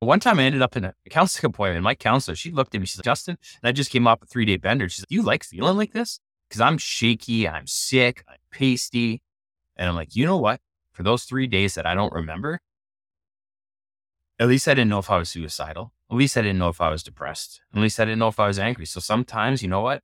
One 0.00 0.18
time 0.18 0.40
I 0.40 0.44
ended 0.44 0.62
up 0.62 0.76
in 0.76 0.84
a 0.84 0.94
counseling 1.10 1.50
appointment. 1.52 1.84
My 1.84 1.94
counselor, 1.94 2.34
she 2.34 2.50
looked 2.50 2.74
at 2.74 2.80
me. 2.80 2.86
She's 2.86 2.98
like, 2.98 3.04
Justin, 3.04 3.38
and 3.62 3.68
I 3.68 3.72
just 3.72 3.90
came 3.90 4.06
off 4.08 4.20
a 4.22 4.26
three 4.26 4.44
day 4.44 4.56
bender. 4.56 4.88
She's 4.88 5.02
like, 5.02 5.10
you 5.10 5.22
like 5.22 5.44
feeling 5.44 5.76
like 5.76 5.92
this? 5.92 6.18
Because 6.48 6.60
I'm 6.60 6.76
shaky, 6.76 7.48
I'm 7.48 7.66
sick, 7.66 8.24
I'm 8.28 8.36
pasty. 8.50 9.22
And 9.76 9.88
I'm 9.88 9.94
like, 9.94 10.16
you 10.16 10.26
know 10.26 10.38
what? 10.38 10.60
For 10.92 11.02
those 11.02 11.24
three 11.24 11.46
days 11.46 11.76
that 11.76 11.86
I 11.86 11.94
don't 11.94 12.12
remember, 12.12 12.60
at 14.42 14.48
least 14.48 14.66
I 14.66 14.74
didn't 14.74 14.90
know 14.90 14.98
if 14.98 15.08
I 15.08 15.18
was 15.18 15.28
suicidal. 15.28 15.92
At 16.10 16.16
least 16.16 16.36
I 16.36 16.42
didn't 16.42 16.58
know 16.58 16.68
if 16.68 16.80
I 16.80 16.90
was 16.90 17.04
depressed. 17.04 17.60
At 17.72 17.80
least 17.80 18.00
I 18.00 18.04
didn't 18.04 18.18
know 18.18 18.26
if 18.26 18.40
I 18.40 18.48
was 18.48 18.58
angry. 18.58 18.86
So 18.86 18.98
sometimes, 18.98 19.62
you 19.62 19.68
know 19.68 19.82
what? 19.82 20.02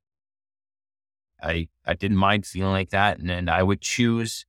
I 1.43 1.67
I 1.85 1.93
didn't 1.93 2.15
mind 2.15 2.45
feeling 2.45 2.71
like 2.71 2.91
that. 2.91 3.19
And 3.19 3.29
then 3.29 3.49
I 3.49 3.63
would 3.63 3.81
choose 3.81 4.45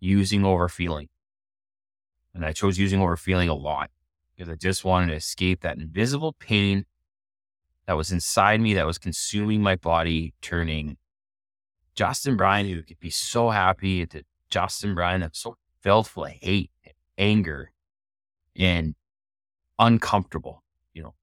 using 0.00 0.44
over 0.44 0.68
feeling. 0.68 1.08
And 2.34 2.44
I 2.44 2.50
chose 2.52 2.78
using 2.78 3.00
over 3.00 3.16
feeling 3.16 3.48
a 3.48 3.54
lot 3.54 3.90
because 4.34 4.50
I 4.50 4.56
just 4.56 4.84
wanted 4.84 5.06
to 5.08 5.14
escape 5.14 5.60
that 5.60 5.78
invisible 5.78 6.32
pain 6.32 6.84
that 7.86 7.92
was 7.92 8.10
inside 8.10 8.60
me 8.60 8.74
that 8.74 8.86
was 8.86 8.98
consuming 8.98 9.62
my 9.62 9.76
body, 9.76 10.34
turning 10.42 10.96
Justin 11.94 12.36
Brien, 12.36 12.66
who 12.66 12.82
could 12.82 12.98
be 12.98 13.10
so 13.10 13.50
happy, 13.50 14.04
to 14.06 14.24
Justin 14.50 14.96
Brien 14.96 15.20
that's 15.20 15.38
so 15.38 15.56
filled 15.80 16.08
full 16.08 16.24
of 16.24 16.32
hate, 16.32 16.70
and 16.84 16.94
anger, 17.18 17.70
and 18.56 18.96
uncomfortable, 19.86 20.62
you 20.94 21.02
know, 21.02 21.14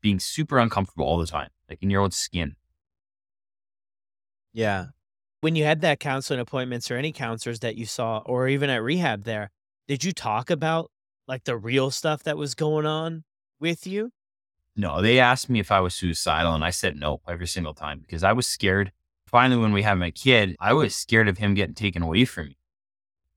being 0.00 0.18
super 0.18 0.58
uncomfortable 0.58 1.06
all 1.06 1.18
the 1.18 1.26
time, 1.26 1.50
like 1.68 1.82
in 1.82 1.90
your 1.90 2.02
own 2.02 2.10
skin. 2.10 2.56
Yeah. 4.52 4.86
When 5.40 5.54
you 5.54 5.64
had 5.64 5.82
that 5.82 6.00
counseling 6.00 6.40
appointments 6.40 6.90
or 6.90 6.96
any 6.96 7.12
counselors 7.12 7.60
that 7.60 7.76
you 7.76 7.86
saw, 7.86 8.18
or 8.26 8.48
even 8.48 8.70
at 8.70 8.82
rehab 8.82 9.24
there, 9.24 9.50
did 9.86 10.02
you 10.02 10.12
talk 10.12 10.50
about 10.50 10.90
like 11.28 11.44
the 11.44 11.56
real 11.56 11.90
stuff 11.90 12.24
that 12.24 12.36
was 12.36 12.54
going 12.54 12.86
on 12.86 13.24
with 13.60 13.86
you? 13.86 14.10
No, 14.74 15.02
they 15.02 15.18
asked 15.18 15.48
me 15.50 15.60
if 15.60 15.72
I 15.72 15.80
was 15.80 15.94
suicidal, 15.94 16.54
and 16.54 16.64
I 16.64 16.70
said 16.70 16.96
no 16.96 17.20
every 17.28 17.46
single 17.46 17.74
time 17.74 17.98
because 18.00 18.22
I 18.22 18.32
was 18.32 18.46
scared. 18.46 18.92
Finally, 19.26 19.60
when 19.60 19.72
we 19.72 19.82
had 19.82 19.94
my 19.94 20.10
kid, 20.10 20.56
I 20.60 20.72
was 20.72 20.94
scared 20.94 21.28
of 21.28 21.38
him 21.38 21.54
getting 21.54 21.74
taken 21.74 22.02
away 22.02 22.24
from 22.24 22.46
me, 22.46 22.56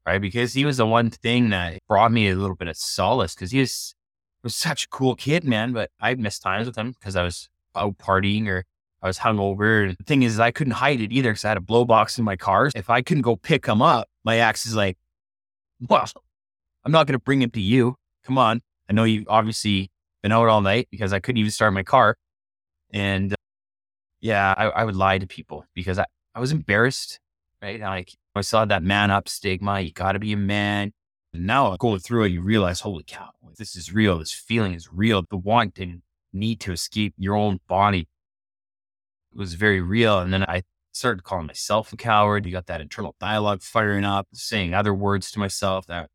right? 0.06 0.22
Because 0.22 0.54
he 0.54 0.66
was 0.66 0.78
the 0.78 0.86
one 0.86 1.10
thing 1.10 1.50
that 1.50 1.80
brought 1.88 2.12
me 2.12 2.30
a 2.30 2.36
little 2.36 2.56
bit 2.56 2.68
of 2.68 2.78
solace 2.78 3.36
because 3.36 3.52
he 3.52 3.60
was, 3.60 3.96
was 4.44 4.56
such 4.56 4.86
a 4.86 4.88
cool 4.90 5.16
kid, 5.16 5.44
man. 5.44 5.74
But 5.74 5.92
I 6.00 6.16
missed 6.16 6.42
times 6.42 6.68
with 6.68 6.76
him 6.76 6.92
because 6.92 7.16
I 7.16 7.24
was 7.24 7.50
out 7.76 7.98
partying 7.98 8.48
or 8.48 8.66
I 9.02 9.08
was 9.08 9.20
hungover. 9.20 9.96
The 9.98 10.04
thing 10.04 10.24
is, 10.24 10.40
I 10.40 10.52
couldn't 10.52 10.74
hide 10.74 11.02
it 11.02 11.12
either 11.12 11.32
because 11.32 11.46
I 11.46 11.50
had 11.50 11.58
a 11.58 11.62
blow 11.62 11.86
box 11.86 12.18
in 12.18 12.26
my 12.26 12.36
car. 12.36 12.70
If 12.76 12.90
I 12.90 13.02
couldn't 13.02 13.24
go 13.24 13.36
pick 13.36 13.66
him 13.66 13.82
up, 13.82 14.08
my 14.24 14.38
ex 14.38 14.66
is 14.66 14.76
like, 14.76 14.98
well, 15.88 16.08
I'm 16.84 16.92
not 16.92 17.08
going 17.08 17.18
to 17.18 17.24
bring 17.24 17.42
him 17.42 17.50
to 17.52 17.62
you. 17.62 17.96
Come 18.24 18.38
on. 18.38 18.62
I 18.90 18.94
know 18.94 19.04
you've 19.04 19.28
obviously 19.28 19.90
been 20.22 20.32
out 20.32 20.48
all 20.48 20.62
night 20.62 20.88
because 20.92 21.14
I 21.14 21.20
couldn't 21.20 21.40
even 21.40 21.52
start 21.52 21.74
my 21.74 21.84
car. 21.84 22.16
And 22.92 23.34
uh, 23.34 23.36
yeah, 24.20 24.54
I, 24.56 24.66
I, 24.66 24.84
would 24.84 24.96
lie 24.96 25.18
to 25.18 25.26
people 25.26 25.66
because 25.74 25.98
I, 25.98 26.06
I 26.36 26.40
was 26.40 26.52
embarrassed, 26.52 27.20
right? 27.62 27.80
Like 27.80 28.14
I 28.36 28.42
saw 28.42 28.66
that 28.66 28.84
man 28.84 29.10
up 29.10 29.30
stigma. 29.30 29.80
You 29.80 29.92
got 29.92 30.12
to 30.12 30.20
be 30.20 30.34
a 30.34 30.38
man. 30.38 30.92
And 31.34 31.48
now 31.48 31.76
going 31.78 32.00
through 32.00 32.26
it, 32.26 32.32
you 32.32 32.42
realize, 32.42 32.82
holy 32.82 33.04
cow, 33.04 33.30
this 33.58 33.76
is 33.76 33.94
real. 33.94 34.20
This 34.20 34.34
feeling 34.34 34.74
is 34.74 34.92
real. 34.92 35.24
The 35.30 35.38
want 35.38 35.80
and 35.80 36.02
need 36.34 36.60
to 36.62 36.72
escape 36.72 37.14
your 37.18 37.36
own 37.36 37.60
body 37.68 38.08
was 39.34 39.54
very 39.54 39.82
real. 39.82 40.20
And 40.20 40.34
then 40.34 40.44
I 40.44 40.64
started 40.92 41.24
calling 41.24 41.48
myself 41.48 41.94
a 41.94 41.98
coward. 41.98 42.46
You 42.46 42.52
got 42.52 42.68
that 42.68 42.82
internal 42.82 43.16
dialogue 43.20 43.62
firing 43.62 44.04
up, 44.04 44.28
saying 44.34 44.74
other 44.74 44.94
words 44.94 45.32
to 45.32 45.40
myself 45.40 45.88
that 45.88 46.10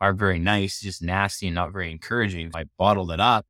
aren't 0.00 0.18
very 0.18 0.38
nice, 0.38 0.80
just 0.80 1.02
nasty 1.02 1.46
and 1.46 1.54
not 1.54 1.72
very 1.72 1.90
encouraging. 1.90 2.50
I 2.54 2.64
bottled 2.78 3.10
it 3.10 3.20
up 3.20 3.46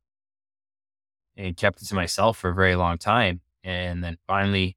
and 1.37 1.57
kept 1.57 1.83
it 1.83 1.87
to 1.87 1.95
myself 1.95 2.39
for 2.39 2.51
a 2.51 2.55
very 2.55 2.77
long 2.77 2.99
time. 2.99 3.41
And 3.65 4.05
then 4.05 4.19
finally, 4.27 4.77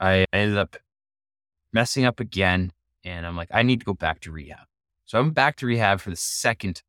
I 0.00 0.24
ended 0.32 0.58
up 0.58 0.76
messing 1.72 2.04
up 2.04 2.20
again. 2.20 2.72
And 3.04 3.26
I'm 3.26 3.36
like, 3.36 3.50
I 3.52 3.62
need 3.62 3.80
to 3.80 3.86
go 3.86 3.94
back 3.94 4.20
to 4.20 4.32
rehab. 4.32 4.66
So 5.06 5.18
I 5.18 5.20
went 5.20 5.34
back 5.34 5.56
to 5.56 5.66
rehab 5.66 6.00
for 6.00 6.10
the 6.10 6.16
second. 6.16 6.82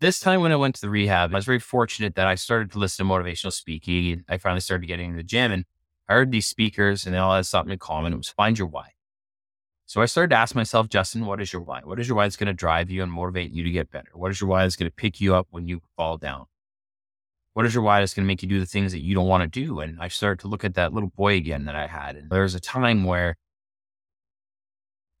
This 0.00 0.20
time 0.20 0.40
when 0.40 0.52
I 0.52 0.56
went 0.56 0.76
to 0.76 0.80
the 0.80 0.90
rehab, 0.90 1.32
I 1.32 1.36
was 1.36 1.44
very 1.44 1.58
fortunate 1.58 2.14
that 2.14 2.28
I 2.28 2.36
started 2.36 2.70
to 2.72 2.78
listen 2.78 3.06
to 3.06 3.12
motivational 3.12 3.52
speaking. 3.52 4.24
I 4.28 4.38
finally 4.38 4.60
started 4.60 4.86
getting 4.86 5.10
in 5.10 5.16
the 5.16 5.24
gym 5.24 5.50
and 5.50 5.64
I 6.08 6.14
heard 6.14 6.30
these 6.30 6.46
speakers 6.46 7.04
and 7.04 7.14
they 7.14 7.18
all 7.18 7.34
had 7.34 7.46
something 7.46 7.72
in 7.72 7.78
common. 7.78 8.12
It 8.12 8.16
was 8.16 8.28
find 8.28 8.56
your 8.56 8.68
why. 8.68 8.92
So 9.86 10.00
I 10.02 10.06
started 10.06 10.30
to 10.30 10.36
ask 10.36 10.54
myself, 10.54 10.88
Justin, 10.88 11.26
what 11.26 11.40
is 11.40 11.52
your 11.52 11.62
why? 11.62 11.80
What 11.82 11.98
is 11.98 12.06
your 12.06 12.16
why 12.16 12.26
that's 12.26 12.36
going 12.36 12.48
to 12.48 12.52
drive 12.52 12.90
you 12.90 13.02
and 13.02 13.10
motivate 13.10 13.50
you 13.50 13.64
to 13.64 13.70
get 13.70 13.90
better? 13.90 14.10
What 14.12 14.30
is 14.30 14.40
your 14.40 14.48
why 14.48 14.62
that's 14.62 14.76
going 14.76 14.90
to 14.90 14.94
pick 14.94 15.20
you 15.20 15.34
up 15.34 15.48
when 15.50 15.66
you 15.66 15.80
fall 15.96 16.18
down? 16.18 16.44
What 17.54 17.66
is 17.66 17.74
your 17.74 17.82
why 17.82 17.98
that's 17.98 18.14
going 18.14 18.24
to 18.24 18.28
make 18.28 18.42
you 18.42 18.48
do 18.48 18.60
the 18.60 18.66
things 18.66 18.92
that 18.92 19.00
you 19.00 19.14
don't 19.14 19.26
want 19.26 19.42
to 19.42 19.48
do? 19.48 19.80
And 19.80 19.98
I 20.00 20.08
started 20.08 20.40
to 20.40 20.48
look 20.48 20.62
at 20.62 20.74
that 20.74 20.92
little 20.92 21.08
boy 21.08 21.36
again 21.36 21.64
that 21.64 21.74
I 21.74 21.86
had. 21.86 22.16
And 22.16 22.30
there 22.30 22.42
was 22.42 22.54
a 22.54 22.60
time 22.60 23.04
where 23.04 23.36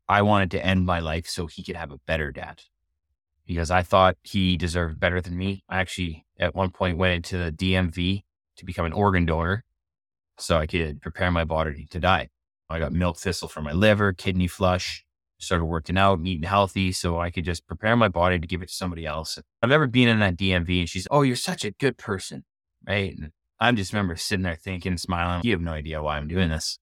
I 0.08 0.22
wanted 0.22 0.50
to 0.52 0.64
end 0.64 0.86
my 0.86 1.00
life 1.00 1.26
so 1.26 1.46
he 1.46 1.62
could 1.62 1.76
have 1.76 1.92
a 1.92 1.98
better 2.06 2.32
dad 2.32 2.62
because 3.46 3.70
I 3.70 3.82
thought 3.82 4.16
he 4.22 4.56
deserved 4.56 5.00
better 5.00 5.20
than 5.20 5.36
me. 5.36 5.64
I 5.68 5.78
actually, 5.80 6.26
at 6.38 6.54
one 6.54 6.70
point, 6.70 6.98
went 6.98 7.14
into 7.14 7.38
the 7.38 7.52
DMV 7.52 8.22
to 8.56 8.64
become 8.64 8.86
an 8.86 8.92
organ 8.92 9.26
donor 9.26 9.64
so 10.38 10.56
I 10.56 10.66
could 10.66 11.02
prepare 11.02 11.30
my 11.30 11.44
body 11.44 11.86
to 11.90 12.00
die. 12.00 12.28
I 12.70 12.78
got 12.78 12.92
milk 12.92 13.18
thistle 13.18 13.48
for 13.48 13.62
my 13.62 13.72
liver, 13.72 14.12
kidney 14.12 14.46
flush, 14.46 15.04
started 15.38 15.64
working 15.64 15.96
out, 15.96 16.20
eating 16.24 16.48
healthy 16.48 16.92
so 16.92 17.18
I 17.18 17.30
could 17.30 17.44
just 17.44 17.66
prepare 17.66 17.96
my 17.96 18.08
body 18.08 18.38
to 18.38 18.46
give 18.46 18.62
it 18.62 18.68
to 18.68 18.74
somebody 18.74 19.06
else. 19.06 19.38
I've 19.62 19.70
never 19.70 19.86
been 19.86 20.08
in 20.08 20.20
that 20.20 20.36
DMV 20.36 20.80
and 20.80 20.88
she's, 20.88 21.08
Oh, 21.10 21.22
you're 21.22 21.36
such 21.36 21.64
a 21.64 21.70
good 21.72 21.96
person. 21.96 22.44
Right. 22.86 23.16
And 23.16 23.32
I 23.60 23.72
just 23.72 23.92
remember 23.92 24.16
sitting 24.16 24.44
there 24.44 24.56
thinking, 24.56 24.96
smiling, 24.98 25.42
you 25.44 25.52
have 25.52 25.60
no 25.60 25.72
idea 25.72 26.02
why 26.02 26.16
I'm 26.16 26.28
doing 26.28 26.48
this. 26.48 26.78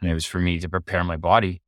And 0.00 0.10
it 0.10 0.14
was 0.14 0.24
for 0.24 0.38
me 0.38 0.58
to 0.60 0.68
prepare 0.68 1.04
my 1.04 1.16
body 1.16 1.62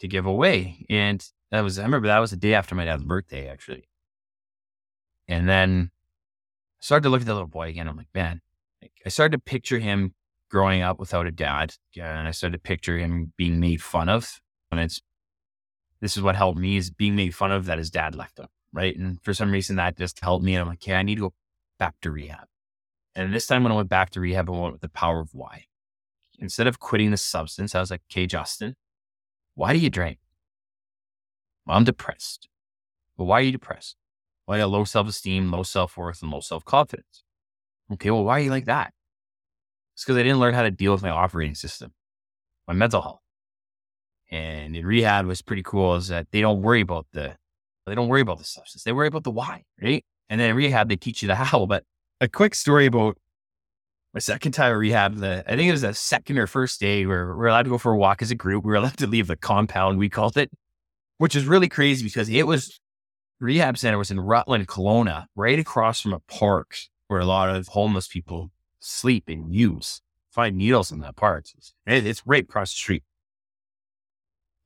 to 0.00 0.08
give 0.08 0.26
away. 0.26 0.86
And 0.88 1.26
that 1.50 1.60
was, 1.60 1.78
I 1.78 1.82
remember 1.82 2.08
that 2.08 2.18
was 2.18 2.30
the 2.30 2.36
day 2.36 2.54
after 2.54 2.74
my 2.74 2.84
dad's 2.84 3.04
birthday, 3.04 3.48
actually. 3.48 3.88
And 5.26 5.48
then 5.48 5.90
I 6.80 6.80
started 6.80 7.04
to 7.04 7.08
look 7.10 7.20
at 7.20 7.26
the 7.26 7.34
little 7.34 7.48
boy 7.48 7.68
again. 7.68 7.88
I'm 7.88 7.96
like, 7.96 8.14
man, 8.14 8.40
I 9.04 9.08
started 9.08 9.36
to 9.36 9.42
picture 9.42 9.78
him 9.78 10.14
growing 10.50 10.82
up 10.82 10.98
without 10.98 11.26
a 11.26 11.30
dad. 11.30 11.74
And 12.00 12.28
I 12.28 12.30
started 12.30 12.56
to 12.56 12.62
picture 12.62 12.98
him 12.98 13.32
being 13.36 13.60
made 13.60 13.82
fun 13.82 14.08
of. 14.08 14.40
And 14.70 14.80
it's, 14.80 15.00
this 16.00 16.16
is 16.16 16.22
what 16.22 16.36
helped 16.36 16.58
me 16.58 16.76
is 16.76 16.90
being 16.90 17.16
made 17.16 17.34
fun 17.34 17.52
of 17.52 17.66
that 17.66 17.78
his 17.78 17.90
dad 17.90 18.14
left 18.14 18.38
him. 18.38 18.46
Right. 18.72 18.96
And 18.96 19.18
for 19.22 19.32
some 19.32 19.50
reason 19.50 19.76
that 19.76 19.96
just 19.96 20.20
helped 20.20 20.44
me. 20.44 20.54
And 20.54 20.62
I'm 20.62 20.68
like, 20.68 20.86
yeah, 20.86 20.98
I 20.98 21.02
need 21.02 21.16
to 21.16 21.22
go 21.22 21.34
back 21.78 21.94
to 22.02 22.10
rehab. 22.10 22.46
And 23.14 23.34
this 23.34 23.46
time 23.46 23.62
when 23.62 23.72
I 23.72 23.76
went 23.76 23.88
back 23.88 24.10
to 24.10 24.20
rehab, 24.20 24.48
I 24.48 24.52
went 24.52 24.72
with 24.72 24.82
the 24.82 24.88
power 24.88 25.20
of 25.20 25.30
why. 25.32 25.64
Instead 26.38 26.68
of 26.68 26.78
quitting 26.78 27.10
the 27.10 27.16
substance, 27.16 27.74
I 27.74 27.80
was 27.80 27.90
like, 27.90 28.02
okay, 28.10 28.26
Justin, 28.26 28.76
why 29.58 29.72
do 29.72 29.80
you 29.80 29.90
drink? 29.90 30.18
Well, 31.66 31.76
I'm 31.76 31.82
depressed. 31.82 32.48
But 33.16 33.24
why 33.24 33.40
are 33.40 33.42
you 33.42 33.50
depressed? 33.50 33.96
Well, 34.46 34.54
I 34.54 34.60
got 34.60 34.70
low 34.70 34.84
self 34.84 35.08
esteem, 35.08 35.50
low 35.50 35.64
self 35.64 35.96
worth, 35.96 36.22
and 36.22 36.30
low 36.30 36.38
self 36.38 36.64
confidence. 36.64 37.24
Okay, 37.92 38.12
well, 38.12 38.22
why 38.22 38.38
are 38.38 38.42
you 38.42 38.50
like 38.50 38.66
that? 38.66 38.92
It's 39.94 40.04
because 40.04 40.16
I 40.16 40.22
didn't 40.22 40.38
learn 40.38 40.54
how 40.54 40.62
to 40.62 40.70
deal 40.70 40.92
with 40.92 41.02
my 41.02 41.10
operating 41.10 41.56
system, 41.56 41.92
my 42.68 42.74
mental 42.74 43.02
health. 43.02 43.20
And 44.30 44.76
in 44.76 44.86
rehab 44.86 45.26
was 45.26 45.42
pretty 45.42 45.64
cool 45.64 45.96
is 45.96 46.06
that 46.06 46.28
they 46.30 46.40
don't 46.40 46.62
worry 46.62 46.82
about 46.82 47.06
the 47.12 47.36
they 47.84 47.96
don't 47.96 48.08
worry 48.08 48.20
about 48.20 48.38
the 48.38 48.44
substance. 48.44 48.84
They 48.84 48.92
worry 48.92 49.08
about 49.08 49.24
the 49.24 49.32
why, 49.32 49.64
right? 49.82 50.04
And 50.28 50.40
then 50.40 50.50
in 50.50 50.56
rehab 50.56 50.88
they 50.88 50.96
teach 50.96 51.20
you 51.20 51.26
the 51.26 51.34
how. 51.46 51.66
But 51.66 51.82
a 52.20 52.28
quick 52.28 52.54
story 52.54 52.86
about 52.86 53.18
my 54.14 54.20
second 54.20 54.52
time 54.52 54.72
at 54.72 54.76
rehab, 54.76 55.16
the, 55.16 55.44
I 55.46 55.56
think 55.56 55.68
it 55.68 55.72
was 55.72 55.82
the 55.82 55.94
second 55.94 56.38
or 56.38 56.46
first 56.46 56.80
day 56.80 57.06
where 57.06 57.34
we 57.34 57.44
are 57.44 57.48
allowed 57.48 57.64
to 57.64 57.70
go 57.70 57.78
for 57.78 57.92
a 57.92 57.96
walk 57.96 58.22
as 58.22 58.30
a 58.30 58.34
group. 58.34 58.64
We 58.64 58.70
were 58.70 58.76
allowed 58.76 58.96
to 58.98 59.06
leave 59.06 59.26
the 59.26 59.36
compound, 59.36 59.98
we 59.98 60.08
called 60.08 60.36
it, 60.36 60.50
which 61.18 61.36
is 61.36 61.46
really 61.46 61.68
crazy 61.68 62.04
because 62.04 62.28
it 62.28 62.46
was 62.46 62.80
rehab 63.40 63.76
center 63.78 63.98
was 63.98 64.10
in 64.10 64.20
Rutland, 64.20 64.66
Kelowna, 64.66 65.26
right 65.36 65.58
across 65.58 66.00
from 66.00 66.12
a 66.12 66.20
park 66.20 66.76
where 67.08 67.20
a 67.20 67.26
lot 67.26 67.54
of 67.54 67.68
homeless 67.68 68.08
people 68.08 68.50
sleep 68.80 69.24
and 69.28 69.54
use, 69.54 70.00
find 70.30 70.56
needles 70.56 70.90
in 70.90 71.00
that 71.00 71.16
park. 71.16 71.46
It's 71.86 72.22
right 72.26 72.44
across 72.44 72.72
the 72.72 72.76
street. 72.76 73.04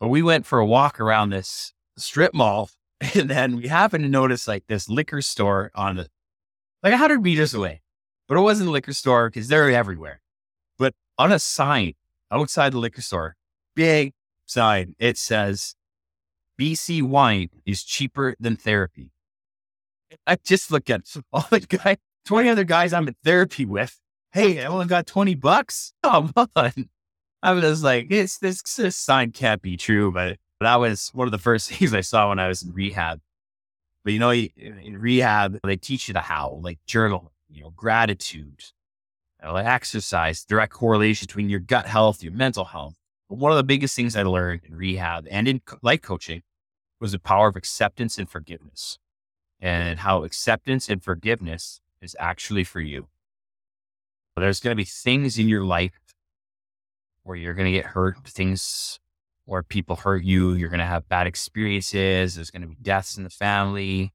But 0.01 0.09
we 0.09 0.23
went 0.23 0.47
for 0.47 0.59
a 0.59 0.67
walk 0.67 1.01
around 1.01 1.31
this 1.31 1.73
strip 1.97 2.33
mall 2.33 2.71
and 3.15 3.29
then 3.29 3.57
we 3.57 3.69
happened 3.69 4.05
to 4.05 4.11
notice 4.11 4.47
like 4.47 4.67
this 4.69 4.89
liquor 4.89 5.21
store 5.21 5.71
on 5.75 5.97
the 5.97 6.09
like 6.83 6.93
100 6.93 7.23
meters 7.23 7.55
away 7.55 7.81
but 8.29 8.37
it 8.37 8.41
wasn't 8.41 8.69
a 8.69 8.73
liquor 8.73 8.93
store 8.93 9.29
because 9.29 9.49
they're 9.49 9.71
everywhere. 9.71 10.21
But 10.79 10.95
on 11.19 11.33
a 11.33 11.39
sign 11.39 11.95
outside 12.31 12.73
the 12.73 12.79
liquor 12.79 13.03
store, 13.03 13.37
big 13.75 14.13
sign, 14.47 14.95
it 14.99 15.19
says 15.19 15.75
BC 16.61 17.03
wine 17.03 17.49
is 17.67 17.83
cheaper 17.83 18.35
than 18.39 18.57
therapy. 18.57 19.11
I 20.27 20.37
just 20.45 20.71
look 20.71 20.91
at 20.91 21.03
all 21.33 21.47
the 21.51 21.61
guy, 21.61 21.97
20 22.27 22.49
other 22.49 22.65
guys 22.65 22.93
I'm 22.93 23.09
in 23.09 23.17
therapy 23.25 23.65
with. 23.65 23.99
Hey, 24.33 24.63
I 24.63 24.67
only 24.67 24.87
got 24.87 25.07
20 25.07 25.35
bucks. 25.35 25.93
Come 26.03 26.33
on. 26.57 26.89
I 27.43 27.53
was 27.53 27.83
like, 27.83 28.07
it's 28.11 28.39
this, 28.39 28.63
this 28.63 28.97
sign 28.97 29.33
can't 29.33 29.61
be 29.61 29.77
true, 29.77 30.13
but 30.13 30.39
that 30.61 30.77
was 30.77 31.11
one 31.13 31.27
of 31.27 31.33
the 31.33 31.39
first 31.39 31.71
things 31.73 31.93
I 31.93 32.01
saw 32.01 32.29
when 32.29 32.39
I 32.39 32.49
was 32.49 32.63
in 32.63 32.73
rehab. 32.73 33.21
But 34.05 34.13
you 34.13 34.19
know, 34.19 34.33
in 34.33 34.99
rehab, 34.99 35.59
they 35.63 35.77
teach 35.77 36.09
you 36.09 36.15
the 36.15 36.21
how, 36.21 36.59
like 36.63 36.79
journal, 36.87 37.33
you 37.53 37.63
know, 37.63 37.71
gratitude, 37.71 38.65
uh, 39.45 39.53
like 39.53 39.67
exercise, 39.67 40.45
direct 40.45 40.73
correlation 40.73 41.27
between 41.27 41.49
your 41.49 41.61
gut 41.61 41.87
health, 41.87 42.23
your 42.23 42.33
mental 42.33 42.65
health. 42.65 42.95
But 43.29 43.39
one 43.39 43.53
of 43.53 43.57
the 43.57 43.65
biggest 43.65 43.95
things 43.95 44.17
I 44.17 44.23
learned 44.23 44.63
in 44.65 44.75
rehab 44.75 45.27
and 45.31 45.47
in 45.49 45.61
life 45.83 46.03
coaching 46.03 46.43
was 47.01 47.13
the 47.13 47.19
power 47.19 47.49
of 47.49 47.57
acceptance 47.57 48.19
and 48.19 48.29
forgiveness 48.29 48.99
and 49.61 50.01
how 50.01 50.25
acceptance 50.25 50.89
and 50.89 51.03
forgiveness 51.03 51.81
is 52.01 52.17
actually 52.19 52.65
for 52.65 52.81
you. 52.81 53.09
But 54.35 54.43
there's 54.43 54.61
going 54.61 54.73
to 54.73 54.81
be 54.81 54.85
things 54.85 55.39
in 55.39 55.49
your 55.49 55.65
life 55.65 55.93
where 57.23 57.37
you're 57.37 57.55
going 57.55 57.73
to 57.73 57.79
get 57.79 57.87
hurt, 57.87 58.27
things 58.27 58.99
where 59.45 59.63
people 59.63 59.97
hurt 59.97 60.25
you. 60.25 60.53
You're 60.55 60.69
going 60.69 60.81
to 60.81 60.87
have 60.87 61.09
bad 61.09 61.27
experiences. 61.27 62.35
There's 62.35 62.51
going 62.51 62.63
to 62.63 62.69
be 62.69 62.77
deaths 62.81 63.17
in 63.17 63.25
the 63.25 63.31
family. 63.31 64.13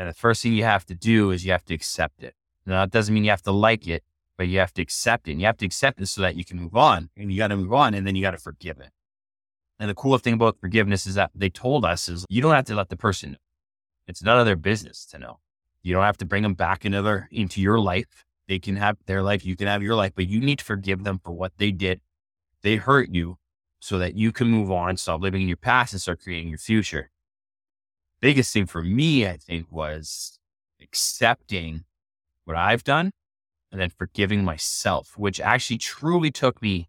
And 0.00 0.08
the 0.08 0.14
first 0.14 0.42
thing 0.42 0.54
you 0.54 0.64
have 0.64 0.86
to 0.86 0.94
do 0.94 1.30
is 1.30 1.44
you 1.44 1.52
have 1.52 1.66
to 1.66 1.74
accept 1.74 2.22
it. 2.22 2.34
Now, 2.64 2.80
that 2.80 2.90
doesn't 2.90 3.14
mean 3.14 3.22
you 3.22 3.28
have 3.28 3.42
to 3.42 3.52
like 3.52 3.86
it, 3.86 4.02
but 4.38 4.48
you 4.48 4.58
have 4.58 4.72
to 4.72 4.80
accept 4.80 5.28
it. 5.28 5.32
And 5.32 5.42
you 5.42 5.46
have 5.46 5.58
to 5.58 5.66
accept 5.66 6.00
it 6.00 6.06
so 6.06 6.22
that 6.22 6.36
you 6.36 6.42
can 6.42 6.58
move 6.58 6.74
on. 6.74 7.10
And 7.18 7.30
you 7.30 7.36
got 7.36 7.48
to 7.48 7.56
move 7.58 7.74
on 7.74 7.92
and 7.92 8.06
then 8.06 8.16
you 8.16 8.22
got 8.22 8.30
to 8.30 8.38
forgive 8.38 8.80
it. 8.80 8.92
And 9.78 9.90
the 9.90 9.94
cool 9.94 10.16
thing 10.16 10.32
about 10.32 10.56
forgiveness 10.58 11.06
is 11.06 11.16
that 11.16 11.32
they 11.34 11.50
told 11.50 11.84
us 11.84 12.08
is 12.08 12.24
you 12.30 12.40
don't 12.40 12.54
have 12.54 12.64
to 12.64 12.74
let 12.74 12.88
the 12.88 12.96
person 12.96 13.32
know. 13.32 13.38
It's 14.06 14.22
none 14.22 14.38
of 14.38 14.46
their 14.46 14.56
business 14.56 15.04
to 15.10 15.18
know. 15.18 15.40
You 15.82 15.92
don't 15.92 16.04
have 16.04 16.16
to 16.16 16.24
bring 16.24 16.44
them 16.44 16.54
back 16.54 16.86
into 16.86 17.26
into 17.30 17.60
your 17.60 17.78
life. 17.78 18.24
They 18.48 18.58
can 18.58 18.76
have 18.76 18.96
their 19.04 19.22
life. 19.22 19.44
You 19.44 19.54
can 19.54 19.66
have 19.66 19.82
your 19.82 19.96
life, 19.96 20.12
but 20.14 20.26
you 20.26 20.40
need 20.40 20.60
to 20.60 20.64
forgive 20.64 21.04
them 21.04 21.20
for 21.22 21.32
what 21.32 21.52
they 21.58 21.72
did. 21.72 22.00
They 22.62 22.76
hurt 22.76 23.10
you 23.10 23.36
so 23.80 23.98
that 23.98 24.14
you 24.14 24.32
can 24.32 24.48
move 24.48 24.70
on, 24.70 24.96
stop 24.96 25.20
living 25.20 25.42
in 25.42 25.48
your 25.48 25.58
past 25.58 25.92
and 25.92 26.00
start 26.00 26.22
creating 26.22 26.48
your 26.48 26.58
future 26.58 27.10
biggest 28.20 28.52
thing 28.52 28.66
for 28.66 28.82
me, 28.82 29.26
I 29.26 29.36
think, 29.36 29.66
was 29.70 30.38
accepting 30.80 31.84
what 32.44 32.56
I've 32.56 32.84
done 32.84 33.10
and 33.70 33.80
then 33.80 33.90
forgiving 33.90 34.44
myself, 34.44 35.16
which 35.16 35.40
actually 35.40 35.78
truly 35.78 36.30
took 36.30 36.60
me 36.60 36.88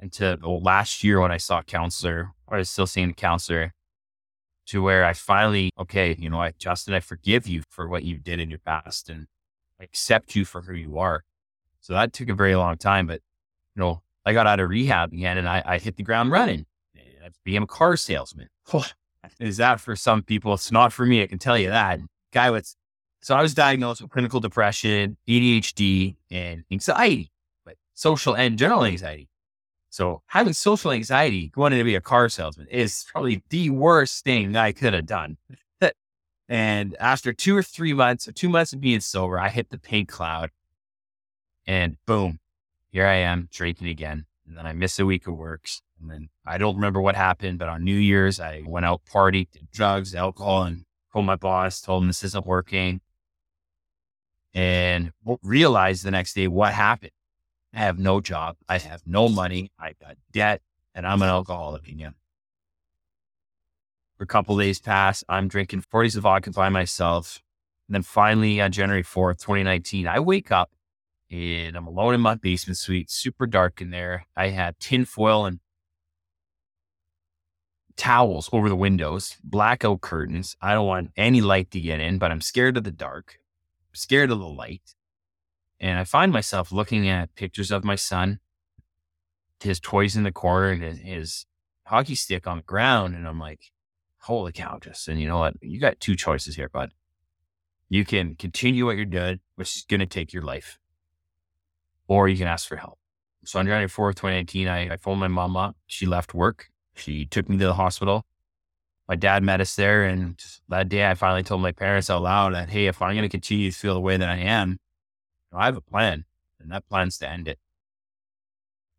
into 0.00 0.38
last 0.42 1.02
year 1.02 1.20
when 1.20 1.32
I 1.32 1.36
saw 1.36 1.60
a 1.60 1.64
counselor, 1.64 2.30
or 2.46 2.56
I 2.56 2.58
was 2.58 2.70
still 2.70 2.86
seeing 2.86 3.10
a 3.10 3.14
counselor, 3.14 3.72
to 4.66 4.82
where 4.82 5.04
I 5.04 5.12
finally, 5.12 5.70
okay, 5.78 6.14
you 6.18 6.28
know, 6.28 6.40
I, 6.40 6.52
Justin, 6.58 6.94
I 6.94 7.00
forgive 7.00 7.46
you 7.46 7.62
for 7.70 7.88
what 7.88 8.04
you 8.04 8.18
did 8.18 8.38
in 8.38 8.50
your 8.50 8.58
past 8.58 9.08
and 9.08 9.26
I 9.80 9.84
accept 9.84 10.36
you 10.36 10.44
for 10.44 10.62
who 10.62 10.74
you 10.74 10.98
are. 10.98 11.24
So 11.80 11.94
that 11.94 12.12
took 12.12 12.28
a 12.28 12.34
very 12.34 12.54
long 12.54 12.76
time, 12.76 13.06
but 13.06 13.20
you 13.74 13.80
know, 13.80 14.02
I 14.26 14.32
got 14.34 14.46
out 14.46 14.60
of 14.60 14.68
rehab 14.68 15.12
again 15.12 15.38
and 15.38 15.48
I, 15.48 15.62
I 15.64 15.78
hit 15.78 15.96
the 15.96 16.02
ground 16.02 16.32
running. 16.32 16.66
I 16.96 17.30
became 17.44 17.62
a 17.62 17.66
car 17.66 17.96
salesman. 17.96 18.48
Is 19.40 19.56
that 19.58 19.80
for 19.80 19.96
some 19.96 20.22
people? 20.22 20.54
It's 20.54 20.72
not 20.72 20.92
for 20.92 21.06
me. 21.06 21.22
I 21.22 21.26
can 21.26 21.38
tell 21.38 21.58
you 21.58 21.68
that. 21.68 22.00
Guy 22.32 22.50
with, 22.50 22.74
so 23.20 23.34
I 23.34 23.42
was 23.42 23.54
diagnosed 23.54 24.02
with 24.02 24.10
clinical 24.10 24.40
depression, 24.40 25.16
ADHD, 25.28 26.16
and 26.30 26.64
anxiety, 26.70 27.30
but 27.64 27.76
social 27.94 28.34
and 28.34 28.58
general 28.58 28.84
anxiety. 28.84 29.28
So 29.90 30.22
having 30.26 30.52
social 30.52 30.92
anxiety, 30.92 31.48
going 31.48 31.72
to 31.72 31.84
be 31.84 31.94
a 31.94 32.00
car 32.00 32.28
salesman 32.28 32.68
is 32.68 33.06
probably 33.10 33.42
the 33.48 33.70
worst 33.70 34.24
thing 34.24 34.54
I 34.54 34.72
could 34.72 34.92
have 34.92 35.06
done. 35.06 35.38
and 36.48 36.96
after 37.00 37.32
two 37.32 37.56
or 37.56 37.62
three 37.62 37.94
months, 37.94 38.28
or 38.28 38.32
two 38.32 38.48
months 38.48 38.72
of 38.72 38.80
being 38.80 39.00
sober, 39.00 39.38
I 39.38 39.48
hit 39.48 39.70
the 39.70 39.78
pink 39.78 40.08
cloud 40.08 40.50
and 41.68 41.98
boom, 42.06 42.40
here 42.90 43.06
I 43.06 43.16
am 43.16 43.48
drinking 43.52 43.88
again. 43.88 44.24
And 44.46 44.56
then 44.56 44.66
I 44.66 44.72
miss 44.72 44.98
a 44.98 45.04
week 45.04 45.26
of 45.26 45.36
works. 45.36 45.82
And 46.00 46.10
then 46.10 46.28
I 46.46 46.58
don't 46.58 46.76
remember 46.76 47.00
what 47.00 47.16
happened, 47.16 47.58
but 47.58 47.68
on 47.68 47.84
New 47.84 47.96
Year's, 47.96 48.40
I 48.40 48.62
went 48.64 48.86
out, 48.86 49.04
party, 49.04 49.48
did 49.52 49.70
drugs, 49.70 50.14
alcohol, 50.14 50.64
and 50.64 50.84
called 51.12 51.26
my 51.26 51.36
boss, 51.36 51.80
told 51.80 52.02
him 52.02 52.08
this 52.08 52.24
isn't 52.24 52.46
working. 52.46 53.00
And 54.54 55.12
realized 55.42 56.04
the 56.04 56.10
next 56.10 56.34
day 56.34 56.48
what 56.48 56.72
happened. 56.72 57.12
I 57.74 57.78
have 57.78 57.98
no 57.98 58.20
job. 58.20 58.56
I 58.68 58.78
have 58.78 59.02
no 59.06 59.28
money. 59.28 59.70
I've 59.78 59.98
got 59.98 60.16
debt 60.32 60.62
and 60.94 61.06
I'm 61.06 61.22
an 61.22 61.28
alcoholic 61.28 61.86
again. 61.86 62.14
For 64.16 64.24
a 64.24 64.26
couple 64.26 64.58
days 64.58 64.80
pass, 64.80 65.22
I'm 65.28 65.48
drinking 65.48 65.84
40s 65.92 66.16
of 66.16 66.22
vodka 66.22 66.50
by 66.50 66.70
myself. 66.70 67.40
And 67.86 67.94
then 67.94 68.02
finally 68.02 68.60
on 68.60 68.72
January 68.72 69.04
4th, 69.04 69.38
2019, 69.38 70.08
I 70.08 70.18
wake 70.18 70.50
up 70.50 70.70
and 71.30 71.76
I'm 71.76 71.86
alone 71.86 72.14
in 72.14 72.20
my 72.20 72.34
basement 72.34 72.78
suite, 72.78 73.10
super 73.10 73.46
dark 73.46 73.80
in 73.80 73.90
there. 73.90 74.26
I 74.36 74.48
had 74.48 74.80
tinfoil 74.80 75.44
and 75.44 75.60
towels 77.98 78.48
over 78.52 78.70
the 78.70 78.76
windows, 78.76 79.36
blackout 79.44 80.00
curtains. 80.00 80.56
I 80.62 80.72
don't 80.72 80.86
want 80.86 81.10
any 81.16 81.42
light 81.42 81.70
to 81.72 81.80
get 81.80 82.00
in, 82.00 82.16
but 82.16 82.30
I'm 82.30 82.40
scared 82.40 82.78
of 82.78 82.84
the 82.84 82.90
dark, 82.90 83.38
scared 83.92 84.30
of 84.30 84.38
the 84.38 84.48
light. 84.48 84.94
And 85.78 85.98
I 85.98 86.04
find 86.04 86.32
myself 86.32 86.72
looking 86.72 87.06
at 87.08 87.34
pictures 87.34 87.70
of 87.70 87.84
my 87.84 87.96
son, 87.96 88.40
his 89.60 89.78
toys 89.78 90.16
in 90.16 90.22
the 90.22 90.32
corner, 90.32 90.70
and 90.70 90.98
his, 90.98 91.44
hockey 91.88 92.14
stick 92.14 92.46
on 92.46 92.58
the 92.58 92.62
ground. 92.62 93.14
And 93.14 93.26
I'm 93.26 93.40
like, 93.40 93.72
holy 94.20 94.52
cow, 94.52 94.78
Justin, 94.80 95.18
you 95.18 95.26
know 95.26 95.38
what? 95.38 95.54
You 95.60 95.80
got 95.80 96.00
two 96.00 96.14
choices 96.14 96.56
here, 96.56 96.68
bud. 96.68 96.92
You 97.88 98.04
can 98.04 98.34
continue 98.34 98.84
what 98.84 98.96
you're 98.96 99.06
doing, 99.06 99.40
which 99.56 99.76
is 99.76 99.84
going 99.88 100.00
to 100.00 100.06
take 100.06 100.32
your 100.32 100.42
life, 100.42 100.78
or 102.06 102.28
you 102.28 102.36
can 102.36 102.46
ask 102.46 102.68
for 102.68 102.76
help. 102.76 102.98
So 103.44 103.58
on 103.58 103.64
January 103.64 103.88
4th, 103.88 104.16
2019, 104.16 104.68
I, 104.68 104.92
I 104.92 104.96
phoned 104.98 105.20
my 105.20 105.28
mom 105.28 105.56
up. 105.56 105.76
She 105.86 106.04
left 106.04 106.34
work. 106.34 106.68
She 106.98 107.24
took 107.24 107.48
me 107.48 107.58
to 107.58 107.66
the 107.66 107.74
hospital. 107.74 108.24
My 109.08 109.16
dad 109.16 109.42
met 109.42 109.60
us 109.60 109.74
there. 109.76 110.04
And 110.04 110.42
that 110.68 110.88
day, 110.88 111.08
I 111.08 111.14
finally 111.14 111.42
told 111.42 111.62
my 111.62 111.72
parents 111.72 112.10
out 112.10 112.22
loud 112.22 112.54
that, 112.54 112.68
hey, 112.68 112.86
if 112.86 113.00
I'm 113.00 113.14
going 113.14 113.22
to 113.22 113.28
continue 113.28 113.70
to 113.70 113.76
feel 113.76 113.94
the 113.94 114.00
way 114.00 114.16
that 114.16 114.28
I 114.28 114.36
am, 114.36 114.78
I 115.52 115.64
have 115.64 115.76
a 115.76 115.80
plan, 115.80 116.26
and 116.60 116.70
that 116.70 116.86
plan's 116.88 117.16
to 117.18 117.28
end 117.28 117.48
it. 117.48 117.58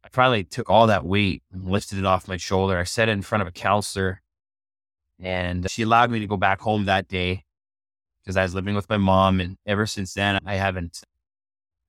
I 0.03 0.07
finally 0.09 0.43
took 0.43 0.69
all 0.69 0.87
that 0.87 1.05
weight 1.05 1.43
and 1.51 1.69
lifted 1.69 1.99
it 1.99 2.05
off 2.05 2.27
my 2.27 2.37
shoulder. 2.37 2.77
I 2.77 2.85
sat 2.85 3.09
in 3.09 3.21
front 3.21 3.43
of 3.43 3.47
a 3.47 3.51
counselor, 3.51 4.21
and 5.19 5.69
she 5.69 5.83
allowed 5.83 6.09
me 6.09 6.19
to 6.19 6.27
go 6.27 6.37
back 6.37 6.61
home 6.61 6.85
that 6.85 7.07
day 7.07 7.43
because 8.23 8.35
I 8.37 8.43
was 8.43 8.55
living 8.55 8.75
with 8.75 8.89
my 8.89 8.97
mom. 8.97 9.39
And 9.39 9.57
ever 9.65 9.85
since 9.85 10.13
then, 10.13 10.39
I 10.45 10.55
haven't, 10.55 11.01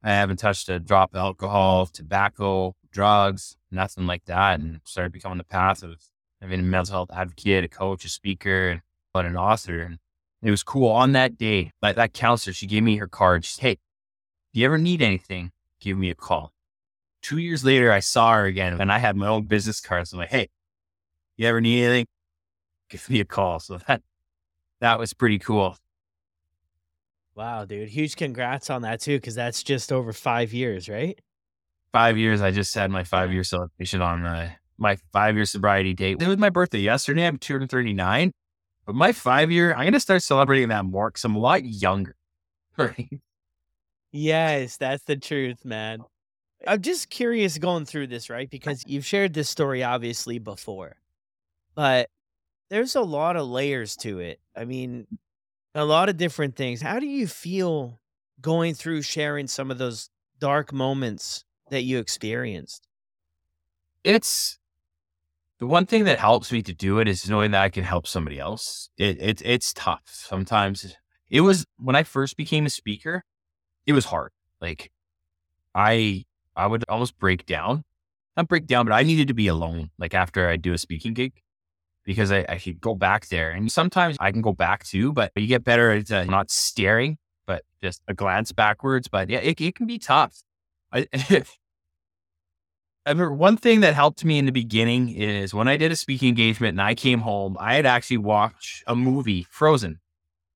I 0.02 0.10
haven't 0.10 0.38
touched 0.38 0.68
a 0.68 0.78
drop 0.78 1.14
of 1.14 1.20
alcohol, 1.20 1.86
tobacco, 1.86 2.74
drugs, 2.92 3.56
nothing 3.70 4.06
like 4.06 4.24
that, 4.26 4.60
and 4.60 4.80
started 4.84 5.12
becoming 5.12 5.38
the 5.38 5.44
path 5.44 5.82
of 5.82 5.96
having 6.40 6.60
a 6.60 6.62
mental 6.62 6.92
health 6.92 7.10
advocate, 7.12 7.64
a 7.64 7.68
coach, 7.68 8.04
a 8.04 8.08
speaker, 8.08 8.82
and 9.14 9.26
an 9.26 9.36
author. 9.36 9.80
And 9.80 9.98
it 10.42 10.50
was 10.50 10.62
cool. 10.62 10.88
On 10.88 11.12
that 11.12 11.36
day, 11.36 11.72
like 11.82 11.96
that 11.96 12.12
counselor, 12.12 12.54
she 12.54 12.66
gave 12.66 12.82
me 12.82 12.96
her 12.96 13.08
card. 13.08 13.44
She 13.44 13.54
said, 13.54 13.62
Hey, 13.62 13.72
if 13.72 13.78
you 14.60 14.66
ever 14.66 14.78
need 14.78 15.02
anything, 15.02 15.52
give 15.80 15.98
me 15.98 16.10
a 16.10 16.14
call. 16.14 16.52
Two 17.22 17.38
years 17.38 17.64
later, 17.64 17.92
I 17.92 18.00
saw 18.00 18.32
her 18.32 18.46
again 18.46 18.80
and 18.80 18.90
I 18.90 18.98
had 18.98 19.16
my 19.16 19.26
own 19.28 19.44
business 19.44 19.80
card. 19.80 20.08
So 20.08 20.16
I'm 20.16 20.20
like, 20.20 20.30
Hey, 20.30 20.48
you 21.36 21.46
ever 21.46 21.60
need 21.60 21.84
anything? 21.84 22.06
Give 22.88 23.08
me 23.10 23.20
a 23.20 23.24
call. 23.24 23.60
So 23.60 23.78
that, 23.86 24.02
that 24.80 24.98
was 24.98 25.12
pretty 25.12 25.38
cool. 25.38 25.76
Wow, 27.34 27.64
dude. 27.64 27.88
Huge 27.88 28.16
congrats 28.16 28.70
on 28.70 28.82
that 28.82 29.00
too, 29.00 29.16
because 29.16 29.34
that's 29.34 29.62
just 29.62 29.92
over 29.92 30.12
five 30.12 30.52
years, 30.52 30.88
right? 30.88 31.18
Five 31.92 32.16
years. 32.16 32.40
I 32.40 32.50
just 32.50 32.74
had 32.74 32.90
my 32.90 33.04
five 33.04 33.32
year 33.32 33.44
celebration 33.44 34.02
on 34.02 34.24
uh, 34.24 34.50
my 34.78 34.96
five 35.12 35.36
year 35.36 35.44
sobriety 35.44 35.94
date. 35.94 36.20
It 36.20 36.28
was 36.28 36.38
my 36.38 36.50
birthday 36.50 36.80
yesterday. 36.80 37.26
I'm 37.26 37.38
239. 37.38 38.32
But 38.86 38.94
my 38.94 39.12
five 39.12 39.50
year, 39.50 39.72
I'm 39.72 39.82
going 39.82 39.92
to 39.92 40.00
start 40.00 40.22
celebrating 40.22 40.68
that 40.68 40.84
more 40.84 41.10
because 41.10 41.24
I'm 41.24 41.36
a 41.36 41.40
lot 41.40 41.64
younger. 41.64 42.16
Right. 42.76 43.20
Yes, 44.10 44.78
that's 44.78 45.04
the 45.04 45.16
truth, 45.16 45.66
man. 45.66 46.00
I'm 46.66 46.80
just 46.80 47.10
curious 47.10 47.58
going 47.58 47.84
through 47.84 48.06
this, 48.06 48.30
right? 48.30 48.48
Because 48.48 48.82
you've 48.86 49.04
shared 49.04 49.34
this 49.34 49.50
story 49.50 49.82
obviously 49.82 50.38
before, 50.38 50.96
but 51.74 52.08
there's 52.70 52.96
a 52.96 53.02
lot 53.02 53.36
of 53.36 53.46
layers 53.46 53.96
to 53.98 54.20
it. 54.20 54.40
I 54.56 54.64
mean, 54.64 55.06
a 55.74 55.84
lot 55.84 56.08
of 56.08 56.16
different 56.16 56.56
things. 56.56 56.80
How 56.80 56.98
do 56.98 57.06
you 57.06 57.26
feel 57.26 57.98
going 58.40 58.74
through 58.74 59.02
sharing 59.02 59.46
some 59.46 59.70
of 59.70 59.78
those 59.78 60.08
dark 60.38 60.72
moments 60.72 61.44
that 61.70 61.82
you 61.82 61.98
experienced? 61.98 62.86
It's 64.04 64.58
the 65.58 65.66
one 65.66 65.86
thing 65.86 66.04
that 66.04 66.18
helps 66.18 66.50
me 66.50 66.62
to 66.62 66.72
do 66.72 66.98
it 66.98 67.06
is 67.06 67.28
knowing 67.28 67.50
that 67.50 67.62
I 67.62 67.68
can 67.68 67.84
help 67.84 68.06
somebody 68.06 68.38
else. 68.38 68.88
It, 68.96 69.20
it 69.20 69.42
it's 69.44 69.72
tough 69.74 70.02
sometimes. 70.06 70.96
It 71.28 71.42
was 71.42 71.66
when 71.78 71.94
I 71.94 72.02
first 72.02 72.36
became 72.36 72.66
a 72.66 72.70
speaker, 72.70 73.24
it 73.86 73.92
was 73.92 74.06
hard. 74.06 74.32
Like 74.60 74.90
I 75.74 76.24
I 76.56 76.66
would 76.66 76.84
almost 76.88 77.18
break 77.18 77.46
down. 77.46 77.84
Not 78.36 78.48
break 78.48 78.66
down, 78.66 78.86
but 78.86 78.94
I 78.94 79.02
needed 79.02 79.28
to 79.28 79.34
be 79.34 79.48
alone, 79.48 79.90
like 79.98 80.14
after 80.14 80.48
I 80.48 80.56
do 80.56 80.72
a 80.72 80.78
speaking 80.78 81.14
gig. 81.14 81.32
Because 82.04 82.32
I, 82.32 82.46
I 82.48 82.58
could 82.58 82.80
go 82.80 82.94
back 82.94 83.28
there. 83.28 83.50
And 83.50 83.70
sometimes 83.70 84.16
I 84.18 84.32
can 84.32 84.40
go 84.40 84.52
back 84.52 84.84
too, 84.84 85.12
but 85.12 85.32
you 85.36 85.46
get 85.46 85.62
better 85.62 85.90
at 85.90 86.10
uh, 86.10 86.24
not 86.24 86.50
staring, 86.50 87.18
but 87.46 87.62
just 87.82 88.02
a 88.08 88.14
glance 88.14 88.52
backwards. 88.52 89.08
But 89.08 89.28
yeah, 89.28 89.40
it, 89.40 89.60
it 89.60 89.74
can 89.74 89.86
be 89.86 89.98
tough. 89.98 90.42
I, 90.92 91.06
I 93.06 93.10
remember 93.10 93.32
one 93.32 93.56
thing 93.56 93.80
that 93.80 93.94
helped 93.94 94.24
me 94.24 94.38
in 94.38 94.44
the 94.44 94.52
beginning 94.52 95.08
is 95.08 95.54
when 95.54 95.68
I 95.68 95.78
did 95.78 95.90
a 95.90 95.96
speaking 95.96 96.28
engagement 96.28 96.72
and 96.72 96.82
I 96.82 96.94
came 96.94 97.20
home, 97.20 97.56
I 97.58 97.74
had 97.74 97.86
actually 97.86 98.18
watched 98.18 98.84
a 98.86 98.94
movie, 98.94 99.46
Frozen, 99.50 100.00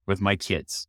with 0.07 0.21
my 0.21 0.37
kids. 0.37 0.87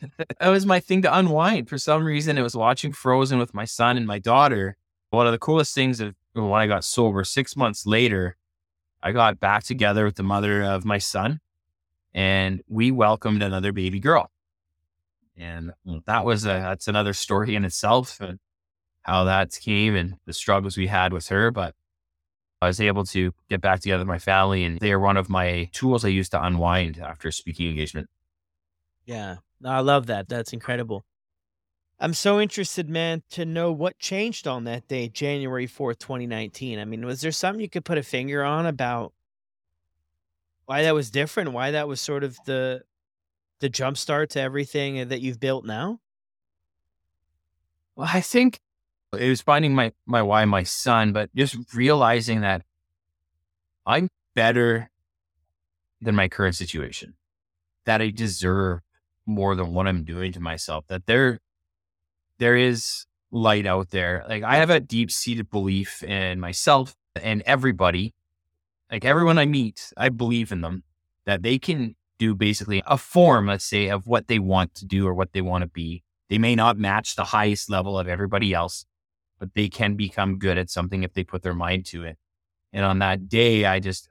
That 0.40 0.48
was 0.48 0.66
my 0.66 0.80
thing 0.80 1.02
to 1.02 1.16
unwind. 1.16 1.68
For 1.68 1.78
some 1.78 2.04
reason, 2.04 2.36
it 2.36 2.42
was 2.42 2.56
watching 2.56 2.92
Frozen 2.92 3.38
with 3.38 3.54
my 3.54 3.64
son 3.64 3.96
and 3.96 4.06
my 4.06 4.18
daughter. 4.18 4.76
One 5.10 5.26
of 5.26 5.32
the 5.32 5.38
coolest 5.38 5.74
things 5.74 6.00
of 6.00 6.14
when 6.34 6.60
I 6.60 6.66
got 6.66 6.84
sober, 6.84 7.24
six 7.24 7.56
months 7.56 7.86
later, 7.86 8.36
I 9.02 9.12
got 9.12 9.40
back 9.40 9.62
together 9.62 10.04
with 10.04 10.16
the 10.16 10.22
mother 10.22 10.62
of 10.62 10.84
my 10.84 10.98
son 10.98 11.40
and 12.12 12.62
we 12.68 12.90
welcomed 12.90 13.42
another 13.42 13.72
baby 13.72 14.00
girl. 14.00 14.30
And 15.36 15.72
mm, 15.86 16.04
that 16.06 16.24
was 16.24 16.44
a, 16.44 16.48
that's 16.48 16.88
another 16.88 17.12
story 17.12 17.54
in 17.54 17.64
itself 17.64 18.20
how 19.04 19.24
that 19.24 19.56
came 19.60 19.94
and 19.94 20.16
the 20.26 20.32
struggles 20.32 20.76
we 20.76 20.88
had 20.88 21.12
with 21.12 21.28
her. 21.28 21.50
But 21.50 21.74
I 22.60 22.66
was 22.66 22.80
able 22.80 23.04
to 23.06 23.32
get 23.48 23.60
back 23.60 23.80
together 23.80 24.00
with 24.00 24.08
my 24.08 24.18
family, 24.18 24.64
and 24.64 24.80
they 24.80 24.92
are 24.92 24.98
one 24.98 25.16
of 25.16 25.28
my 25.28 25.68
tools 25.72 26.04
I 26.04 26.08
use 26.08 26.28
to 26.30 26.42
unwind 26.42 26.98
after 26.98 27.30
speaking 27.30 27.68
engagement. 27.68 28.08
Yeah, 29.04 29.36
I 29.64 29.80
love 29.80 30.06
that. 30.06 30.28
That's 30.28 30.52
incredible. 30.52 31.04
I'm 32.00 32.14
so 32.14 32.40
interested, 32.40 32.88
man, 32.88 33.22
to 33.30 33.44
know 33.44 33.70
what 33.70 33.98
changed 33.98 34.48
on 34.48 34.64
that 34.64 34.88
day, 34.88 35.08
January 35.08 35.66
4th, 35.66 35.98
2019. 35.98 36.78
I 36.78 36.84
mean, 36.84 37.06
was 37.06 37.20
there 37.20 37.30
something 37.30 37.60
you 37.60 37.68
could 37.68 37.84
put 37.84 37.98
a 37.98 38.02
finger 38.02 38.42
on 38.42 38.66
about 38.66 39.12
why 40.66 40.82
that 40.82 40.94
was 40.94 41.10
different? 41.10 41.52
Why 41.52 41.70
that 41.70 41.86
was 41.86 42.00
sort 42.00 42.24
of 42.24 42.38
the 42.46 42.82
the 43.60 43.68
jump 43.68 43.96
start 43.96 44.30
to 44.30 44.40
everything 44.40 45.00
uh, 45.00 45.04
that 45.04 45.20
you've 45.20 45.40
built 45.40 45.64
now? 45.64 46.00
Well, 47.94 48.08
I 48.12 48.20
think 48.20 48.60
it 49.14 49.28
was 49.28 49.40
finding 49.40 49.74
my 49.74 49.92
my 50.06 50.22
why, 50.22 50.44
my 50.44 50.62
son, 50.62 51.12
but 51.12 51.34
just 51.34 51.56
realizing 51.74 52.40
that 52.42 52.62
I'm 53.86 54.08
better 54.34 54.90
than 56.00 56.14
my 56.14 56.28
current 56.28 56.54
situation. 56.54 57.14
That 57.84 58.00
I 58.00 58.10
deserve 58.10 58.80
more 59.26 59.54
than 59.54 59.74
what 59.74 59.86
I'm 59.86 60.04
doing 60.04 60.32
to 60.32 60.40
myself. 60.40 60.84
That 60.88 61.06
there 61.06 61.40
there 62.38 62.56
is 62.56 63.06
light 63.30 63.66
out 63.66 63.90
there. 63.90 64.24
Like 64.28 64.42
I 64.42 64.56
have 64.56 64.70
a 64.70 64.80
deep 64.80 65.10
seated 65.10 65.50
belief 65.50 66.02
in 66.02 66.40
myself 66.40 66.96
and 67.20 67.42
everybody. 67.46 68.14
Like 68.90 69.04
everyone 69.04 69.38
I 69.38 69.46
meet, 69.46 69.92
I 69.96 70.08
believe 70.08 70.52
in 70.52 70.60
them 70.60 70.84
that 71.26 71.42
they 71.42 71.58
can 71.58 71.96
do 72.18 72.34
basically 72.34 72.82
a 72.86 72.96
form, 72.96 73.46
let's 73.46 73.64
say, 73.64 73.88
of 73.88 74.06
what 74.06 74.28
they 74.28 74.38
want 74.38 74.74
to 74.76 74.86
do 74.86 75.06
or 75.06 75.14
what 75.14 75.32
they 75.32 75.40
want 75.40 75.62
to 75.62 75.68
be. 75.68 76.02
They 76.28 76.38
may 76.38 76.54
not 76.54 76.78
match 76.78 77.16
the 77.16 77.24
highest 77.24 77.70
level 77.70 77.98
of 77.98 78.08
everybody 78.08 78.54
else, 78.54 78.86
but 79.44 79.52
they 79.54 79.68
can 79.68 79.94
become 79.94 80.38
good 80.38 80.56
at 80.56 80.70
something 80.70 81.02
if 81.02 81.12
they 81.12 81.22
put 81.22 81.42
their 81.42 81.54
mind 81.54 81.84
to 81.84 82.04
it. 82.04 82.16
And 82.72 82.82
on 82.82 83.00
that 83.00 83.28
day, 83.28 83.66
I 83.66 83.78
just, 83.78 84.08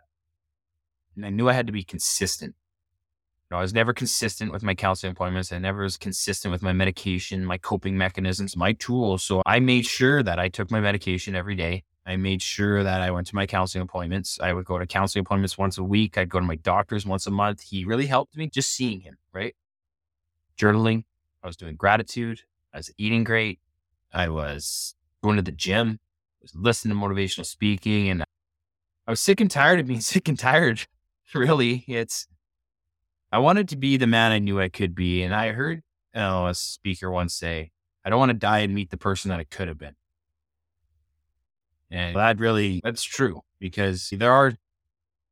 I 1.21 1.31
knew 1.31 1.49
I 1.49 1.53
had 1.53 1.65
to 1.65 1.73
be 1.73 1.83
consistent. 1.83 2.53
You 2.53 3.55
know, 3.55 3.57
I 3.57 3.61
was 3.61 3.73
never 3.73 3.93
consistent 3.93 4.51
with 4.51 4.61
my 4.61 4.75
counseling 4.75 5.11
appointments. 5.11 5.51
I 5.51 5.57
never 5.57 5.81
was 5.81 5.97
consistent 5.97 6.51
with 6.51 6.61
my 6.61 6.71
medication, 6.71 7.43
my 7.43 7.57
coping 7.57 7.97
mechanisms, 7.97 8.55
my 8.55 8.73
tools. 8.73 9.23
So 9.23 9.41
I 9.43 9.59
made 9.59 9.87
sure 9.87 10.21
that 10.21 10.37
I 10.37 10.49
took 10.49 10.69
my 10.69 10.79
medication 10.79 11.33
every 11.33 11.55
day. 11.55 11.83
I 12.05 12.15
made 12.15 12.43
sure 12.43 12.83
that 12.83 13.01
I 13.01 13.09
went 13.09 13.25
to 13.27 13.35
my 13.35 13.47
counseling 13.47 13.81
appointments. 13.81 14.37
I 14.39 14.53
would 14.53 14.65
go 14.65 14.77
to 14.77 14.85
counseling 14.85 15.21
appointments 15.21 15.57
once 15.57 15.79
a 15.79 15.83
week. 15.83 16.15
I'd 16.15 16.29
go 16.29 16.39
to 16.39 16.45
my 16.45 16.57
doctor's 16.57 17.07
once 17.07 17.25
a 17.25 17.31
month. 17.31 17.61
He 17.61 17.85
really 17.85 18.05
helped 18.05 18.37
me 18.37 18.49
just 18.49 18.71
seeing 18.71 19.01
him, 19.01 19.17
right? 19.33 19.55
Journaling. 20.59 21.05
I 21.41 21.47
was 21.47 21.57
doing 21.57 21.75
gratitude. 21.75 22.41
I 22.71 22.77
was 22.77 22.91
eating 22.99 23.23
great. 23.23 23.59
I 24.13 24.29
was 24.29 24.93
going 25.23 25.37
to 25.37 25.41
the 25.41 25.51
gym, 25.51 25.99
was 26.41 26.53
listening 26.55 26.95
to 26.95 27.01
motivational 27.01 27.45
speaking, 27.45 28.09
and 28.09 28.21
uh, 28.21 28.25
I 29.07 29.11
was 29.11 29.19
sick 29.19 29.41
and 29.41 29.49
tired 29.49 29.79
of 29.79 29.87
being 29.87 30.01
sick 30.13 30.27
and 30.27 30.37
tired. 30.37 30.85
Really, 31.33 31.83
it's 31.87 32.27
I 33.31 33.39
wanted 33.39 33.69
to 33.69 33.75
be 33.75 33.97
the 33.97 34.05
man 34.05 34.31
I 34.31 34.37
knew 34.37 34.59
I 34.59 34.69
could 34.69 34.93
be, 34.93 35.23
and 35.23 35.33
I 35.33 35.51
heard 35.53 35.81
oh, 36.13 36.45
a 36.47 36.53
speaker 36.53 37.09
once 37.09 37.33
say, 37.33 37.71
"I 38.05 38.09
don't 38.09 38.19
want 38.19 38.29
to 38.29 38.37
die 38.37 38.59
and 38.59 38.75
meet 38.75 38.91
the 38.91 38.97
person 38.97 39.29
that 39.29 39.39
I 39.39 39.45
could 39.45 39.67
have 39.67 39.79
been." 39.79 39.95
And 41.89 42.15
that 42.15 42.39
really 42.39 42.81
that's 42.83 43.03
true 43.03 43.41
because 43.59 44.09
there 44.11 44.31
are 44.31 44.53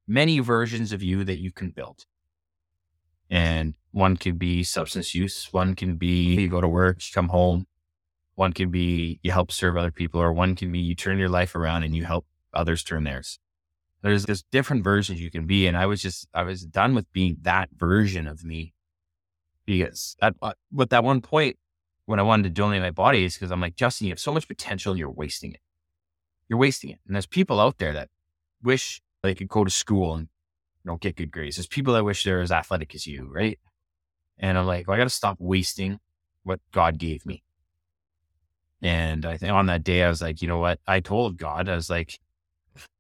many 0.08 0.40
versions 0.40 0.92
of 0.92 1.04
you 1.04 1.24
that 1.24 1.40
you 1.40 1.52
can 1.52 1.70
build. 1.70 2.06
And 3.30 3.76
one 3.92 4.18
can 4.18 4.38
be 4.38 4.64
substance 4.64 5.14
use, 5.14 5.50
one 5.52 5.76
can 5.76 5.96
be 5.96 6.36
you 6.36 6.50
go 6.50 6.62
to 6.62 6.68
work, 6.68 7.00
come 7.14 7.30
home, 7.30 7.68
one 8.42 8.54
can 8.54 8.72
be 8.72 9.20
you 9.22 9.32
help 9.32 9.52
serve 9.52 9.78
other 9.78 9.92
people, 9.92 10.20
or 10.20 10.34
one 10.34 10.56
can 10.56 10.72
be 10.72 10.80
you 10.80 10.96
turn 10.96 11.20
your 11.20 11.30
life 11.30 11.54
around 11.54 11.84
and 11.84 11.96
you 11.96 12.06
help 12.06 12.26
others 12.56 12.84
turn 12.84 13.04
theirs. 13.04 13.38
There's 14.02 14.26
there's 14.26 14.44
different 14.52 14.84
versions 14.84 15.22
you 15.22 15.30
can 15.30 15.46
be, 15.46 15.68
and 15.68 15.78
I 15.78 15.86
was 15.86 16.02
just 16.02 16.28
I 16.34 16.42
was 16.42 16.66
done 16.66 16.96
with 16.96 17.06
being 17.14 17.38
that 17.44 17.70
version 17.78 18.26
of 18.28 18.44
me 18.44 18.74
because 19.64 20.18
at 20.24 20.34
uh, 20.42 20.54
with 20.74 20.90
that 20.90 21.04
one 21.04 21.22
point 21.22 21.58
when 22.08 22.20
I 22.20 22.24
wanted 22.24 22.46
to 22.46 22.50
donate 22.50 22.82
my 22.82 22.90
body 22.90 23.26
is 23.26 23.36
because 23.36 23.52
I'm 23.52 23.62
like 23.62 23.76
Justin, 23.76 24.08
you 24.08 24.12
have 24.12 24.20
so 24.20 24.34
much 24.34 24.48
potential, 24.48 24.98
you're 24.98 25.12
wasting 25.12 25.54
it. 25.54 25.62
You're 26.50 26.58
wasting 26.58 26.90
it, 26.90 27.00
and 27.06 27.16
there's 27.16 27.28
people 27.28 27.60
out 27.60 27.78
there 27.78 27.94
that 27.94 28.10
wish 28.64 29.04
they 29.22 29.36
could 29.36 29.50
go 29.50 29.64
to 29.64 29.70
school 29.70 30.16
and 30.16 30.30
you 30.84 30.90
know 30.90 30.98
get 30.98 31.16
good 31.16 31.32
grades. 31.32 31.58
There's 31.58 31.68
people 31.68 31.94
that 31.94 32.04
wish 32.04 32.24
they're 32.24 32.42
as 32.42 32.52
athletic 32.52 32.96
as 32.96 33.06
you, 33.06 33.30
right? 33.32 33.60
And 34.40 34.58
I'm 34.58 34.66
like, 34.66 34.88
well, 34.88 34.96
I 34.96 34.98
got 34.98 35.12
to 35.12 35.20
stop 35.22 35.38
wasting 35.40 36.00
what 36.42 36.60
God 36.72 36.98
gave 36.98 37.24
me. 37.24 37.44
And 38.82 39.26
I 39.26 39.38
think 39.38 39.52
on 39.52 39.68
that 39.68 39.84
day, 39.84 40.04
I 40.04 40.10
was 40.10 40.22
like, 40.22 40.42
you 40.42 40.48
know 40.48 40.58
what? 40.58 40.80
I 40.88 41.00
told 41.00 41.38
God, 41.38 41.70
I 41.70 41.76
was 41.76 41.90
like, 41.90 42.20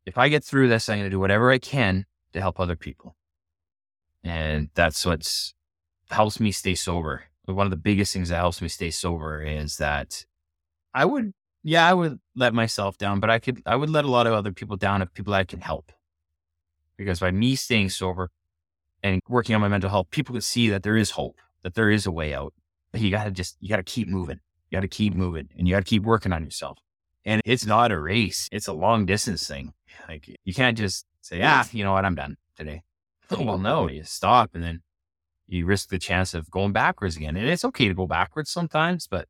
if 0.05 0.17
I 0.17 0.29
get 0.29 0.43
through 0.43 0.69
this, 0.69 0.89
I'm 0.89 0.99
going 0.99 1.05
to 1.05 1.09
do 1.09 1.19
whatever 1.19 1.51
I 1.51 1.57
can 1.57 2.05
to 2.33 2.41
help 2.41 2.59
other 2.59 2.75
people. 2.75 3.15
And 4.23 4.69
that's 4.75 5.05
what's 5.05 5.53
helps 6.09 6.39
me 6.39 6.51
stay 6.51 6.75
sober. 6.75 7.23
One 7.45 7.65
of 7.65 7.71
the 7.71 7.77
biggest 7.77 8.13
things 8.13 8.29
that 8.29 8.35
helps 8.35 8.61
me 8.61 8.67
stay 8.67 8.91
sober 8.91 9.41
is 9.41 9.77
that 9.77 10.25
I 10.93 11.05
would, 11.05 11.33
yeah, 11.63 11.87
I 11.87 11.93
would 11.93 12.19
let 12.35 12.53
myself 12.53 12.97
down, 12.97 13.19
but 13.19 13.29
I 13.29 13.39
could, 13.39 13.61
I 13.65 13.75
would 13.75 13.89
let 13.89 14.05
a 14.05 14.09
lot 14.09 14.27
of 14.27 14.33
other 14.33 14.51
people 14.51 14.77
down 14.77 15.01
if 15.01 15.13
people 15.13 15.33
I 15.33 15.43
can 15.43 15.61
help. 15.61 15.91
Because 16.97 17.19
by 17.19 17.31
me 17.31 17.55
staying 17.55 17.89
sober 17.89 18.29
and 19.01 19.21
working 19.27 19.55
on 19.55 19.61
my 19.61 19.67
mental 19.67 19.89
health, 19.89 20.11
people 20.11 20.33
could 20.33 20.43
see 20.43 20.69
that 20.69 20.83
there 20.83 20.97
is 20.97 21.11
hope, 21.11 21.39
that 21.63 21.73
there 21.73 21.89
is 21.89 22.05
a 22.05 22.11
way 22.11 22.33
out. 22.33 22.53
But 22.91 23.01
you 23.01 23.09
got 23.09 23.23
to 23.23 23.31
just, 23.31 23.57
you 23.59 23.69
got 23.69 23.77
to 23.77 23.83
keep 23.83 24.07
moving. 24.07 24.39
You 24.71 24.77
got 24.77 24.81
to 24.81 24.87
keep 24.87 25.13
moving 25.13 25.49
and 25.57 25.67
you 25.67 25.75
got 25.75 25.81
to 25.81 25.89
keep 25.89 26.03
working 26.03 26.31
on 26.31 26.43
yourself. 26.43 26.79
And 27.25 27.41
it's 27.45 27.65
not 27.65 27.91
a 27.91 27.99
race. 27.99 28.47
It's 28.51 28.67
a 28.67 28.73
long 28.73 29.05
distance 29.05 29.45
thing. 29.45 29.73
Like 30.07 30.27
you 30.43 30.53
can't 30.53 30.77
just 30.77 31.05
say, 31.21 31.41
ah, 31.43 31.67
you 31.71 31.83
know 31.83 31.93
what? 31.93 32.05
I'm 32.05 32.15
done 32.15 32.37
today. 32.55 32.81
well, 33.29 33.57
no, 33.57 33.87
you 33.87 34.03
stop 34.03 34.51
and 34.55 34.63
then 34.63 34.81
you 35.47 35.65
risk 35.65 35.89
the 35.89 35.99
chance 35.99 36.33
of 36.33 36.49
going 36.49 36.71
backwards 36.71 37.17
again. 37.17 37.35
And 37.35 37.47
it's 37.47 37.65
okay 37.65 37.89
to 37.89 37.93
go 37.93 38.07
backwards 38.07 38.49
sometimes, 38.49 39.07
but 39.07 39.27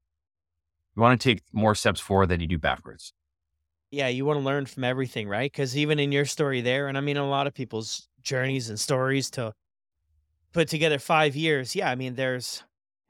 you 0.95 1.01
want 1.01 1.19
to 1.19 1.29
take 1.29 1.41
more 1.51 1.73
steps 1.73 1.99
forward 1.99 2.27
than 2.27 2.39
you 2.39 2.47
do 2.47 2.59
backwards. 2.59 3.13
Yeah, 3.89 4.07
you 4.07 4.23
want 4.23 4.39
to 4.39 4.45
learn 4.45 4.67
from 4.67 4.83
everything, 4.83 5.27
right? 5.27 5.51
Because 5.51 5.75
even 5.75 5.99
in 5.99 6.11
your 6.11 6.25
story 6.25 6.61
there, 6.61 6.87
and 6.87 6.97
I 6.97 7.01
mean, 7.01 7.17
a 7.17 7.27
lot 7.27 7.47
of 7.47 7.53
people's 7.53 8.07
journeys 8.21 8.69
and 8.69 8.79
stories 8.79 9.29
to 9.31 9.53
put 10.53 10.69
together 10.69 10.99
five 10.99 11.35
years. 11.35 11.75
Yeah, 11.75 11.89
I 11.89 11.95
mean, 11.95 12.15
there's 12.15 12.63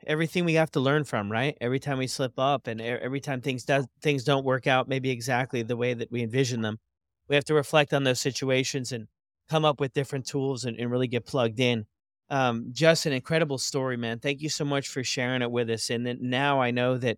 everything 0.07 0.45
we 0.45 0.55
have 0.55 0.71
to 0.71 0.79
learn 0.79 1.03
from, 1.03 1.31
right? 1.31 1.57
Every 1.61 1.79
time 1.79 1.97
we 1.97 2.07
slip 2.07 2.33
up 2.37 2.67
and 2.67 2.81
every 2.81 3.19
time 3.21 3.41
things 3.41 3.63
does 3.65 3.87
things 4.01 4.23
don't 4.23 4.45
work 4.45 4.67
out 4.67 4.87
maybe 4.87 5.09
exactly 5.11 5.63
the 5.63 5.77
way 5.77 5.93
that 5.93 6.11
we 6.11 6.23
envision 6.23 6.61
them, 6.61 6.79
we 7.27 7.35
have 7.35 7.45
to 7.45 7.53
reflect 7.53 7.93
on 7.93 8.03
those 8.03 8.19
situations 8.19 8.91
and 8.91 9.07
come 9.49 9.65
up 9.65 9.79
with 9.79 9.93
different 9.93 10.25
tools 10.25 10.65
and, 10.65 10.77
and 10.79 10.91
really 10.91 11.07
get 11.07 11.25
plugged 11.25 11.59
in. 11.59 11.85
um, 12.31 12.67
just 12.71 13.05
an 13.05 13.13
incredible 13.13 13.57
story, 13.57 13.97
man. 13.97 14.19
Thank 14.19 14.41
you 14.41 14.49
so 14.49 14.63
much 14.65 14.87
for 14.87 15.03
sharing 15.03 15.41
it 15.41 15.51
with 15.51 15.69
us. 15.69 15.89
And 15.89 16.05
then 16.07 16.17
now 16.21 16.61
I 16.61 16.71
know 16.71 16.97
that 16.97 17.17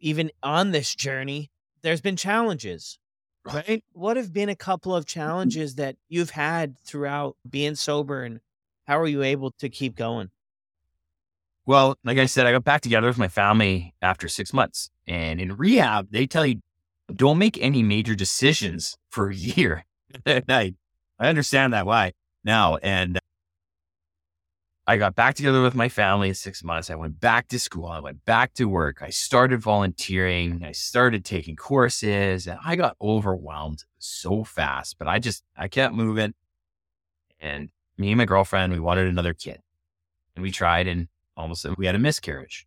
even 0.00 0.30
on 0.42 0.70
this 0.72 0.94
journey, 0.94 1.50
there's 1.82 2.00
been 2.00 2.16
challenges. 2.16 2.98
Right. 3.44 3.84
What 3.92 4.16
have 4.18 4.32
been 4.32 4.48
a 4.50 4.56
couple 4.56 4.94
of 4.94 5.06
challenges 5.06 5.76
that 5.76 5.96
you've 6.08 6.30
had 6.30 6.78
throughout 6.84 7.36
being 7.48 7.74
sober 7.74 8.22
and 8.24 8.40
how 8.86 8.98
are 9.00 9.08
you 9.08 9.22
able 9.22 9.52
to 9.60 9.68
keep 9.68 9.96
going? 9.96 10.30
Well, 11.70 11.96
like 12.02 12.18
I 12.18 12.26
said, 12.26 12.48
I 12.48 12.50
got 12.50 12.64
back 12.64 12.80
together 12.80 13.06
with 13.06 13.16
my 13.16 13.28
family 13.28 13.94
after 14.02 14.26
six 14.26 14.52
months. 14.52 14.90
And 15.06 15.40
in 15.40 15.56
rehab, 15.56 16.08
they 16.10 16.26
tell 16.26 16.44
you 16.44 16.56
don't 17.14 17.38
make 17.38 17.56
any 17.62 17.80
major 17.84 18.16
decisions 18.16 18.96
for 19.08 19.30
a 19.30 19.34
year. 19.36 19.84
I, 20.26 20.74
I 21.20 21.28
understand 21.28 21.72
that 21.72 21.86
why 21.86 22.14
now. 22.42 22.78
And 22.78 23.20
I 24.88 24.96
got 24.96 25.14
back 25.14 25.36
together 25.36 25.62
with 25.62 25.76
my 25.76 25.88
family 25.88 26.30
in 26.30 26.34
six 26.34 26.64
months. 26.64 26.90
I 26.90 26.96
went 26.96 27.20
back 27.20 27.46
to 27.50 27.58
school. 27.60 27.86
I 27.86 28.00
went 28.00 28.24
back 28.24 28.52
to 28.54 28.64
work. 28.64 29.00
I 29.00 29.10
started 29.10 29.60
volunteering. 29.60 30.64
I 30.64 30.72
started 30.72 31.24
taking 31.24 31.54
courses 31.54 32.48
and 32.48 32.58
I 32.64 32.74
got 32.74 32.96
overwhelmed 33.00 33.84
so 34.00 34.42
fast, 34.42 34.98
but 34.98 35.06
I 35.06 35.20
just, 35.20 35.44
I 35.56 35.68
kept 35.68 35.94
moving. 35.94 36.34
And 37.38 37.70
me 37.96 38.10
and 38.10 38.18
my 38.18 38.24
girlfriend, 38.24 38.72
we 38.72 38.80
wanted 38.80 39.06
another 39.06 39.34
kid 39.34 39.60
and 40.34 40.42
we 40.42 40.50
tried 40.50 40.88
and 40.88 41.06
almost 41.40 41.66
we 41.76 41.86
had 41.86 41.94
a 41.94 41.98
miscarriage 41.98 42.66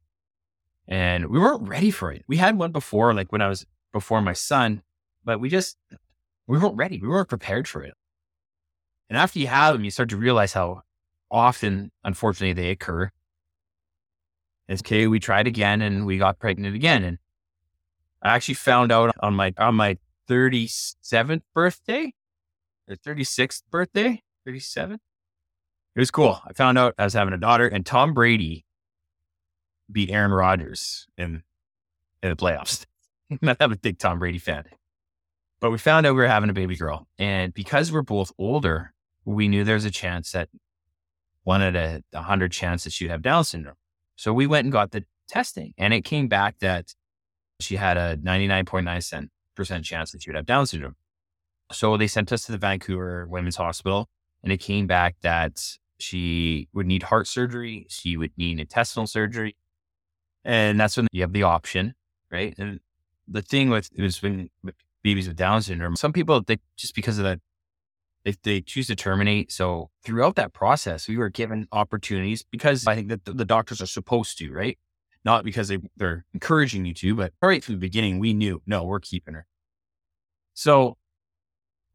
and 0.88 1.28
we 1.28 1.40
weren't 1.40 1.68
ready 1.68 1.92
for 1.92 2.12
it. 2.12 2.24
We 2.28 2.38
had 2.38 2.58
one 2.58 2.72
before, 2.72 3.14
like 3.14 3.32
when 3.32 3.42
I 3.42 3.48
was 3.48 3.66
before 3.92 4.22
my 4.22 4.34
son, 4.34 4.82
but 5.24 5.40
we 5.40 5.50
just, 5.50 5.78
we 6.48 6.58
weren't 6.58 6.76
ready. 6.76 7.00
We 7.00 7.08
weren't 7.08 7.30
prepared 7.30 7.68
for 7.68 7.84
it. 7.84 7.94
And 9.10 9.18
after 9.18 9.40
you 9.40 9.48
have 9.48 9.74
them, 9.74 9.84
you 9.84 9.92
start 9.92 10.10
to 10.10 10.18
realize 10.18 10.54
how 10.54 10.82
often, 11.32 11.92
unfortunately, 12.04 12.54
they 12.54 12.70
occur. 12.70 13.12
It's 14.68 14.82
okay. 14.82 15.08
We 15.08 15.20
tried 15.20 15.48
again 15.48 15.82
and 15.82 16.06
we 16.06 16.18
got 16.18 16.40
pregnant 16.40 16.76
again. 16.76 17.04
And 17.04 17.18
I 18.22 18.36
actually 18.36 18.56
found 18.56 18.92
out 18.92 19.16
on 19.20 19.36
my, 19.36 19.54
on 19.58 19.76
my 19.76 19.98
37th 20.30 21.42
birthday 21.54 22.14
or 22.90 22.96
36th 22.96 23.64
birthday, 23.70 24.22
37. 24.46 25.00
It 25.96 26.00
was 26.00 26.12
cool. 26.12 26.40
I 26.46 26.54
found 26.54 26.78
out 26.78 26.96
I 26.98 27.04
was 27.04 27.14
having 27.14 27.34
a 27.34 27.38
daughter 27.38 27.68
and 27.68 27.86
Tom 27.86 28.14
Brady 28.14 28.66
beat 29.92 30.10
Aaron 30.10 30.32
Rodgers 30.32 31.08
in, 31.18 31.44
in 32.24 32.30
the 32.30 32.36
playoffs. 32.36 32.86
I'm 33.60 33.72
a 33.72 33.76
big 33.78 34.00
Tom 34.00 34.20
Brady 34.20 34.40
fan. 34.40 34.66
But 35.60 35.72
we 35.72 35.78
found 35.78 36.06
out 36.06 36.16
we 36.16 36.22
were 36.22 36.28
having 36.28 36.50
a 36.50 36.54
baby 36.54 36.76
girl. 36.76 37.08
And 37.18 37.54
because 37.54 37.92
we're 37.92 38.02
both 38.02 38.32
older, 38.38 38.94
we 39.24 39.48
knew 39.48 39.64
there's 39.64 39.86
a 39.86 39.92
chance 39.92 40.32
that 40.32 40.50
one 41.44 41.62
at 41.62 41.76
a, 41.76 42.04
a 42.14 42.22
hundred 42.22 42.52
chance 42.52 42.84
that 42.86 42.94
she'd 42.94 43.12
have 43.12 43.22
Down 43.22 43.44
syndrome. 43.44 43.76
So 44.16 44.34
we 44.34 44.48
went 44.48 44.66
and 44.66 44.72
got 44.72 44.92
the 44.92 45.06
testing 45.28 45.74
and 45.78 45.94
it 45.94 46.02
came 46.02 46.28
back 46.28 46.60
that 46.60 46.94
she 47.60 47.76
had 47.76 47.98
a 47.98 48.18
99.9% 48.18 49.30
chance 49.84 50.12
that 50.12 50.24
she 50.24 50.30
would 50.30 50.36
have 50.36 50.46
Down 50.46 50.66
syndrome. 50.66 50.96
So 51.72 51.98
they 51.98 52.08
sent 52.08 52.32
us 52.32 52.44
to 52.46 52.52
the 52.52 52.58
Vancouver 52.58 53.28
Women's 53.30 53.56
Hospital 53.56 54.10
and 54.44 54.52
it 54.52 54.58
came 54.58 54.88
back 54.88 55.16
that 55.22 55.62
she 56.04 56.68
would 56.74 56.86
need 56.86 57.04
heart 57.04 57.28
surgery. 57.28 57.88
She 57.90 58.18
would 58.18 58.32
need 58.38 58.60
intestinal 58.60 59.08
surgery. 59.08 59.56
And 60.44 60.80
that's 60.80 60.98
when 60.98 61.08
you 61.12 61.22
have 61.22 61.34
the 61.34 61.44
option, 61.44 61.96
right? 62.32 62.54
And 62.58 62.80
the 63.28 63.42
thing 63.42 63.70
with, 63.70 63.90
it 63.96 64.02
was 64.02 64.22
when 64.22 64.50
with 64.64 64.76
babies 65.04 65.28
with 65.28 65.38
Down 65.38 65.62
syndrome, 65.62 65.96
some 65.96 66.14
people, 66.14 66.42
they 66.42 66.60
just 66.76 66.96
because 66.96 67.18
of 67.18 67.24
that 67.24 67.40
if 68.26 68.42
they 68.42 68.62
choose 68.62 68.88
to 68.88 68.96
terminate. 68.96 69.52
So 69.52 69.90
throughout 70.04 70.36
that 70.36 70.54
process, 70.54 71.08
we 71.08 71.18
were 71.18 71.30
given 71.30 71.68
opportunities 71.72 72.46
because 72.52 72.86
I 72.88 72.96
think 72.96 73.10
that 73.10 73.26
the, 73.26 73.46
doctors 73.46 73.82
are 73.82 73.88
supposed 73.88 74.38
to, 74.40 74.52
right? 74.52 74.78
Not 75.26 75.44
because 75.46 75.70
they, 75.70 75.80
they're 75.96 76.26
encouraging 76.34 76.86
you 76.86 76.94
to, 76.96 77.16
but 77.16 77.34
right 77.42 77.64
from 77.64 77.76
the 77.76 77.80
beginning, 77.80 78.20
we 78.20 78.34
knew, 78.34 78.62
no, 78.66 78.84
we're 78.84 79.00
keeping 79.00 79.34
her. 79.34 79.46
So 80.54 80.98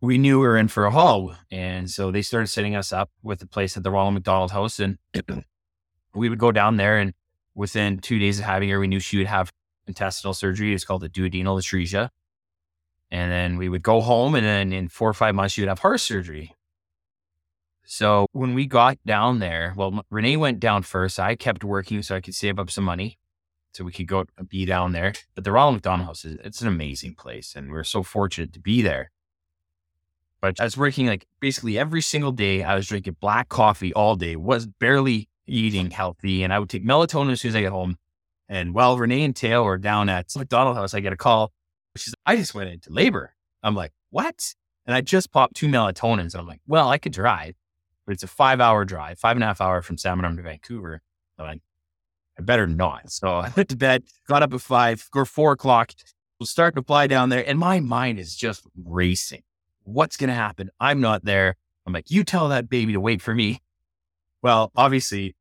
we 0.01 0.19
knew 0.19 0.41
we 0.41 0.47
were 0.47 0.57
in 0.57 0.69
for 0.69 0.85
a 0.85 0.91
haul. 0.91 1.35
And 1.51 1.91
so 1.91 2.11
they 2.11 2.23
started 2.23 2.47
setting 2.47 2.77
us 2.77 2.93
up 2.93 3.11
with 3.23 3.43
a 3.43 3.47
place 3.47 3.77
at 3.77 3.83
the 3.83 3.91
Ronald 3.91 4.15
McDonald 4.15 4.53
House. 4.53 4.79
And 4.79 4.99
we 6.15 6.29
would 6.29 6.39
go 6.39 6.53
down 6.53 6.77
there. 6.77 6.99
And 6.99 7.15
within 7.55 7.99
two 7.99 8.19
days 8.19 8.39
of 8.39 8.45
having 8.45 8.69
her, 8.69 8.79
we 8.79 8.87
knew 8.87 9.01
she 9.01 9.19
would 9.19 9.27
have 9.27 9.53
intestinal 9.87 10.35
surgery. 10.35 10.73
It's 10.73 10.85
called 10.85 11.03
the 11.03 11.09
duodenal 11.09 11.59
atresia. 11.59 12.11
And 13.11 13.33
then 13.33 13.57
we 13.57 13.71
would 13.71 13.83
go 13.83 14.03
home, 14.03 14.35
and 14.35 14.45
then 14.47 14.71
in 14.71 14.89
four 14.89 15.09
or 15.09 15.15
five 15.15 15.35
months, 15.35 15.55
she 15.55 15.63
would 15.63 15.69
have 15.69 15.79
heart 15.79 16.01
surgery. 16.01 16.55
So 17.87 18.27
when 18.33 18.53
we 18.53 18.67
got 18.67 18.99
down 19.07 19.39
there, 19.39 19.73
well, 19.75 20.05
Renee 20.11 20.37
went 20.37 20.61
down 20.61 20.83
first. 20.83 21.19
I 21.19 21.35
kept 21.35 21.65
working 21.65 22.03
so 22.03 22.17
I 22.17 22.21
could 22.21 22.35
save 22.35 22.59
up 22.59 22.71
some 22.71 22.85
money 22.85 23.19
so 23.73 23.83
we 23.83 23.93
could 23.93 24.07
go 24.07 24.27
uh, 24.37 24.43
be 24.47 24.67
down 24.67 24.93
there. 24.93 25.15
But 25.35 25.45
the 25.45 25.53
Ronald 25.53 25.77
McDonald 25.77 26.07
House 26.07 26.25
is 26.27 26.37
it's 26.45 26.61
an 26.61 26.69
amazing 26.69 27.15
place, 27.15 27.55
and 27.57 27.71
we're 27.71 27.83
so 27.85 28.03
fortunate 28.03 28.53
to 28.53 28.61
be 28.61 28.83
there. 28.83 29.11
But 30.41 30.61
I 30.61 30.65
was 30.65 30.77
working 30.77 31.07
like 31.07 31.27
basically 31.41 31.79
every 31.79 32.01
single 32.01 32.33
day. 32.33 32.63
I 32.63 32.75
was 32.75 32.87
drinking 32.87 33.17
black 33.21 33.49
coffee 33.49 33.93
all 33.93 34.15
day, 34.15 34.37
was 34.37 34.67
barely 34.67 35.29
eating 35.47 35.91
healthy, 35.91 36.43
and 36.43 36.53
I 36.53 36.59
would 36.59 36.69
take 36.69 36.85
melatonin 36.85 37.33
as 37.33 37.41
soon 37.41 37.51
as 37.51 37.57
I 37.57 37.61
get 37.61 37.73
home. 37.73 37.97
And 38.49 38.75
while 38.75 38.97
Renee 38.97 39.25
and 39.25 39.37
Tail 39.37 39.65
were 39.65 39.79
down 39.79 40.09
at 40.09 40.35
McDonald 40.37 40.77
House, 40.77 40.95
I 40.95 41.01
get 41.01 41.13
a 41.13 41.17
call 41.17 41.53
She's 41.99 42.15
I 42.25 42.37
just 42.37 42.55
went 42.55 42.71
into 42.71 42.93
labor. 42.93 43.35
I'm 43.63 43.75
like, 43.75 43.93
what? 44.11 44.55
And 44.87 44.95
I 44.95 45.01
just 45.01 45.31
popped 45.31 45.57
two 45.57 45.69
melatonins. 45.69 46.33
And 46.33 46.37
I'm 46.37 46.47
like, 46.47 46.61
well, 46.67 46.89
I 46.89 46.99
could 46.99 47.13
drive, 47.13 47.55
but 48.07 48.13
it's 48.13 48.23
a 48.23 48.29
five 48.29 48.61
hour 48.61 48.85
drive, 48.85 49.19
five 49.19 49.37
and 49.37 49.45
a 49.45 49.47
half 49.47 49.61
hour 49.61 49.83
from 49.83 49.99
Salmon 49.99 50.25
Arm 50.25 50.37
to 50.37 50.43
Vancouver. 50.43 51.03
I'm 51.39 51.47
like, 51.47 51.63
I 52.39 52.43
better 52.43 52.67
not. 52.67 53.11
So 53.11 53.29
I 53.37 53.53
went 53.57 53.69
to 53.71 53.77
bed, 53.77 54.05
got 54.27 54.43
up 54.43 54.55
at 54.55 54.61
five 54.61 55.07
or 55.15 55.25
four 55.25 55.53
o'clock, 55.53 55.93
was 56.39 56.51
starting 56.51 56.81
to 56.83 56.87
fly 56.87 57.07
down 57.07 57.29
there. 57.29 57.47
And 57.47 57.59
my 57.59 57.81
mind 57.81 58.19
is 58.19 58.37
just 58.37 58.65
racing. 58.85 59.43
What's 59.89 60.19
going 60.19 60.29
to 60.29 60.35
happen? 60.35 60.69
I'm 60.79 61.01
not 61.01 61.25
there. 61.25 61.57
I'm 61.87 61.95
like, 61.95 62.11
you 62.11 62.23
tell 62.23 62.49
that 62.49 62.69
baby 62.69 62.93
to 62.93 63.01
wait 63.01 63.23
for 63.23 63.35
me. 63.35 63.63
Well, 64.43 64.71
obviously, 64.77 65.35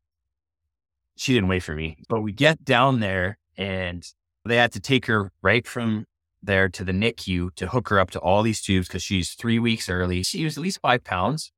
she 1.18 1.34
didn't 1.34 1.50
wait 1.50 1.64
for 1.64 1.76
me, 1.76 1.98
but 2.08 2.22
we 2.22 2.32
get 2.32 2.64
down 2.64 3.02
there 3.02 3.38
and 3.58 4.08
they 4.46 4.56
had 4.56 4.72
to 4.72 4.80
take 4.80 5.08
her 5.08 5.34
right 5.42 5.68
from 5.68 6.06
there 6.42 6.70
to 6.70 6.86
the 6.86 6.94
NICU 6.94 7.54
to 7.56 7.68
hook 7.68 7.90
her 7.90 8.00
up 8.00 8.12
to 8.12 8.20
all 8.20 8.42
these 8.42 8.62
tubes 8.62 8.88
because 8.88 9.04
she's 9.04 9.34
three 9.34 9.60
weeks 9.60 9.90
early. 9.90 10.24
She 10.24 10.46
was 10.46 10.58
at 10.58 10.64
least 10.64 10.80
five 10.80 11.04
pounds, 11.04 11.52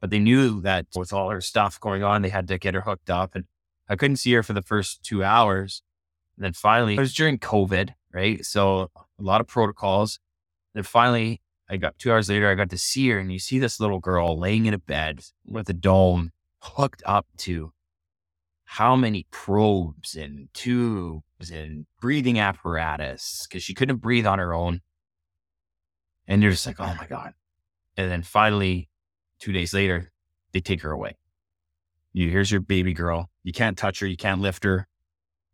but 0.00 0.10
they 0.10 0.20
knew 0.20 0.60
that 0.60 0.86
with 0.94 1.12
all 1.12 1.30
her 1.30 1.40
stuff 1.40 1.80
going 1.80 2.04
on, 2.04 2.22
they 2.22 2.28
had 2.28 2.46
to 2.46 2.58
get 2.58 2.74
her 2.74 2.82
hooked 2.82 3.10
up. 3.10 3.34
And 3.34 3.46
I 3.88 3.96
couldn't 3.96 4.18
see 4.18 4.32
her 4.34 4.44
for 4.44 4.52
the 4.52 4.62
first 4.62 5.02
two 5.02 5.24
hours. 5.24 5.82
And 6.36 6.44
then 6.44 6.52
finally, 6.52 6.94
it 6.94 7.00
was 7.00 7.14
during 7.14 7.38
COVID, 7.38 7.94
right? 8.12 8.44
So 8.44 8.90
a 8.94 9.22
lot 9.22 9.40
of 9.40 9.48
protocols. 9.48 10.20
Then 10.74 10.84
finally, 10.84 11.40
I 11.68 11.76
got 11.76 11.98
two 11.98 12.12
hours 12.12 12.28
later, 12.28 12.48
I 12.48 12.54
got 12.54 12.70
to 12.70 12.78
see 12.78 13.08
her, 13.10 13.18
and 13.18 13.32
you 13.32 13.38
see 13.38 13.58
this 13.58 13.80
little 13.80 13.98
girl 13.98 14.38
laying 14.38 14.66
in 14.66 14.74
a 14.74 14.78
bed 14.78 15.20
with 15.44 15.68
a 15.68 15.72
dome 15.72 16.30
hooked 16.60 17.02
up 17.04 17.26
to 17.38 17.72
how 18.64 18.96
many 18.96 19.26
probes 19.30 20.14
and 20.14 20.48
tubes 20.52 21.50
and 21.50 21.86
breathing 22.00 22.38
apparatus 22.38 23.46
because 23.48 23.62
she 23.62 23.74
couldn't 23.74 23.98
breathe 23.98 24.26
on 24.26 24.38
her 24.38 24.52
own. 24.52 24.80
And 26.28 26.42
you're 26.42 26.50
just 26.50 26.66
like, 26.66 26.80
oh 26.80 26.94
my 26.98 27.06
God. 27.06 27.32
And 27.96 28.10
then 28.10 28.22
finally, 28.22 28.88
two 29.38 29.52
days 29.52 29.72
later, 29.72 30.12
they 30.52 30.60
take 30.60 30.82
her 30.82 30.90
away. 30.90 31.16
You 32.12 32.30
here's 32.30 32.50
your 32.50 32.60
baby 32.60 32.92
girl. 32.92 33.30
You 33.42 33.52
can't 33.52 33.78
touch 33.78 34.00
her. 34.00 34.06
You 34.06 34.16
can't 34.16 34.40
lift 34.40 34.64
her. 34.64 34.88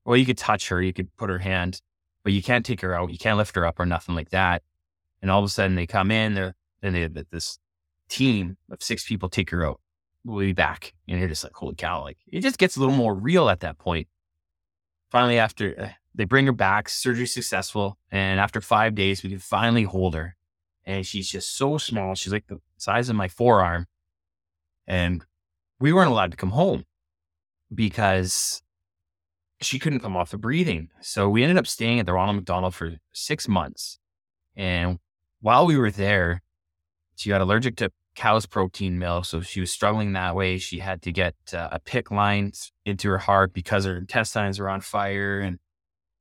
Well, 0.05 0.17
you 0.17 0.27
could 0.27 0.39
touch 0.39 0.69
her. 0.69 0.81
You 0.81 0.93
could 0.93 1.15
put 1.17 1.29
her 1.29 1.39
hand, 1.39 1.81
but 2.25 2.33
you 2.33 2.43
can't 2.43 2.65
take 2.65 2.81
her 2.81 2.95
out. 2.95 3.13
You 3.13 3.19
can't 3.19 3.37
lift 3.39 3.55
her 3.57 3.67
up 3.67 3.79
or 3.79 3.87
nothing 3.87 4.15
like 4.15 4.31
that. 4.31 4.63
And 5.23 5.31
all 5.31 5.39
of 5.39 5.45
a 5.45 5.49
sudden 5.49 5.77
they 5.77 5.87
come 5.87 6.11
in, 6.11 6.35
they're, 6.35 6.55
and 6.83 6.95
they, 6.95 7.03
have 7.03 7.17
this 7.31 7.59
team 8.09 8.57
of 8.71 8.83
six 8.83 9.07
people 9.07 9.29
take 9.29 9.51
her 9.51 9.65
out 9.65 9.81
we'll 10.25 10.41
be 10.41 10.53
back. 10.53 10.95
And 11.09 11.19
you're 11.19 11.29
just 11.29 11.45
like, 11.45 11.55
holy 11.55 11.75
cow. 11.75 12.03
Like 12.03 12.19
it 12.27 12.41
just 12.41 12.59
gets 12.59 12.77
a 12.77 12.81
little 12.81 12.95
more 12.95 13.15
real 13.15 13.49
at 13.49 13.61
that 13.61 13.79
point. 13.79 14.09
Finally, 15.11 15.39
after 15.39 15.75
uh, 15.79 15.89
they 16.15 16.25
bring 16.25 16.47
her 16.47 16.53
back, 16.53 16.89
surgery 16.89 17.27
successful. 17.27 17.99
And 18.11 18.41
after 18.41 18.61
five 18.61 18.95
days, 18.95 19.23
we 19.23 19.31
can 19.31 19.39
finally 19.39 19.85
hold 19.85 20.15
her. 20.15 20.37
And 20.85 21.07
she's 21.07 21.31
just 21.31 21.57
so 21.57 21.79
small. 21.79 22.15
She's 22.15 22.33
like 22.33 22.47
the 22.47 22.61
size 22.77 23.09
of 23.09 23.17
my 23.17 23.29
forearm. 23.29 23.87
And 24.87 25.25
we 25.79 25.93
weren't 25.93 26.11
allowed 26.11 26.33
to 26.33 26.37
come 26.37 26.51
home 26.51 26.85
because 27.73 28.63
she 29.61 29.79
couldn't 29.79 30.01
come 30.01 30.17
off 30.17 30.31
the 30.31 30.39
breathing. 30.39 30.89
So 31.01 31.29
we 31.29 31.43
ended 31.43 31.59
up 31.59 31.67
staying 31.67 32.01
at 32.01 32.07
the 32.07 32.13
Ronald 32.13 32.37
McDonald 32.37 32.75
for 32.75 32.97
six 33.13 33.47
months. 33.47 33.99
And 34.57 34.99
while 35.43 35.67
we 35.67 35.77
were 35.77 35.91
there, 35.91 36.41
she 37.17 37.29
got 37.29 37.41
allergic 37.41 37.77
to 37.77 37.91
cow's 38.15 38.47
protein 38.47 38.99
milk. 38.99 39.25
So 39.27 39.43
she 39.43 39.61
was 39.61 39.71
struggling 39.71 40.13
that 40.13 40.35
way. 40.35 40.59
She 40.59 40.79
had 40.79 41.03
to 41.03 41.13
get 41.13 41.35
uh, 41.53 41.69
a 41.73 41.81
PICC 41.81 42.11
line 42.11 42.53
into 42.87 43.09
her 43.11 43.19
heart 43.19 43.53
because 43.53 43.85
her 43.85 43.97
intestines 43.97 44.59
were 44.59 44.71
on 44.71 44.81
fire. 44.81 45.41
And 45.41 45.59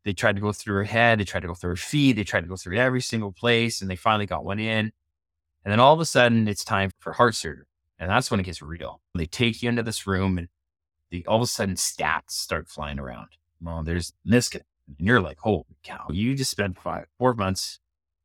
they 0.03 0.13
tried 0.13 0.35
to 0.35 0.41
go 0.41 0.51
through 0.51 0.75
her 0.75 0.83
head. 0.83 1.19
They 1.19 1.23
tried 1.23 1.41
to 1.41 1.47
go 1.47 1.53
through 1.53 1.71
her 1.71 1.75
feet. 1.75 2.13
They 2.13 2.23
tried 2.23 2.41
to 2.41 2.47
go 2.47 2.55
through 2.55 2.77
every 2.77 3.01
single 3.01 3.31
place. 3.31 3.81
And 3.81 3.89
they 3.89 3.95
finally 3.95 4.25
got 4.25 4.43
one 4.43 4.59
in. 4.59 4.91
And 5.63 5.71
then 5.71 5.79
all 5.79 5.93
of 5.93 5.99
a 5.99 6.05
sudden, 6.05 6.47
it's 6.47 6.63
time 6.63 6.91
for 6.99 7.13
heart 7.13 7.35
surgery. 7.35 7.65
And 7.99 8.09
that's 8.09 8.31
when 8.31 8.39
it 8.39 8.43
gets 8.43 8.63
real. 8.63 8.99
They 9.13 9.27
take 9.27 9.61
you 9.61 9.69
into 9.69 9.83
this 9.83 10.07
room 10.07 10.39
and 10.39 10.47
all 11.27 11.35
of 11.35 11.43
a 11.43 11.47
sudden 11.47 11.75
stats 11.75 12.31
start 12.31 12.67
flying 12.67 12.97
around. 12.97 13.27
Well, 13.61 13.83
there's 13.83 14.13
this. 14.25 14.49
And 14.55 14.63
you're 14.97 15.21
like, 15.21 15.37
holy 15.39 15.65
cow, 15.83 16.07
you 16.09 16.33
just 16.33 16.49
spent 16.49 16.79
five, 16.79 17.05
four 17.19 17.35
months 17.35 17.79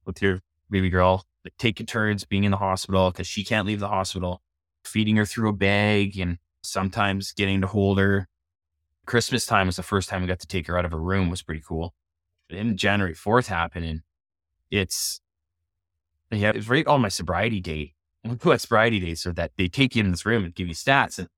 with 0.06 0.22
your 0.22 0.40
baby 0.70 0.90
girl, 0.90 1.24
like 1.44 1.56
taking 1.58 1.86
turns 1.86 2.24
being 2.24 2.44
in 2.44 2.50
the 2.50 2.56
hospital 2.56 3.10
because 3.10 3.26
she 3.26 3.44
can't 3.44 3.66
leave 3.66 3.80
the 3.80 3.88
hospital, 3.88 4.42
feeding 4.84 5.16
her 5.16 5.24
through 5.24 5.48
a 5.48 5.52
bag 5.52 6.18
and 6.18 6.38
sometimes 6.62 7.32
getting 7.32 7.60
to 7.60 7.66
hold 7.66 7.98
her. 7.98 8.28
Christmas 9.06 9.46
time 9.46 9.66
was 9.66 9.76
the 9.76 9.82
first 9.82 10.08
time 10.08 10.22
we 10.22 10.28
got 10.28 10.40
to 10.40 10.46
take 10.46 10.66
her 10.66 10.76
out 10.76 10.84
of 10.84 10.90
her 10.90 11.00
room 11.00 11.30
was 11.30 11.42
pretty 11.42 11.62
cool. 11.66 11.94
Then 12.50 12.76
January 12.76 13.14
4th 13.14 13.46
happened 13.46 13.86
and 13.86 14.02
it's, 14.70 15.20
yeah, 16.30 16.50
it 16.50 16.56
was 16.56 16.68
right 16.68 16.86
on 16.86 17.00
my 17.00 17.08
sobriety 17.08 17.60
date. 17.60 17.92
What 18.42 18.60
sobriety 18.60 18.98
dates 18.98 19.22
so 19.22 19.30
that 19.32 19.52
they 19.56 19.68
take 19.68 19.94
you 19.94 20.02
in 20.02 20.10
this 20.10 20.26
room 20.26 20.44
and 20.44 20.52
give 20.52 20.66
you 20.66 20.74
stats. 20.74 21.20
And 21.20 21.28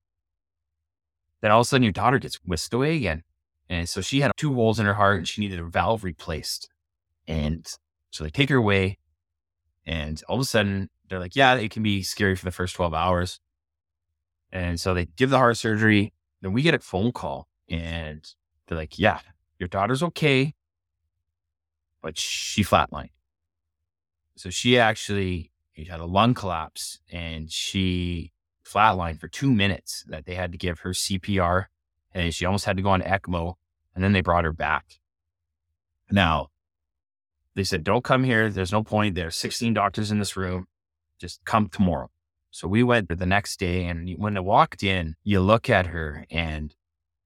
then 1.42 1.50
all 1.50 1.60
of 1.60 1.66
a 1.66 1.68
sudden 1.68 1.82
your 1.82 1.92
daughter 1.92 2.18
gets 2.18 2.36
whisked 2.36 2.72
away 2.72 2.96
again. 2.96 3.24
And 3.68 3.86
so 3.86 4.00
she 4.00 4.22
had 4.22 4.32
two 4.36 4.54
holes 4.54 4.80
in 4.80 4.86
her 4.86 4.94
heart 4.94 5.18
and 5.18 5.28
she 5.28 5.42
needed 5.42 5.60
a 5.60 5.64
valve 5.64 6.02
replaced. 6.02 6.70
And 7.26 7.66
so 8.10 8.24
they 8.24 8.30
take 8.30 8.48
her 8.48 8.56
away. 8.56 8.98
And 9.88 10.22
all 10.28 10.36
of 10.36 10.42
a 10.42 10.44
sudden 10.44 10.90
they're 11.08 11.18
like, 11.18 11.34
yeah, 11.34 11.54
it 11.54 11.70
can 11.70 11.82
be 11.82 12.02
scary 12.02 12.36
for 12.36 12.44
the 12.44 12.52
first 12.52 12.76
12 12.76 12.92
hours. 12.92 13.40
And 14.52 14.78
so 14.78 14.92
they 14.92 15.06
give 15.06 15.30
the 15.30 15.38
heart 15.38 15.56
surgery. 15.56 16.12
Then 16.42 16.52
we 16.52 16.60
get 16.60 16.74
a 16.74 16.78
phone 16.78 17.10
call 17.10 17.48
and 17.70 18.22
they're 18.66 18.76
like, 18.76 18.98
yeah, 18.98 19.20
your 19.58 19.68
daughter's 19.68 20.02
okay, 20.02 20.54
but 22.02 22.18
she 22.18 22.62
flatlined. 22.62 23.10
So 24.36 24.50
she 24.50 24.78
actually 24.78 25.52
had 25.88 26.00
a 26.00 26.04
lung 26.04 26.34
collapse 26.34 27.00
and 27.10 27.50
she 27.50 28.32
flatlined 28.64 29.18
for 29.18 29.28
two 29.28 29.50
minutes 29.50 30.04
that 30.08 30.26
they 30.26 30.34
had 30.34 30.52
to 30.52 30.58
give 30.58 30.80
her 30.80 30.90
CPR 30.90 31.66
and 32.12 32.34
she 32.34 32.44
almost 32.44 32.66
had 32.66 32.76
to 32.76 32.82
go 32.82 32.90
on 32.90 33.00
ECMO 33.00 33.54
and 33.94 34.04
then 34.04 34.12
they 34.12 34.20
brought 34.20 34.44
her 34.44 34.52
back. 34.52 35.00
Now, 36.10 36.48
they 37.58 37.64
said, 37.64 37.82
don't 37.82 38.04
come 38.04 38.22
here. 38.22 38.50
There's 38.50 38.70
no 38.70 38.84
point. 38.84 39.16
There's 39.16 39.34
16 39.34 39.74
doctors 39.74 40.12
in 40.12 40.20
this 40.20 40.36
room. 40.36 40.66
Just 41.18 41.44
come 41.44 41.68
tomorrow. 41.68 42.08
So 42.52 42.68
we 42.68 42.84
went 42.84 43.08
the 43.08 43.26
next 43.26 43.58
day 43.58 43.86
and 43.86 44.08
when 44.16 44.36
I 44.36 44.40
walked 44.40 44.84
in, 44.84 45.16
you 45.24 45.40
look 45.40 45.68
at 45.68 45.88
her 45.88 46.24
and 46.30 46.72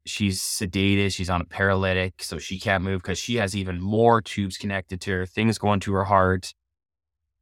she's 0.06 0.40
sedated. 0.40 1.12
She's 1.12 1.28
on 1.28 1.42
a 1.42 1.44
paralytic, 1.44 2.22
so 2.22 2.38
she 2.38 2.58
can't 2.58 2.82
move 2.82 3.02
because 3.02 3.18
she 3.18 3.36
has 3.36 3.54
even 3.54 3.78
more 3.78 4.22
tubes 4.22 4.56
connected 4.56 5.02
to 5.02 5.10
her, 5.10 5.26
things 5.26 5.58
going 5.58 5.80
to 5.80 5.92
her 5.92 6.04
heart, 6.04 6.54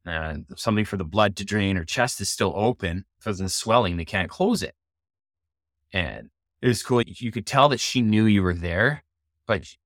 uh, 0.05 0.39
something 0.57 0.83
for 0.83 0.97
the 0.97 1.05
blood 1.05 1.37
to 1.37 1.45
drain. 1.45 1.77
Her 1.77 1.85
chest 1.85 2.19
is 2.19 2.29
still 2.29 2.51
open 2.57 3.05
because 3.19 3.39
of 3.39 3.45
the 3.45 3.49
swelling. 3.49 3.95
They 3.95 4.03
can't 4.03 4.29
close 4.29 4.61
it. 4.61 4.75
And 5.93 6.29
it 6.61 6.67
was 6.67 6.83
cool. 6.83 7.03
You 7.05 7.31
could 7.31 7.45
tell 7.45 7.69
that 7.69 7.79
she 7.79 8.01
knew 8.01 8.25
you 8.25 8.43
were 8.43 8.53
there, 8.53 9.05
but 9.47 9.77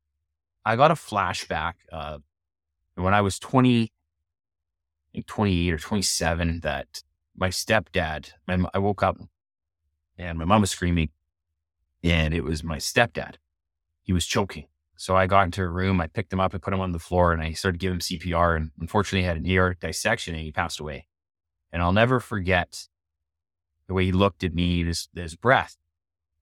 I 0.65 0.75
got 0.75 0.89
a 0.89 0.95
flashback 0.95 1.73
when 2.95 3.13
I 3.13 3.21
was 3.21 3.39
20, 3.39 3.83
I 3.83 3.87
think 5.13 5.25
28 5.27 5.73
or 5.73 5.77
27, 5.77 6.61
that 6.61 7.03
my 7.35 7.49
stepdad, 7.49 8.31
my, 8.47 8.65
I 8.73 8.79
woke 8.79 9.03
up 9.03 9.17
and 10.17 10.37
my 10.39 10.45
mom 10.45 10.61
was 10.61 10.71
screaming 10.71 11.09
and 12.03 12.33
it 12.33 12.43
was 12.43 12.63
my 12.63 12.77
stepdad. 12.77 13.35
He 14.01 14.13
was 14.13 14.25
choking. 14.25 14.67
So 14.97 15.15
I 15.15 15.27
got 15.27 15.43
into 15.43 15.61
a 15.61 15.67
room, 15.67 15.99
I 15.99 16.07
picked 16.07 16.31
him 16.31 16.39
up, 16.39 16.55
I 16.55 16.57
put 16.57 16.73
him 16.73 16.79
on 16.79 16.93
the 16.93 16.99
floor, 16.99 17.33
and 17.33 17.41
I 17.41 17.51
started 17.51 17.79
giving 17.79 17.95
him 17.95 17.99
CPR. 17.99 18.55
And 18.55 18.71
unfortunately, 18.79 19.21
he 19.21 19.25
had 19.25 19.37
an 19.37 19.45
ear 19.45 19.75
dissection 19.79 20.35
and 20.35 20.43
he 20.43 20.51
passed 20.51 20.79
away. 20.79 21.07
And 21.71 21.81
I'll 21.81 21.91
never 21.91 22.21
forget 22.21 22.87
the 23.87 23.93
way 23.93 24.05
he 24.05 24.11
looked 24.13 24.43
at 24.43 24.53
me, 24.53 24.85
his, 24.85 25.09
his 25.13 25.35
breath. 25.35 25.75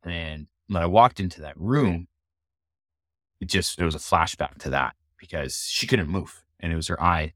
And 0.03 0.47
when 0.67 0.83
I 0.83 0.85
walked 0.85 1.19
into 1.19 1.41
that 1.41 1.59
room, 1.59 2.07
it 3.39 3.45
just, 3.45 3.79
it 3.79 3.85
was 3.85 3.95
a 3.95 3.99
flashback 3.99 4.59
to 4.59 4.69
that 4.69 4.95
because 5.17 5.67
she 5.69 5.87
couldn't 5.87 6.09
move 6.09 6.42
and 6.63 6.71
it 6.71 6.75
was 6.75 6.87
her 6.87 7.01
eye. 7.03 7.33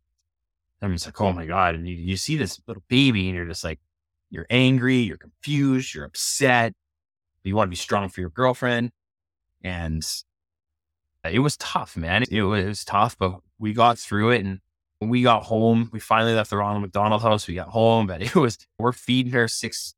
I'm 0.82 0.94
just 0.94 1.06
like, 1.06 1.20
oh 1.22 1.34
my 1.34 1.46
God. 1.46 1.76
And 1.76 1.88
you, 1.88 1.96
you 1.96 2.18
see 2.18 2.38
this 2.38 2.60
little 2.66 2.84
baby 2.88 3.28
and 3.28 3.36
you're 3.36 3.46
just 3.46 3.64
like, 3.64 3.80
you're 4.30 4.48
angry, 4.50 4.98
you're 4.98 5.18
confused, 5.18 5.94
you're 5.94 6.06
upset. 6.06 6.74
You 7.44 7.56
want 7.56 7.68
to 7.68 7.72
be 7.72 7.76
strong 7.76 8.10
for 8.10 8.22
your 8.22 8.30
girlfriend. 8.30 8.92
And 9.64 10.06
it 11.24 11.40
was 11.40 11.58
tough, 11.58 11.96
man. 11.96 12.24
It, 12.24 12.32
it 12.32 12.44
was 12.44 12.86
tough, 12.86 13.18
but 13.18 13.40
we 13.60 13.74
got 13.74 14.00
through 14.00 14.32
it. 14.32 14.46
And 14.46 14.60
when 15.00 15.10
we 15.10 15.24
got 15.24 15.44
home, 15.44 15.90
we 15.94 16.00
finally 16.00 16.34
left 16.34 16.50
the 16.50 16.58
Ronald 16.58 16.82
McDonald 16.82 17.22
house. 17.22 17.48
We 17.48 17.56
got 17.56 17.70
home, 17.70 18.08
but 18.08 18.22
it 18.22 18.36
was, 18.36 18.58
we're 18.80 18.92
feeding 18.92 19.34
her 19.34 19.48
six, 19.48 19.94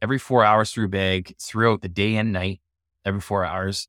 every 0.00 0.18
four 0.18 0.44
hours 0.44 0.72
through 0.72 0.88
bag 0.88 1.34
throughout 1.40 1.82
the 1.82 1.88
day 1.88 2.16
and 2.16 2.32
night, 2.32 2.60
every 3.04 3.20
four 3.20 3.44
hours. 3.44 3.88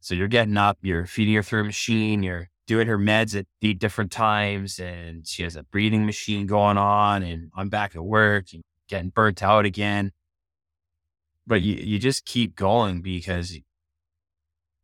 So 0.00 0.14
you're 0.14 0.28
getting 0.28 0.56
up, 0.56 0.78
you're 0.82 1.06
feeding 1.06 1.34
her 1.34 1.42
through 1.42 1.62
a 1.62 1.64
machine, 1.64 2.22
you're 2.22 2.49
doing 2.70 2.86
her 2.86 2.96
meds 2.96 3.36
at 3.36 3.46
eight 3.62 3.80
different 3.80 4.12
times, 4.12 4.78
and 4.78 5.26
she 5.26 5.42
has 5.42 5.56
a 5.56 5.64
breathing 5.64 6.06
machine 6.06 6.46
going 6.46 6.78
on, 6.78 7.20
and 7.20 7.50
I'm 7.56 7.68
back 7.68 7.96
at 7.96 8.04
work, 8.04 8.52
and 8.52 8.62
getting 8.86 9.10
burnt 9.10 9.42
out 9.42 9.64
again. 9.64 10.12
But 11.48 11.62
you, 11.62 11.74
you 11.74 11.98
just 11.98 12.24
keep 12.24 12.54
going 12.54 13.02
because 13.02 13.58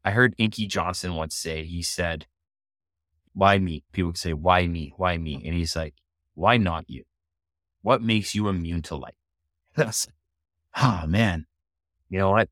I 0.04 0.10
heard 0.10 0.34
Inky 0.36 0.66
Johnson 0.66 1.14
once 1.14 1.36
say, 1.36 1.62
he 1.62 1.80
said, 1.80 2.26
Why 3.34 3.60
me? 3.60 3.84
People 3.92 4.14
say, 4.14 4.32
Why 4.32 4.66
me? 4.66 4.92
Why 4.96 5.16
me? 5.16 5.40
And 5.44 5.54
he's 5.54 5.76
like, 5.76 5.94
Why 6.34 6.56
not 6.56 6.90
you? 6.90 7.04
What 7.82 8.02
makes 8.02 8.34
you 8.34 8.48
immune 8.48 8.82
to 8.82 8.96
life? 8.96 9.14
That's, 9.76 10.08
oh 10.76 11.04
man, 11.06 11.46
you 12.08 12.18
know 12.18 12.32
what? 12.32 12.48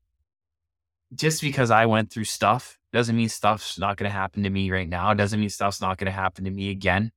Just 1.13 1.41
because 1.41 1.71
I 1.71 1.87
went 1.87 2.09
through 2.09 2.23
stuff 2.23 2.79
doesn't 2.95 3.17
mean 3.17 3.27
stuff's 3.27 3.77
not 3.77 3.97
going 3.97 4.09
to 4.09 4.17
happen 4.17 4.43
to 4.43 4.49
me 4.49 4.71
right 4.71 4.87
now. 4.87 5.11
It 5.11 5.15
doesn't 5.15 5.37
mean 5.37 5.49
stuff's 5.49 5.81
not 5.81 5.97
going 5.97 6.05
to 6.05 6.11
happen 6.13 6.45
to 6.45 6.49
me 6.49 6.69
again. 6.69 7.11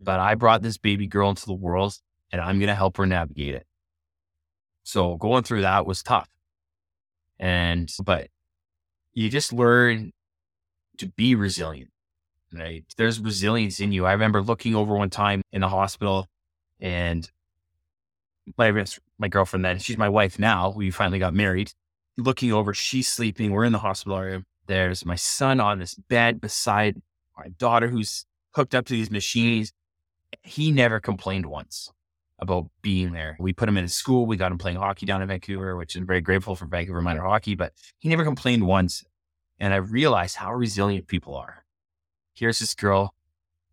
But 0.00 0.20
I 0.20 0.32
mm-hmm. 0.32 0.38
brought 0.38 0.62
this 0.62 0.78
baby 0.78 1.06
girl 1.06 1.28
into 1.28 1.44
the 1.44 1.52
world 1.52 1.98
and 2.32 2.40
I'm 2.40 2.58
going 2.58 2.68
to 2.68 2.74
help 2.74 2.96
her 2.96 3.04
navigate 3.04 3.54
it. 3.56 3.66
So 4.82 5.16
going 5.16 5.42
through 5.42 5.62
that 5.62 5.84
was 5.84 6.02
tough. 6.02 6.30
And, 7.38 7.92
but 8.02 8.28
you 9.12 9.28
just 9.28 9.52
learn 9.52 10.12
to 10.96 11.08
be 11.08 11.34
resilient, 11.34 11.90
right? 12.50 12.84
There's 12.96 13.20
resilience 13.20 13.80
in 13.80 13.92
you. 13.92 14.06
I 14.06 14.12
remember 14.12 14.40
looking 14.40 14.74
over 14.74 14.94
one 14.94 15.10
time 15.10 15.42
in 15.52 15.60
the 15.60 15.68
hospital 15.68 16.26
and 16.80 17.30
my, 18.56 18.84
my 19.18 19.28
girlfriend 19.28 19.62
then, 19.62 19.78
she's 19.78 19.98
my 19.98 20.08
wife 20.08 20.38
now. 20.38 20.72
We 20.74 20.90
finally 20.90 21.18
got 21.18 21.34
married. 21.34 21.72
Looking 22.16 22.50
over, 22.52 22.72
she's 22.72 23.08
sleeping. 23.08 23.52
We're 23.52 23.64
in 23.64 23.72
the 23.72 23.78
hospital 23.78 24.16
area. 24.16 24.42
There's 24.70 25.04
my 25.04 25.16
son 25.16 25.58
on 25.58 25.80
this 25.80 25.96
bed 25.96 26.40
beside 26.40 27.02
my 27.36 27.48
daughter 27.58 27.88
who's 27.88 28.24
hooked 28.54 28.72
up 28.72 28.86
to 28.86 28.92
these 28.92 29.10
machines. 29.10 29.72
He 30.44 30.70
never 30.70 31.00
complained 31.00 31.46
once 31.46 31.90
about 32.38 32.68
being 32.80 33.10
there. 33.10 33.36
We 33.40 33.52
put 33.52 33.68
him 33.68 33.76
in 33.76 33.88
school. 33.88 34.26
We 34.26 34.36
got 34.36 34.52
him 34.52 34.58
playing 34.58 34.76
hockey 34.76 35.06
down 35.06 35.22
in 35.22 35.26
Vancouver, 35.26 35.74
which 35.74 35.96
I'm 35.96 36.06
very 36.06 36.20
grateful 36.20 36.54
for 36.54 36.66
Vancouver 36.66 37.02
Minor 37.02 37.24
Hockey, 37.24 37.56
but 37.56 37.72
he 37.98 38.08
never 38.08 38.22
complained 38.22 38.64
once. 38.64 39.02
And 39.58 39.74
I 39.74 39.78
realized 39.78 40.36
how 40.36 40.54
resilient 40.54 41.08
people 41.08 41.34
are. 41.34 41.64
Here's 42.32 42.60
this 42.60 42.74
girl 42.74 43.12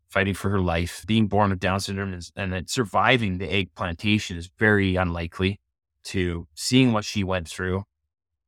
fighting 0.10 0.34
for 0.34 0.50
her 0.50 0.62
life, 0.62 1.06
being 1.06 1.28
born 1.28 1.52
with 1.52 1.60
Down 1.60 1.80
syndrome 1.80 2.20
and, 2.36 2.52
then 2.52 2.66
surviving 2.66 3.38
the 3.38 3.54
egg 3.54 3.70
plantation 3.76 4.36
is 4.36 4.50
very 4.58 4.96
unlikely 4.96 5.60
to 6.06 6.48
seeing 6.56 6.92
what 6.92 7.06
she 7.06 7.24
went 7.24 7.48
through 7.48 7.84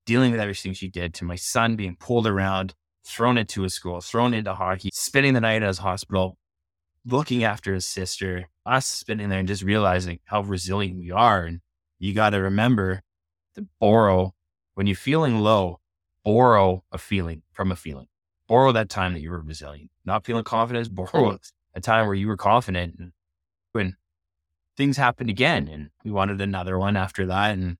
dealing 0.10 0.32
with 0.32 0.39
everything 0.39 0.74
she 0.74 0.89
did 0.89 1.14
to 1.14 1.24
my 1.24 1.36
son 1.36 1.76
being 1.76 1.95
pulled 1.95 2.26
around, 2.26 2.74
thrown 3.05 3.38
into 3.38 3.64
a 3.64 3.70
school, 3.70 4.01
thrown 4.01 4.34
into 4.34 4.51
hockey, 4.55 4.89
spending 4.91 5.36
the 5.36 5.39
night 5.39 5.62
at 5.62 5.68
his 5.68 5.78
hospital, 5.78 6.36
looking 7.05 7.43
after 7.43 7.76
his 7.76 7.88
sister, 7.88 8.49
us 8.66 8.88
spending 8.88 9.30
there 9.30 9.38
and 9.38 9.47
just 9.47 9.62
realizing 9.62 10.18
how 10.26 10.41
resilient 10.41 10.97
we 10.97 11.12
are. 11.12 11.43
And 11.43 11.60
you 11.99 12.16
got 12.16 12.32
to 12.32 12.38
remember 12.38 13.03
to 13.53 13.68
borrow 13.80 14.34
when 14.74 14.88
you're 14.88 14.95
feeling 14.95 15.41
low, 15.41 15.80
borrow 16.26 16.84
a 16.91 16.97
feeling 16.97 17.43
from 17.51 17.72
a 17.72 17.76
feeling. 17.76 18.07
Borrow 18.47 18.72
that 18.72 18.89
time 18.89 19.14
that 19.14 19.22
you 19.22 19.30
were 19.30 19.41
resilient. 19.41 19.91
Not 20.05 20.26
feeling 20.26 20.43
confident, 20.43 20.89
borrow 20.95 21.38
a 21.76 21.82
time 21.82 22.07
where 22.07 22.16
you 22.16 22.28
were 22.28 22.36
confident. 22.36 22.95
And 22.97 23.12
when 23.74 23.95
things 24.76 24.97
happened 24.97 25.30
again, 25.30 25.68
and 25.68 25.91
we 26.03 26.10
wanted 26.10 26.41
another 26.41 26.80
one 26.80 26.97
after 26.97 27.28
that. 27.28 27.51
And 27.51 27.78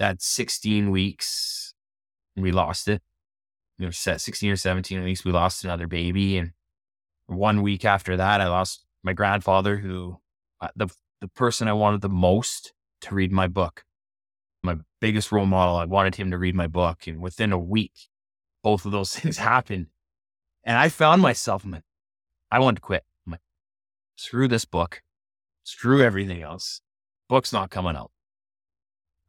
that 0.00 0.22
16 0.22 0.90
weeks, 0.90 1.74
we 2.34 2.50
lost 2.50 2.88
it. 2.88 3.02
You 3.78 3.86
know, 3.86 3.90
set 3.90 4.20
16 4.20 4.50
or 4.50 4.56
17 4.56 5.04
weeks, 5.04 5.24
we 5.24 5.30
lost 5.30 5.62
another 5.62 5.86
baby. 5.86 6.38
And 6.38 6.52
one 7.26 7.62
week 7.62 7.84
after 7.84 8.16
that, 8.16 8.40
I 8.40 8.48
lost 8.48 8.84
my 9.02 9.12
grandfather, 9.12 9.76
who 9.76 10.18
uh, 10.60 10.68
the, 10.74 10.88
the 11.20 11.28
person 11.28 11.68
I 11.68 11.74
wanted 11.74 12.00
the 12.00 12.08
most 12.08 12.72
to 13.02 13.14
read 13.14 13.30
my 13.30 13.46
book, 13.46 13.84
my 14.62 14.76
biggest 15.00 15.30
role 15.32 15.46
model. 15.46 15.76
I 15.76 15.84
wanted 15.84 16.16
him 16.16 16.30
to 16.30 16.38
read 16.38 16.54
my 16.54 16.66
book. 16.66 17.06
And 17.06 17.20
within 17.20 17.52
a 17.52 17.58
week, 17.58 18.08
both 18.62 18.86
of 18.86 18.92
those 18.92 19.14
things 19.16 19.36
happened. 19.36 19.88
And 20.64 20.78
I 20.78 20.88
found 20.88 21.20
myself, 21.20 21.64
I'm 21.64 21.72
like, 21.72 21.84
I 22.50 22.58
wanted 22.58 22.76
to 22.76 22.82
quit. 22.82 23.04
I'm 23.26 23.32
like, 23.32 23.40
screw 24.16 24.48
this 24.48 24.64
book, 24.64 25.02
screw 25.62 26.02
everything 26.02 26.40
else. 26.40 26.80
Book's 27.28 27.52
not 27.52 27.70
coming 27.70 27.96
out. 27.96 28.10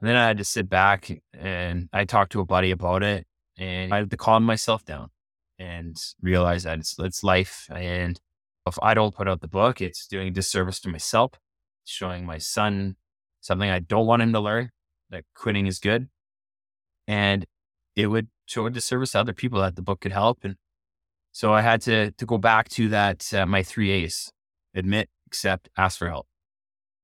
And 0.02 0.10
then 0.10 0.16
I 0.16 0.26
had 0.26 0.40
to 0.40 0.44
sit 0.44 0.68
back 0.68 1.12
and 1.32 1.88
I 1.94 2.06
talked 2.06 2.32
to 2.32 2.42
a 2.42 2.46
buddy 2.46 2.72
about 2.72 3.04
it 3.04 3.28
and 3.58 3.94
I 3.94 3.98
had 3.98 4.10
to 4.10 4.18
calm 4.18 4.44
myself 4.44 4.84
down 4.84 5.12
and 5.60 5.96
realize 6.22 6.64
that 6.64 6.80
it's, 6.80 6.96
it's 6.98 7.24
life. 7.24 7.68
And 7.74 8.20
if 8.66 8.80
I 8.82 8.96
don't 8.96 9.14
put 9.14 9.28
out 9.28 9.42
the 9.42 9.48
book, 9.48 9.80
it's 9.80 10.08
doing 10.08 10.30
a 10.30 10.32
disservice 10.32 10.80
to 10.82 10.90
myself, 10.90 11.34
showing 11.86 12.26
my 12.26 12.40
son 12.40 12.96
something 13.42 13.70
I 13.70 13.78
don't 13.80 14.08
want 14.08 14.24
him 14.24 14.34
to 14.34 14.40
learn 14.40 14.72
that 15.12 15.24
quitting 15.36 15.68
is 15.68 15.78
good. 15.78 16.10
And 17.08 17.46
it 17.96 18.08
would 18.08 18.28
show 18.48 18.66
a 18.66 18.72
disservice 18.72 19.12
to 19.12 19.20
other 19.20 19.34
people 19.34 19.62
that 19.62 19.76
the 19.76 19.82
book 19.84 20.02
could 20.02 20.14
help. 20.14 20.40
And 20.44 20.56
so 21.32 21.54
I 21.54 21.62
had 21.62 21.82
to, 21.82 22.12
to 22.12 22.26
go 22.26 22.40
back 22.40 22.70
to 22.70 22.90
that, 22.90 23.32
uh, 23.34 23.46
my 23.46 23.62
three 23.62 23.92
A's 23.92 24.32
admit, 24.74 25.10
accept, 25.28 25.70
ask 25.78 26.00
for 26.00 26.10
help. 26.10 26.28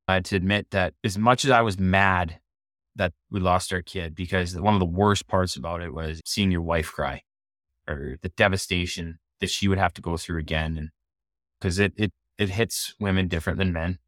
I 0.07 0.15
had 0.15 0.25
to 0.25 0.35
admit 0.35 0.71
that 0.71 0.95
as 1.03 1.17
much 1.17 1.45
as 1.45 1.51
I 1.51 1.61
was 1.61 1.77
mad 1.77 2.39
that 2.97 3.13
we 3.31 3.39
lost 3.39 3.71
our 3.71 3.81
kid, 3.81 4.15
because 4.15 4.59
one 4.59 4.73
of 4.73 4.79
the 4.79 4.85
worst 4.85 5.27
parts 5.27 5.55
about 5.55 5.81
it 5.81 5.93
was 5.93 6.21
seeing 6.25 6.51
your 6.51 6.61
wife 6.61 6.91
cry 6.91 7.21
or 7.87 8.17
the 8.21 8.29
devastation 8.29 9.19
that 9.39 9.49
she 9.49 9.67
would 9.67 9.77
have 9.77 9.93
to 9.93 10.01
go 10.01 10.17
through 10.17 10.39
again. 10.39 10.77
And 10.77 10.89
because 11.59 11.79
it, 11.79 11.93
it, 11.95 12.11
it 12.37 12.49
hits 12.49 12.93
women 12.99 13.27
different 13.27 13.59
than 13.59 13.73
men, 13.73 13.99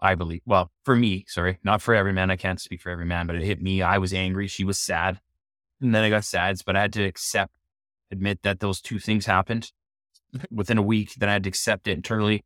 I 0.00 0.14
believe. 0.14 0.42
Well, 0.44 0.70
for 0.84 0.96
me, 0.96 1.24
sorry, 1.28 1.58
not 1.62 1.82
for 1.82 1.94
every 1.94 2.12
man. 2.12 2.30
I 2.30 2.36
can't 2.36 2.60
speak 2.60 2.80
for 2.80 2.90
every 2.90 3.06
man, 3.06 3.26
but 3.26 3.36
it 3.36 3.42
hit 3.42 3.62
me. 3.62 3.82
I 3.82 3.98
was 3.98 4.12
angry. 4.12 4.46
She 4.46 4.64
was 4.64 4.78
sad. 4.78 5.20
And 5.80 5.94
then 5.94 6.02
I 6.02 6.10
got 6.10 6.24
sad, 6.24 6.58
but 6.66 6.76
I 6.76 6.82
had 6.82 6.92
to 6.94 7.04
accept, 7.04 7.54
admit 8.10 8.42
that 8.42 8.60
those 8.60 8.80
two 8.80 8.98
things 8.98 9.26
happened 9.26 9.70
within 10.50 10.78
a 10.78 10.82
week. 10.82 11.14
Then 11.14 11.28
I 11.28 11.34
had 11.34 11.44
to 11.44 11.48
accept 11.48 11.86
it 11.86 11.92
internally. 11.92 12.44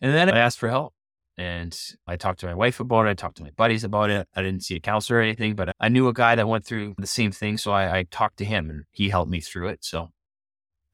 And 0.00 0.14
then 0.14 0.30
I 0.30 0.38
asked 0.38 0.58
for 0.58 0.68
help. 0.68 0.94
And 1.38 1.78
I 2.06 2.16
talked 2.16 2.40
to 2.40 2.46
my 2.46 2.54
wife 2.54 2.80
about 2.80 3.06
it. 3.06 3.10
I 3.10 3.14
talked 3.14 3.36
to 3.38 3.42
my 3.42 3.50
buddies 3.50 3.84
about 3.84 4.08
it. 4.10 4.26
I 4.34 4.42
didn't 4.42 4.62
see 4.64 4.76
a 4.76 4.80
counselor 4.80 5.18
or 5.18 5.22
anything, 5.22 5.54
but 5.54 5.74
I 5.78 5.88
knew 5.88 6.08
a 6.08 6.14
guy 6.14 6.34
that 6.34 6.48
went 6.48 6.64
through 6.64 6.94
the 6.98 7.06
same 7.06 7.30
thing. 7.30 7.58
So 7.58 7.72
I, 7.72 7.98
I 7.98 8.02
talked 8.04 8.38
to 8.38 8.44
him 8.44 8.70
and 8.70 8.84
he 8.90 9.10
helped 9.10 9.30
me 9.30 9.40
through 9.40 9.68
it. 9.68 9.84
So 9.84 10.08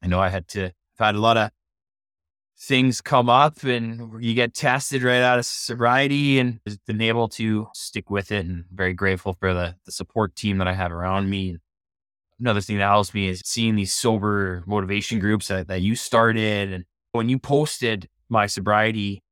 I 0.01 0.07
know 0.07 0.19
I 0.19 0.29
had 0.29 0.49
to, 0.49 0.65
I've 0.65 1.05
had 1.05 1.15
a 1.15 1.19
lot 1.19 1.37
of 1.37 1.51
things 2.59 3.01
come 3.01 3.29
up 3.29 3.63
and 3.63 4.23
you 4.23 4.33
get 4.33 4.53
tested 4.53 5.01
right 5.01 5.21
out 5.21 5.39
of 5.39 5.45
sobriety 5.45 6.39
and 6.39 6.59
been 6.85 7.01
able 7.01 7.27
to 7.27 7.67
stick 7.73 8.09
with 8.09 8.31
it 8.31 8.45
and 8.45 8.65
very 8.71 8.93
grateful 8.93 9.33
for 9.39 9.53
the, 9.53 9.75
the 9.85 9.91
support 9.91 10.35
team 10.35 10.57
that 10.57 10.67
I 10.67 10.73
have 10.73 10.91
around 10.91 11.29
me. 11.29 11.57
Another 12.39 12.61
thing 12.61 12.77
that 12.77 12.83
helps 12.83 13.13
me 13.13 13.29
is 13.29 13.41
seeing 13.45 13.75
these 13.75 13.93
sober 13.93 14.63
motivation 14.67 15.19
groups 15.19 15.47
that, 15.47 15.67
that 15.67 15.81
you 15.81 15.95
started. 15.95 16.73
And 16.73 16.83
when 17.13 17.29
you 17.29 17.39
posted 17.39 18.09
my 18.27 18.45
sobriety 18.47 19.23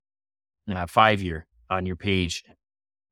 uh, 0.69 0.85
five 0.87 1.21
year 1.21 1.45
on 1.69 1.85
your 1.85 1.95
page, 1.95 2.43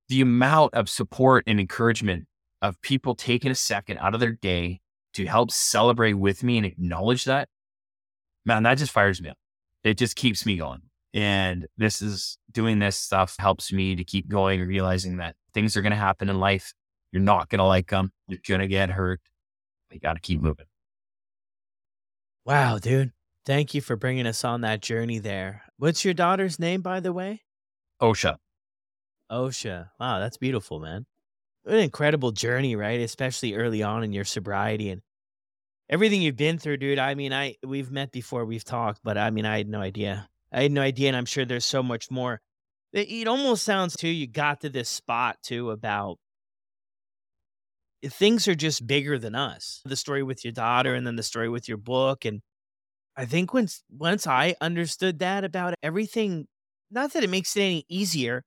the 0.07 0.21
amount 0.21 0.73
of 0.73 0.89
support 0.89 1.43
and 1.47 1.59
encouragement 1.59 2.25
of 2.61 2.81
people 2.81 3.15
taking 3.15 3.51
a 3.51 3.55
second 3.55 3.97
out 3.99 4.13
of 4.13 4.19
their 4.19 4.33
day 4.33 4.81
to 5.13 5.25
help 5.25 5.51
celebrate 5.51 6.13
with 6.13 6.43
me 6.43 6.57
and 6.57 6.65
acknowledge 6.65 7.25
that, 7.25 7.47
man, 8.45 8.63
that 8.63 8.77
just 8.77 8.91
fires 8.91 9.21
me 9.21 9.29
up. 9.29 9.37
It 9.83 9.97
just 9.97 10.15
keeps 10.15 10.45
me 10.45 10.57
going. 10.57 10.81
And 11.13 11.67
this 11.77 12.01
is 12.01 12.37
doing 12.51 12.79
this 12.79 12.97
stuff 12.97 13.35
helps 13.39 13.71
me 13.71 13.95
to 13.95 14.03
keep 14.03 14.27
going, 14.27 14.61
realizing 14.61 15.17
that 15.17 15.35
things 15.53 15.75
are 15.75 15.81
going 15.81 15.91
to 15.91 15.97
happen 15.97 16.29
in 16.29 16.39
life. 16.39 16.73
You're 17.11 17.23
not 17.23 17.49
going 17.49 17.59
to 17.59 17.65
like 17.65 17.89
them. 17.89 18.11
You're 18.27 18.39
going 18.47 18.61
to 18.61 18.67
get 18.67 18.91
hurt. 18.91 19.21
You 19.91 19.99
got 19.99 20.13
to 20.13 20.19
keep 20.19 20.41
moving. 20.41 20.67
Wow, 22.45 22.77
dude. 22.77 23.11
Thank 23.45 23.73
you 23.73 23.81
for 23.81 23.95
bringing 23.95 24.27
us 24.27 24.43
on 24.43 24.61
that 24.61 24.81
journey 24.81 25.17
there. 25.17 25.63
What's 25.79 26.03
your 26.03 26.13
daughter's 26.13 26.59
name, 26.59 26.81
by 26.81 26.99
the 26.99 27.13
way? 27.13 27.41
OSHA. 28.01 28.35
OSHA. 29.31 29.89
Wow, 29.97 30.19
that's 30.19 30.35
beautiful, 30.35 30.81
man. 30.81 31.05
What 31.63 31.75
an 31.75 31.81
incredible 31.81 32.33
journey, 32.33 32.75
right? 32.75 32.99
Especially 32.99 33.55
early 33.55 33.81
on 33.81 34.03
in 34.03 34.11
your 34.11 34.25
sobriety 34.25 34.89
and 34.89 35.01
everything 35.89 36.21
you've 36.21 36.35
been 36.35 36.57
through, 36.57 36.77
dude. 36.77 36.99
I 36.99 37.15
mean, 37.15 37.31
I 37.31 37.55
we've 37.65 37.91
met 37.91 38.11
before, 38.11 38.43
we've 38.43 38.65
talked, 38.65 38.99
but 39.05 39.17
I 39.17 39.29
mean, 39.29 39.45
I 39.45 39.57
had 39.57 39.69
no 39.69 39.79
idea. 39.79 40.27
I 40.51 40.63
had 40.63 40.73
no 40.73 40.81
idea, 40.81 41.07
and 41.07 41.15
I'm 41.15 41.25
sure 41.25 41.45
there's 41.45 41.63
so 41.63 41.81
much 41.81 42.11
more. 42.11 42.41
It, 42.91 43.09
it 43.09 43.27
almost 43.29 43.63
sounds 43.63 43.95
too. 43.95 44.09
You 44.09 44.27
got 44.27 44.59
to 44.61 44.69
this 44.69 44.89
spot 44.89 45.37
too 45.41 45.71
about 45.71 46.17
things 48.05 48.49
are 48.49 48.55
just 48.55 48.85
bigger 48.85 49.17
than 49.17 49.33
us. 49.33 49.79
The 49.85 49.95
story 49.95 50.23
with 50.23 50.43
your 50.43 50.51
daughter, 50.51 50.93
and 50.93 51.07
then 51.07 51.15
the 51.15 51.23
story 51.23 51.47
with 51.47 51.69
your 51.69 51.77
book, 51.77 52.25
and 52.25 52.41
I 53.19 53.25
think 53.25 53.53
once 53.53 53.83
once 53.89 54.25
I 54.27 54.55
understood 54.61 55.19
that 55.19 55.43
about 55.43 55.73
everything, 55.83 56.47
not 56.89 57.11
that 57.11 57.23
it 57.25 57.29
makes 57.29 57.57
it 57.57 57.61
any 57.61 57.83
easier, 57.89 58.43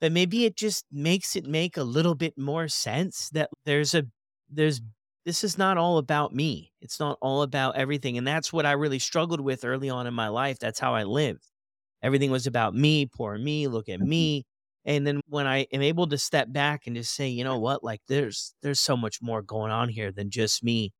but 0.00 0.10
maybe 0.10 0.44
it 0.44 0.56
just 0.56 0.84
makes 0.90 1.36
it 1.36 1.46
make 1.46 1.76
a 1.76 1.84
little 1.84 2.16
bit 2.16 2.36
more 2.36 2.66
sense 2.66 3.30
that 3.30 3.48
there's 3.64 3.94
a 3.94 4.02
there's 4.50 4.80
this 5.24 5.44
is 5.44 5.56
not 5.56 5.78
all 5.78 5.98
about 5.98 6.34
me. 6.34 6.72
It's 6.80 6.98
not 6.98 7.16
all 7.22 7.42
about 7.42 7.76
everything. 7.76 8.18
And 8.18 8.26
that's 8.26 8.52
what 8.52 8.66
I 8.66 8.72
really 8.72 8.98
struggled 8.98 9.40
with 9.40 9.64
early 9.64 9.88
on 9.88 10.08
in 10.08 10.14
my 10.14 10.26
life. 10.26 10.58
That's 10.58 10.80
how 10.80 10.94
I 10.96 11.04
lived. 11.04 11.44
Everything 12.02 12.32
was 12.32 12.48
about 12.48 12.74
me, 12.74 13.06
poor 13.06 13.38
me, 13.38 13.68
look 13.68 13.88
at 13.88 14.00
mm-hmm. 14.00 14.08
me. 14.08 14.44
And 14.84 15.06
then 15.06 15.20
when 15.28 15.46
I 15.46 15.68
am 15.72 15.80
able 15.80 16.08
to 16.08 16.18
step 16.18 16.52
back 16.52 16.88
and 16.88 16.96
just 16.96 17.14
say, 17.14 17.28
you 17.28 17.44
know 17.44 17.60
what, 17.60 17.84
like 17.84 18.00
there's 18.08 18.52
there's 18.62 18.80
so 18.80 18.96
much 18.96 19.18
more 19.22 19.42
going 19.42 19.70
on 19.70 19.88
here 19.88 20.10
than 20.10 20.28
just 20.28 20.64
me 20.64 20.92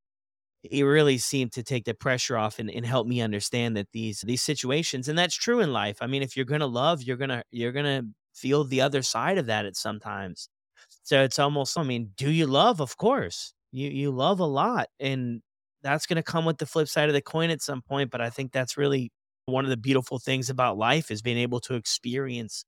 it 0.65 0.85
really 0.85 1.19
seemed 1.19 1.53
to 1.53 1.63
take 1.63 1.85
the 1.85 1.95
pressure 1.95 2.37
off 2.37 2.59
and, 2.59 2.71
and 2.71 2.87
help 2.87 3.07
me 3.07 3.21
understand 3.21 3.77
that 3.77 3.89
these 3.93 4.21
these 4.23 4.43
situations 4.43 5.09
and 5.09 5.19
that's 5.19 5.35
true 5.35 5.61
in 5.61 5.73
life. 5.73 5.99
I 6.01 6.07
mean 6.07 6.23
if 6.23 6.37
you're 6.37 6.47
gonna 6.47 6.67
love 6.67 7.03
you're 7.03 7.17
gonna 7.17 7.43
you're 7.51 7.73
gonna 7.73 8.05
feel 8.35 8.65
the 8.65 8.81
other 8.81 9.03
side 9.03 9.39
of 9.39 9.47
that 9.47 9.67
at 9.67 9.77
sometimes. 9.77 10.49
So 11.03 11.23
it's 11.23 11.39
almost 11.39 11.79
i 11.79 11.83
mean 11.83 12.11
do 12.17 12.31
you 12.31 12.47
love? 12.47 12.81
Of 12.81 12.97
course. 12.97 13.55
You 13.73 13.89
you 13.91 14.11
love 14.11 14.41
a 14.41 14.47
lot 14.47 14.89
and 15.01 15.43
that's 15.83 16.07
gonna 16.07 16.23
come 16.23 16.45
with 16.45 16.59
the 16.59 16.67
flip 16.67 16.89
side 16.89 17.09
of 17.09 17.15
the 17.15 17.23
coin 17.23 17.51
at 17.51 17.63
some 17.63 17.83
point 17.83 18.11
but 18.11 18.21
i 18.21 18.31
think 18.31 18.53
that's 18.53 18.77
really 18.77 19.11
one 19.47 19.65
of 19.65 19.71
the 19.71 19.77
beautiful 19.77 20.19
things 20.19 20.51
about 20.51 20.79
life 20.79 21.11
is 21.11 21.23
being 21.23 21.39
able 21.39 21.61
to 21.61 21.75
experience 21.75 22.65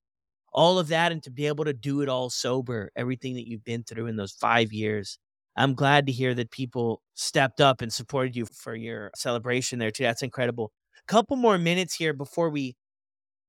all 0.52 0.78
of 0.78 0.88
that 0.88 1.12
and 1.12 1.22
to 1.24 1.30
be 1.30 1.46
able 1.46 1.64
to 1.64 1.72
do 1.74 2.00
it 2.02 2.08
all 2.08 2.30
sober 2.30 2.90
everything 2.96 3.34
that 3.34 3.48
you've 3.48 3.64
been 3.64 3.82
through 3.84 4.06
in 4.06 4.16
those 4.16 4.32
five 4.32 4.72
years 4.72 5.18
I'm 5.56 5.74
glad 5.74 6.06
to 6.06 6.12
hear 6.12 6.34
that 6.34 6.50
people 6.50 7.02
stepped 7.14 7.60
up 7.60 7.80
and 7.80 7.92
supported 7.92 8.34
you 8.34 8.46
for 8.46 8.74
your 8.74 9.10
celebration 9.14 9.78
there 9.78 9.90
too. 9.90 10.02
That's 10.02 10.22
incredible. 10.22 10.72
A 10.98 11.12
couple 11.12 11.36
more 11.36 11.58
minutes 11.58 11.94
here 11.94 12.12
before 12.12 12.50
we 12.50 12.76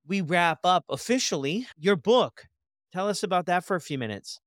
we 0.07 0.21
wrap 0.21 0.59
up 0.63 0.85
officially. 0.89 1.67
Your 1.77 1.95
book. 1.95 2.45
Tell 2.93 3.09
us 3.09 3.23
about 3.23 3.47
that 3.47 3.65
for 3.65 3.75
a 3.75 3.81
few 3.81 3.97
minutes. 3.97 4.39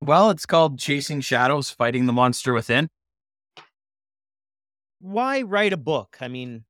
Well, 0.00 0.30
it's 0.30 0.46
called 0.46 0.78
Chasing 0.78 1.20
Shadows, 1.20 1.70
Fighting 1.70 2.06
the 2.06 2.12
Monster 2.12 2.52
Within. 2.52 2.88
Why 5.00 5.42
write 5.42 5.72
a 5.72 5.76
book? 5.76 6.16
I 6.20 6.28
mean, 6.28 6.64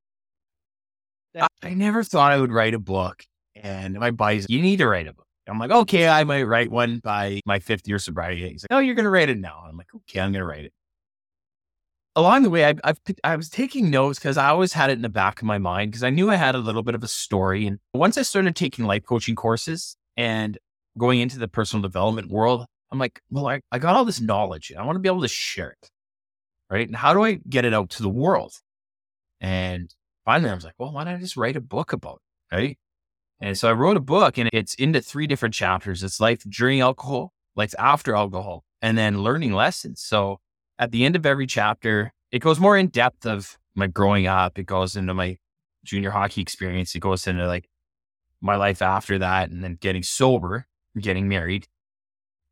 that- 1.35 1.51
I 1.63 1.75
never 1.75 2.05
thought 2.05 2.33
I 2.33 2.39
would 2.39 2.53
write 2.53 2.75
a 2.75 2.79
book. 2.79 3.25
And 3.55 3.99
my 3.99 4.11
buddies, 4.11 4.47
you 4.49 4.61
need 4.63 4.77
to 4.77 4.87
write 4.87 5.09
a 5.09 5.13
book. 5.13 5.27
I'm 5.49 5.59
like, 5.59 5.71
okay, 5.71 6.09
I 6.09 6.25
might 6.25 6.45
write 6.45 6.71
one 6.71 6.99
by 6.99 7.41
my 7.47 7.59
fifth 7.59 7.89
year 7.89 7.99
sobriety. 7.99 8.49
He's 8.49 8.65
like, 8.65 8.77
oh, 8.77 8.81
you're 8.81 8.95
going 8.95 9.05
to 9.05 9.11
write 9.11 9.29
it 9.29 9.39
now. 9.39 9.65
I'm 9.67 9.77
like, 9.77 9.95
okay, 9.95 10.21
I'm 10.21 10.33
going 10.33 10.41
to 10.41 10.47
write 10.47 10.65
it. 10.67 10.73
Along 12.17 12.43
the 12.43 12.51
way, 12.51 12.65
I've, 12.65 12.81
I've 12.83 12.99
I 13.23 13.37
was 13.37 13.49
taking 13.49 13.91
notes 13.91 14.19
because 14.19 14.37
I 14.37 14.49
always 14.49 14.73
had 14.73 14.91
it 14.91 14.95
in 14.95 15.03
the 15.03 15.09
back 15.09 15.41
of 15.41 15.47
my 15.47 15.59
mind 15.59 15.93
because 15.93 16.03
I 16.03 16.11
knew 16.11 16.31
I 16.31 16.37
had 16.37 16.55
a 16.55 16.59
little 16.59 16.83
bit 16.83 16.95
of 16.95 17.05
a 17.05 17.09
story. 17.09 17.67
And 17.67 17.79
once 17.95 18.19
I 18.19 18.23
started 18.23 18.57
taking 18.57 18.87
life 18.87 19.05
coaching 19.05 19.37
courses 19.37 19.97
and 20.17 20.59
going 20.97 21.21
into 21.21 21.39
the 21.39 21.47
personal 21.47 21.83
development 21.83 22.29
world, 22.29 22.67
I'm 22.91 22.99
like, 22.99 23.21
well, 23.31 23.47
I, 23.47 23.61
I 23.71 23.79
got 23.79 23.95
all 23.95 24.05
this 24.05 24.21
knowledge. 24.21 24.73
I 24.77 24.85
want 24.85 24.97
to 24.97 25.01
be 25.01 25.09
able 25.09 25.23
to 25.23 25.29
share 25.29 25.71
it. 25.71 25.91
Right. 26.71 26.87
And 26.87 26.97
how 26.97 27.15
do 27.15 27.23
I 27.23 27.35
get 27.49 27.65
it 27.65 27.73
out 27.73 27.91
to 27.91 28.03
the 28.03 28.09
world? 28.11 28.55
And 29.41 29.95
finally, 30.25 30.51
I 30.51 30.55
was 30.55 30.65
like, 30.65 30.75
well, 30.79 30.93
why 30.93 31.05
don't 31.05 31.15
I 31.15 31.19
just 31.19 31.37
write 31.37 31.57
a 31.57 31.61
book 31.61 31.93
about 31.93 32.21
it? 32.51 32.57
Right. 32.57 32.79
And 33.41 33.57
so 33.57 33.69
I 33.69 33.73
wrote 33.73 33.97
a 33.97 34.01
book 34.01 34.37
and 34.37 34.51
it's 34.53 34.75
into 34.75 35.01
three 35.01 35.27
different 35.27 35.55
chapters. 35.55 36.03
It's 36.03 36.21
life 36.21 36.43
during 36.49 36.81
alcohol, 36.81 37.33
life 37.55 37.75
after 37.79 38.15
alcohol, 38.15 38.65
and 38.83 38.99
then 38.99 39.23
learning 39.23 39.53
lessons. 39.53 40.01
So 40.01 40.41
at 40.79 40.91
the 40.91 41.05
end 41.05 41.17
of 41.17 41.25
every 41.25 41.47
chapter, 41.47 42.13
it 42.33 42.41
goes 42.41 42.59
more 42.59 42.77
in 42.77 42.89
depth 42.89 43.27
of 43.27 43.57
my 43.75 43.87
growing 43.87 44.27
up. 44.27 44.59
It 44.59 44.67
goes 44.67 44.97
into 44.97 45.15
my 45.15 45.39
junior 45.85 46.11
hockey 46.11 46.43
experience. 46.43 46.95
It 46.95 47.01
goes 47.01 47.27
into 47.27 47.47
like 47.47 47.69
my 48.41 48.57
life 48.57 48.83
after 48.83 49.19
that 49.19 49.51
and 49.51 49.63
then 49.63 49.79
getting 49.81 50.03
sober, 50.03 50.67
getting 51.01 51.29
married. 51.29 51.67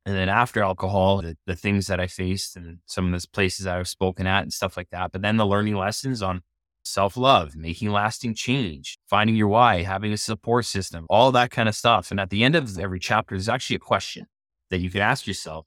And 0.05 0.15
then 0.15 0.29
after 0.29 0.63
alcohol, 0.63 1.21
the, 1.21 1.37
the 1.47 1.57
things 1.57 1.89
that 1.89 1.99
I 1.99 2.07
faced 2.07 2.57
and 2.57 2.79
some 2.87 3.13
of 3.13 3.21
the 3.21 3.29
places 3.29 3.65
that 3.65 3.77
I've 3.77 3.89
spoken 3.89 4.27
at 4.27 4.43
and 4.43 4.53
stuff 4.53 4.77
like 4.77 4.91
that. 4.91 5.11
But 5.11 5.23
then 5.23 5.37
the 5.37 5.47
learning 5.47 5.75
lessons 5.75 6.23
on 6.23 6.43
self 6.87 7.17
love, 7.17 7.57
making 7.57 7.91
lasting 7.91 8.35
change, 8.35 8.99
finding 9.09 9.37
your 9.37 9.49
why, 9.49 9.83
having 9.83 10.13
a 10.13 10.17
support 10.17 10.65
system, 10.65 11.07
all 11.11 11.33
that 11.33 11.51
kind 11.51 11.69
of 11.69 11.75
stuff. 11.75 12.11
And 12.11 12.21
at 12.21 12.31
the 12.31 12.45
end 12.45 12.55
of 12.55 12.79
every 12.79 12.99
chapter, 12.99 13.35
there's 13.35 13.49
actually 13.49 13.77
a 13.77 13.81
question 13.81 14.27
that 14.71 14.79
you 14.79 14.91
can 14.91 15.01
ask 15.01 15.27
yourself. 15.27 15.67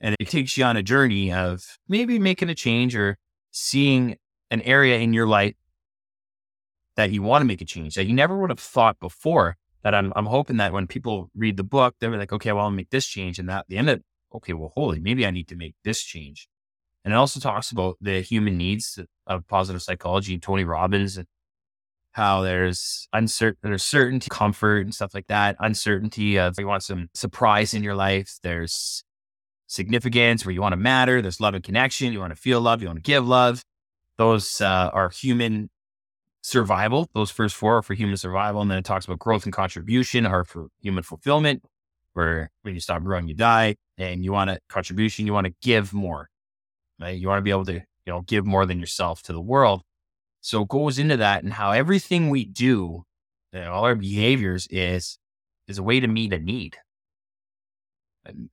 And 0.00 0.16
it 0.18 0.28
takes 0.28 0.56
you 0.56 0.64
on 0.64 0.76
a 0.76 0.82
journey 0.82 1.32
of 1.32 1.78
maybe 1.88 2.18
making 2.18 2.48
a 2.48 2.54
change 2.54 2.96
or 2.96 3.18
seeing 3.50 4.16
an 4.50 4.62
area 4.62 4.98
in 4.98 5.12
your 5.12 5.26
life 5.26 5.54
that 6.96 7.10
you 7.10 7.22
want 7.22 7.42
to 7.42 7.46
make 7.46 7.60
a 7.60 7.64
change 7.64 7.94
that 7.94 8.06
you 8.06 8.14
never 8.14 8.36
would 8.38 8.50
have 8.50 8.60
thought 8.60 8.98
before. 8.98 9.56
That 9.82 9.94
I'm, 9.94 10.12
I'm 10.14 10.26
hoping 10.26 10.58
that 10.58 10.74
when 10.74 10.86
people 10.86 11.30
read 11.34 11.56
the 11.56 11.64
book, 11.64 11.94
they're 11.98 12.14
like, 12.14 12.34
okay, 12.34 12.52
well, 12.52 12.64
I'll 12.64 12.70
make 12.70 12.90
this 12.90 13.06
change. 13.06 13.38
And 13.38 13.48
that 13.48 13.60
at 13.60 13.68
the 13.68 13.78
end 13.78 13.88
of 13.88 14.02
okay, 14.34 14.52
well, 14.52 14.72
holy, 14.74 15.00
maybe 15.00 15.26
I 15.26 15.30
need 15.30 15.48
to 15.48 15.56
make 15.56 15.74
this 15.84 16.02
change. 16.02 16.48
And 17.04 17.14
it 17.14 17.16
also 17.16 17.40
talks 17.40 17.70
about 17.70 17.96
the 18.00 18.20
human 18.20 18.58
needs 18.58 18.98
of 19.26 19.46
positive 19.48 19.82
psychology, 19.82 20.38
Tony 20.38 20.64
Robbins, 20.64 21.16
and 21.16 21.26
how 22.12 22.42
there's 22.42 23.08
uncertain, 23.12 23.58
there's 23.62 23.82
certainty, 23.82 24.28
comfort, 24.30 24.80
and 24.80 24.94
stuff 24.94 25.14
like 25.14 25.28
that. 25.28 25.56
Uncertainty 25.60 26.38
of 26.38 26.58
you 26.58 26.66
want 26.66 26.82
some 26.82 27.08
surprise 27.14 27.72
in 27.72 27.82
your 27.82 27.94
life. 27.94 28.38
There's 28.42 29.04
significance 29.66 30.44
where 30.44 30.52
you 30.52 30.60
want 30.60 30.72
to 30.72 30.76
matter. 30.76 31.22
There's 31.22 31.40
love 31.40 31.54
and 31.54 31.62
connection. 31.62 32.12
You 32.12 32.20
want 32.20 32.34
to 32.34 32.40
feel 32.40 32.60
love. 32.60 32.82
You 32.82 32.88
want 32.88 32.98
to 32.98 33.02
give 33.02 33.26
love. 33.26 33.62
Those 34.18 34.60
uh, 34.60 34.90
are 34.92 35.08
human 35.08 35.70
survival. 36.42 37.08
Those 37.14 37.30
first 37.30 37.54
four 37.54 37.78
are 37.78 37.82
for 37.82 37.94
human 37.94 38.16
survival. 38.16 38.60
And 38.60 38.70
then 38.70 38.78
it 38.78 38.84
talks 38.84 39.04
about 39.04 39.18
growth 39.18 39.44
and 39.44 39.52
contribution 39.52 40.26
are 40.26 40.44
for 40.44 40.66
human 40.80 41.04
fulfillment, 41.04 41.62
where 42.14 42.50
when 42.62 42.74
you 42.74 42.80
stop 42.80 43.02
growing, 43.02 43.28
you 43.28 43.34
die. 43.34 43.76
And 43.96 44.24
you 44.24 44.32
want 44.32 44.50
a 44.50 44.58
contribution, 44.68 45.26
you 45.26 45.32
want 45.32 45.46
to 45.46 45.54
give 45.62 45.92
more. 45.92 46.28
Right? 47.00 47.18
You 47.18 47.28
want 47.28 47.38
to 47.38 47.42
be 47.42 47.50
able 47.50 47.64
to, 47.66 47.74
you 47.74 47.82
know, 48.06 48.20
give 48.22 48.44
more 48.44 48.66
than 48.66 48.78
yourself 48.78 49.22
to 49.22 49.32
the 49.32 49.40
world. 49.40 49.82
So 50.42 50.62
it 50.62 50.68
goes 50.68 50.98
into 50.98 51.16
that 51.18 51.42
and 51.42 51.52
how 51.52 51.72
everything 51.72 52.30
we 52.30 52.44
do, 52.44 53.04
you 53.52 53.60
know, 53.60 53.72
all 53.72 53.84
our 53.84 53.94
behaviors 53.94 54.66
is 54.70 55.18
is 55.66 55.78
a 55.78 55.82
way 55.82 56.00
to 56.00 56.08
meet 56.08 56.32
a 56.32 56.38
need. 56.38 56.76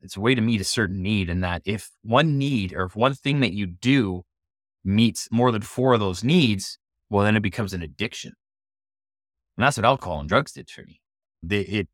It's 0.02 0.16
a 0.16 0.22
way 0.22 0.36
to 0.36 0.42
meet 0.42 0.62
a 0.62 0.66
certain 0.66 1.02
need. 1.02 1.30
And 1.30 1.44
that 1.44 1.62
if 1.66 1.92
one 2.04 2.38
need 2.38 2.74
or 2.74 2.84
if 2.84 2.96
one 2.96 3.14
thing 3.14 3.42
that 3.42 3.54
you 3.54 3.68
do 3.68 4.24
meets 4.84 5.28
more 5.32 5.52
than 5.52 5.62
four 5.62 5.94
of 5.94 6.00
those 6.00 6.24
needs, 6.24 6.78
well, 7.10 7.26
then 7.26 7.36
it 7.36 7.44
becomes 7.44 7.74
an 7.74 7.82
addiction. 7.82 8.34
And 9.58 9.66
that's 9.66 9.78
what 9.78 9.86
alcohol 9.86 10.20
and 10.20 10.30
drugs 10.30 10.52
did 10.52 10.70
for 10.70 10.84
me. 10.84 11.02
They, 11.44 11.62
it, 11.62 11.88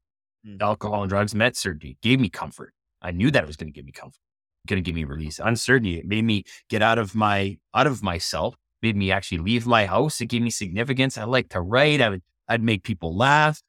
mm. 0.45 0.61
alcohol 0.61 1.01
and 1.01 1.09
drugs 1.09 1.33
met 1.33 1.55
certainty, 1.55 1.97
gave 2.01 2.19
me 2.19 2.29
comfort. 2.29 2.73
I 3.01 3.11
knew 3.11 3.31
that 3.31 3.43
it 3.43 3.47
was 3.47 3.57
going 3.57 3.71
to 3.71 3.75
give 3.75 3.85
me 3.85 3.91
comfort, 3.91 4.19
going 4.67 4.81
to 4.81 4.85
give 4.85 4.95
me 4.95 5.03
release. 5.03 5.39
Uncertainty 5.43 5.97
it 5.97 6.05
made 6.05 6.23
me 6.23 6.43
get 6.69 6.81
out 6.81 6.97
of 6.97 7.15
my 7.15 7.57
out 7.73 7.87
of 7.87 8.03
myself, 8.03 8.55
made 8.81 8.95
me 8.95 9.11
actually 9.11 9.39
leave 9.39 9.65
my 9.65 9.85
house. 9.85 10.21
It 10.21 10.27
gave 10.27 10.41
me 10.41 10.49
significance. 10.49 11.17
I 11.17 11.25
like 11.25 11.49
to 11.49 11.61
write. 11.61 12.01
I 12.01 12.09
would 12.09 12.21
I'd 12.47 12.63
make 12.63 12.83
people 12.83 13.15
laugh. 13.15 13.61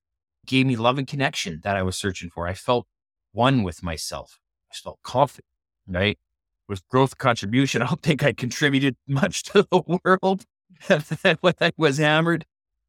Gave 0.47 0.67
me 0.67 0.77
love 0.77 0.99
and 0.99 1.07
connection 1.07 1.61
that 1.65 1.77
I 1.77 1.83
was 1.83 1.97
searching 1.97 2.31
for. 2.31 2.47
I 2.47 2.55
felt 2.55 2.87
one 3.33 3.63
with 3.63 3.83
myself. 3.83 4.39
I 4.71 4.75
felt 4.75 4.99
confident, 5.03 5.47
right? 5.89 6.19
With 6.69 6.87
growth 6.89 7.19
contribution, 7.19 7.83
I 7.83 7.87
don't 7.87 8.03
think 8.03 8.23
I 8.23 8.33
contributed 8.33 8.97
much 9.07 9.43
to 9.45 9.67
the 9.71 9.99
world 10.05 10.45
when 11.41 11.55
I 11.61 11.73
was 11.77 11.99
hammered. 11.99 12.45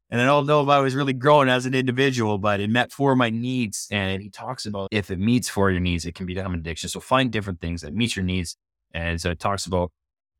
And 0.08 0.20
I 0.20 0.24
don't 0.24 0.46
know 0.46 0.62
if 0.62 0.68
I 0.68 0.78
was 0.78 0.94
really 0.94 1.12
growing 1.12 1.48
as 1.48 1.66
an 1.66 1.74
individual, 1.74 2.38
but 2.38 2.60
it 2.60 2.70
met 2.70 2.92
for 2.92 3.16
my 3.16 3.28
needs. 3.28 3.88
And 3.90 4.22
he 4.22 4.30
talks 4.30 4.64
about 4.64 4.88
if 4.92 5.10
it 5.10 5.18
meets 5.18 5.48
for 5.48 5.70
your 5.70 5.80
needs, 5.80 6.06
it 6.06 6.14
can 6.14 6.26
become 6.26 6.54
an 6.54 6.60
addiction. 6.60 6.88
So 6.88 7.00
find 7.00 7.32
different 7.32 7.60
things 7.60 7.82
that 7.82 7.92
meet 7.92 8.14
your 8.14 8.24
needs. 8.24 8.56
And 8.94 9.20
so 9.20 9.30
it 9.30 9.40
talks 9.40 9.66
about 9.66 9.90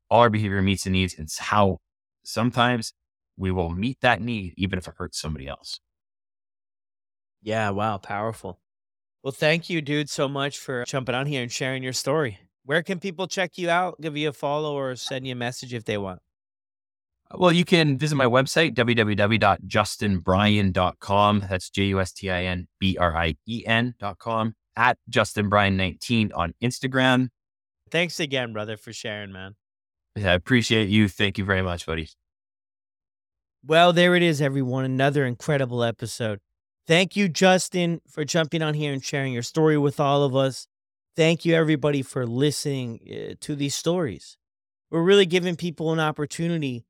all 0.09 0.21
our 0.21 0.31
behavior 0.31 0.63
meets 0.63 0.85
the 0.85 0.91
needs. 0.91 1.19
and 1.19 1.29
how 1.39 1.79
sometimes 2.23 2.93
we 3.37 3.51
will 3.51 3.71
meet 3.71 4.01
that 4.03 4.21
need, 4.21 4.55
even 4.57 4.79
if 4.79 4.87
it 4.87 4.95
hurts 4.97 5.21
somebody 5.21 5.49
else. 5.49 5.81
Yeah. 7.43 7.71
Wow. 7.71 7.99
Powerful. 7.99 8.61
Well, 9.23 9.33
thank 9.33 9.69
you, 9.69 9.83
dude, 9.83 10.09
so 10.09 10.29
much 10.29 10.59
for 10.59 10.85
jumping 10.85 11.17
on 11.17 11.27
here 11.27 11.43
and 11.43 11.51
sharing 11.51 11.83
your 11.83 11.93
story. 11.93 12.39
Where 12.65 12.83
can 12.83 13.01
people 13.01 13.27
check 13.27 13.59
you 13.59 13.69
out, 13.69 14.01
give 14.01 14.17
you 14.17 14.29
a 14.29 14.33
follow, 14.33 14.77
or 14.77 14.95
send 14.95 15.27
you 15.27 15.33
a 15.33 15.37
message 15.37 15.75
if 15.75 15.85
they 15.85 15.99
want? 15.99 16.21
Well, 17.35 17.53
you 17.53 17.65
can 17.65 17.99
visit 17.99 18.15
my 18.15 18.27
website, 18.27 18.75
www.justinbrien.com. 18.75 21.47
That's 21.51 21.71
J 21.71 21.85
U 21.87 22.01
S 22.01 22.13
T 22.13 22.31
I 22.31 22.45
N 22.45 22.69
B 22.79 22.97
R 22.99 23.17
I 23.17 23.35
E 23.47 23.65
N.com, 23.67 24.55
at 24.77 24.99
justinbrien19 25.11 26.31
on 26.35 26.55
Instagram. 26.63 27.31
Thanks 27.91 28.21
again, 28.21 28.53
brother, 28.53 28.77
for 28.77 28.93
sharing, 28.93 29.33
man. 29.33 29.57
Yeah, 30.15 30.31
I 30.33 30.35
appreciate 30.35 30.89
you. 30.89 31.09
Thank 31.09 31.39
you 31.39 31.45
very 31.45 31.63
much, 31.63 31.87
buddy. 31.87 32.09
Well, 33.65 33.93
there 33.93 34.15
it 34.15 34.23
is, 34.23 34.41
everyone. 34.41 34.85
Another 34.85 35.25
incredible 35.25 35.83
episode. 35.83 36.39
Thank 36.87 37.17
you, 37.17 37.29
Justin, 37.29 38.01
for 38.09 38.25
jumping 38.25 38.63
on 38.63 38.75
here 38.75 38.93
and 38.93 39.05
sharing 39.05 39.33
your 39.33 39.43
story 39.43 39.77
with 39.77 39.99
all 39.99 40.23
of 40.23 40.37
us. 40.37 40.69
Thank 41.17 41.45
you, 41.45 41.55
everybody, 41.55 42.03
for 42.03 42.25
listening 42.27 43.01
uh, 43.11 43.35
to 43.41 43.57
these 43.57 43.75
stories. 43.75 44.37
We're 44.91 45.03
really 45.03 45.27
giving 45.27 45.57
people 45.57 45.93
an 45.93 45.99
opportunity 45.99 46.85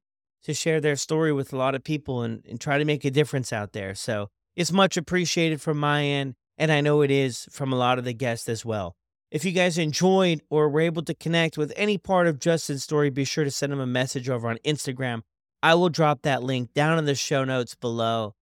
to 0.47 0.55
share 0.55 0.81
their 0.81 0.95
story 0.95 1.33
with 1.33 1.53
a 1.53 1.57
lot 1.57 1.75
of 1.75 1.83
people 1.83 2.23
and, 2.23 2.45
and 2.49 2.61
try 2.61 2.79
to 2.79 2.85
make 2.85 3.05
a 3.05 3.11
difference 3.11 3.53
out 3.53 3.73
there. 3.73 3.97
So 3.97 4.29
it's 4.55 4.71
much 4.71 4.97
appreciated 4.97 5.61
from 5.61 5.77
my 5.77 6.05
end. 6.05 6.35
And 6.57 6.71
I 6.71 6.81
know 6.81 7.03
it 7.03 7.11
is 7.11 7.49
from 7.51 7.73
a 7.73 7.77
lot 7.77 7.99
of 7.99 8.05
the 8.05 8.15
guests 8.15 8.49
as 8.49 8.65
well. 8.65 8.95
If 9.33 9.45
you 9.45 9.51
guys 9.51 9.77
enjoyed 9.77 10.41
or 10.49 10.69
were 10.69 10.81
able 10.81 11.03
to 11.03 11.15
connect 11.15 11.59
with 11.59 11.73
any 11.77 11.99
part 11.99 12.29
of 12.29 12.39
Justin's 12.39 12.85
story, 12.85 13.11
be 13.11 13.25
sure 13.25 13.43
to 13.43 13.51
send 13.51 13.73
him 13.73 13.81
a 13.81 13.87
message 13.89 14.31
over 14.31 14.49
on 14.49 14.59
Instagram. 14.65 15.23
I 15.65 15.75
will 15.75 15.89
drop 15.89 16.23
that 16.23 16.45
link 16.45 16.73
down 16.75 16.97
in 16.97 17.07
the 17.07 17.17
show 17.17 17.43
notes 17.43 17.75
below. 17.75 18.37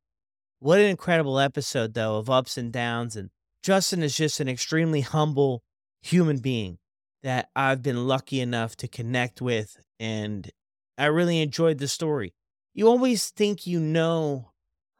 What 0.59 0.81
an 0.81 0.87
incredible 0.87 1.41
episode, 1.41 1.95
though, 1.95 2.19
of 2.19 2.29
ups 2.29 2.59
and 2.59 2.71
downs. 2.71 3.17
And 3.17 3.31
Justin 3.63 4.03
is 4.03 4.15
just 4.15 4.41
an 4.41 4.49
extremely 4.49 5.01
humble 5.01 5.63
human 6.03 6.39
being 6.39 6.77
that 7.23 7.49
I've 7.57 7.83
been 7.83 8.07
lucky 8.07 8.41
enough 8.41 8.77
to 8.77 8.89
connect 8.89 9.41
with. 9.41 9.79
And 9.99 10.51
I 10.97 11.07
really 11.07 11.41
enjoyed 11.41 11.79
the 11.79 11.89
story. 11.89 12.35
You 12.73 12.89
always 12.89 13.31
think 13.31 13.67
you 13.67 13.81
know 13.81 14.51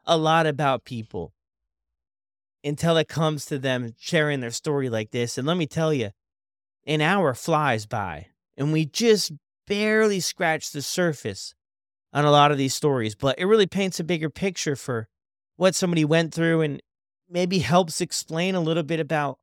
a 0.05 0.17
lot 0.17 0.45
about 0.45 0.85
people 0.85 1.33
until 2.63 2.97
it 2.97 3.07
comes 3.07 3.45
to 3.45 3.59
them 3.59 3.93
sharing 3.99 4.39
their 4.39 4.51
story 4.51 4.89
like 4.89 5.11
this. 5.11 5.37
And 5.37 5.47
let 5.47 5.57
me 5.57 5.67
tell 5.67 5.93
you, 5.93 6.11
an 6.87 7.01
hour 7.01 7.33
flies 7.33 7.85
by 7.85 8.27
and 8.57 8.71
we 8.71 8.85
just 8.85 9.31
barely 9.67 10.19
scratch 10.19 10.71
the 10.71 10.81
surface 10.81 11.53
on 12.13 12.25
a 12.25 12.31
lot 12.31 12.51
of 12.51 12.57
these 12.57 12.73
stories, 12.73 13.15
but 13.15 13.37
it 13.37 13.45
really 13.45 13.67
paints 13.67 13.99
a 13.99 14.03
bigger 14.03 14.29
picture 14.29 14.75
for 14.75 15.07
what 15.57 15.75
somebody 15.75 16.05
went 16.05 16.33
through 16.33 16.61
and 16.61 16.81
maybe 17.29 17.59
helps 17.59 18.01
explain 18.01 18.55
a 18.55 18.61
little 18.61 18.83
bit 18.83 18.99
about 18.99 19.37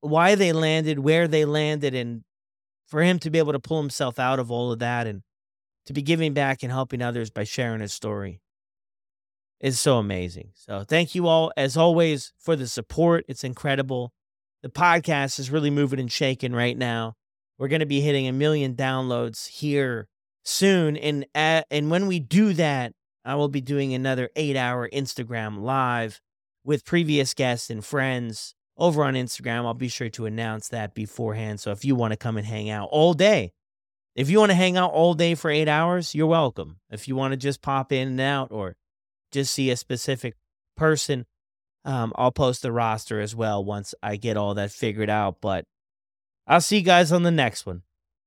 why 0.00 0.34
they 0.34 0.52
landed, 0.52 0.98
where 0.98 1.26
they 1.26 1.44
landed, 1.44 1.94
and 1.94 2.22
for 2.86 3.02
him 3.02 3.18
to 3.20 3.30
be 3.30 3.38
able 3.38 3.52
to 3.52 3.60
pull 3.60 3.80
himself 3.80 4.18
out 4.18 4.38
of 4.38 4.50
all 4.50 4.72
of 4.72 4.78
that 4.80 5.06
and 5.06 5.22
to 5.86 5.92
be 5.92 6.02
giving 6.02 6.32
back 6.34 6.62
and 6.62 6.70
helping 6.70 7.02
others 7.02 7.30
by 7.30 7.44
sharing 7.44 7.80
his 7.80 7.92
story 7.92 8.40
is 9.60 9.78
so 9.78 9.98
amazing. 9.98 10.50
So 10.54 10.84
thank 10.84 11.14
you 11.14 11.26
all, 11.26 11.52
as 11.56 11.76
always, 11.76 12.32
for 12.38 12.56
the 12.56 12.66
support. 12.66 13.24
It's 13.28 13.44
incredible. 13.44 14.12
The 14.62 14.68
podcast 14.68 15.38
is 15.38 15.50
really 15.50 15.70
moving 15.70 16.00
and 16.00 16.10
shaking 16.10 16.52
right 16.52 16.76
now. 16.76 17.14
We're 17.58 17.68
going 17.68 17.80
to 17.80 17.86
be 17.86 18.00
hitting 18.00 18.26
a 18.26 18.32
million 18.32 18.74
downloads 18.74 19.48
here 19.48 20.08
soon, 20.44 20.96
and 20.96 21.24
at, 21.34 21.66
and 21.70 21.90
when 21.90 22.08
we 22.08 22.18
do 22.18 22.52
that, 22.54 22.92
I 23.24 23.36
will 23.36 23.48
be 23.48 23.60
doing 23.60 23.94
another 23.94 24.30
eight-hour 24.34 24.88
Instagram 24.90 25.60
live 25.60 26.20
with 26.64 26.84
previous 26.84 27.34
guests 27.34 27.70
and 27.70 27.84
friends 27.84 28.56
over 28.76 29.04
on 29.04 29.14
Instagram. 29.14 29.64
I'll 29.64 29.74
be 29.74 29.86
sure 29.86 30.08
to 30.08 30.26
announce 30.26 30.68
that 30.68 30.94
beforehand. 30.94 31.60
So 31.60 31.70
if 31.70 31.84
you 31.84 31.94
want 31.94 32.12
to 32.12 32.16
come 32.16 32.36
and 32.36 32.46
hang 32.46 32.68
out 32.68 32.88
all 32.90 33.14
day, 33.14 33.52
if 34.14 34.28
you 34.28 34.38
want 34.38 34.50
to 34.50 34.56
hang 34.56 34.76
out 34.76 34.92
all 34.92 35.14
day 35.14 35.34
for 35.34 35.50
eight 35.50 35.68
hours, 35.68 36.14
you're 36.14 36.26
welcome. 36.26 36.78
If 36.90 37.08
you 37.08 37.16
want 37.16 37.32
to 37.32 37.36
just 37.36 37.62
pop 37.62 37.92
in 37.92 38.08
and 38.08 38.20
out 38.20 38.52
or 38.52 38.76
just 39.30 39.54
see 39.54 39.70
a 39.70 39.76
specific 39.76 40.34
person, 40.76 41.26
um, 41.84 42.12
I'll 42.16 42.32
post 42.32 42.62
the 42.62 42.72
roster 42.72 43.20
as 43.20 43.34
well 43.34 43.64
once 43.64 43.94
I 44.02 44.16
get 44.16 44.36
all 44.36 44.54
that 44.54 44.70
figured 44.70 45.10
out. 45.10 45.36
But 45.40 45.64
I'll 46.46 46.60
see 46.60 46.78
you 46.78 46.84
guys 46.84 47.12
on 47.12 47.22
the 47.22 47.30
next 47.30 47.64
one. 47.64 47.82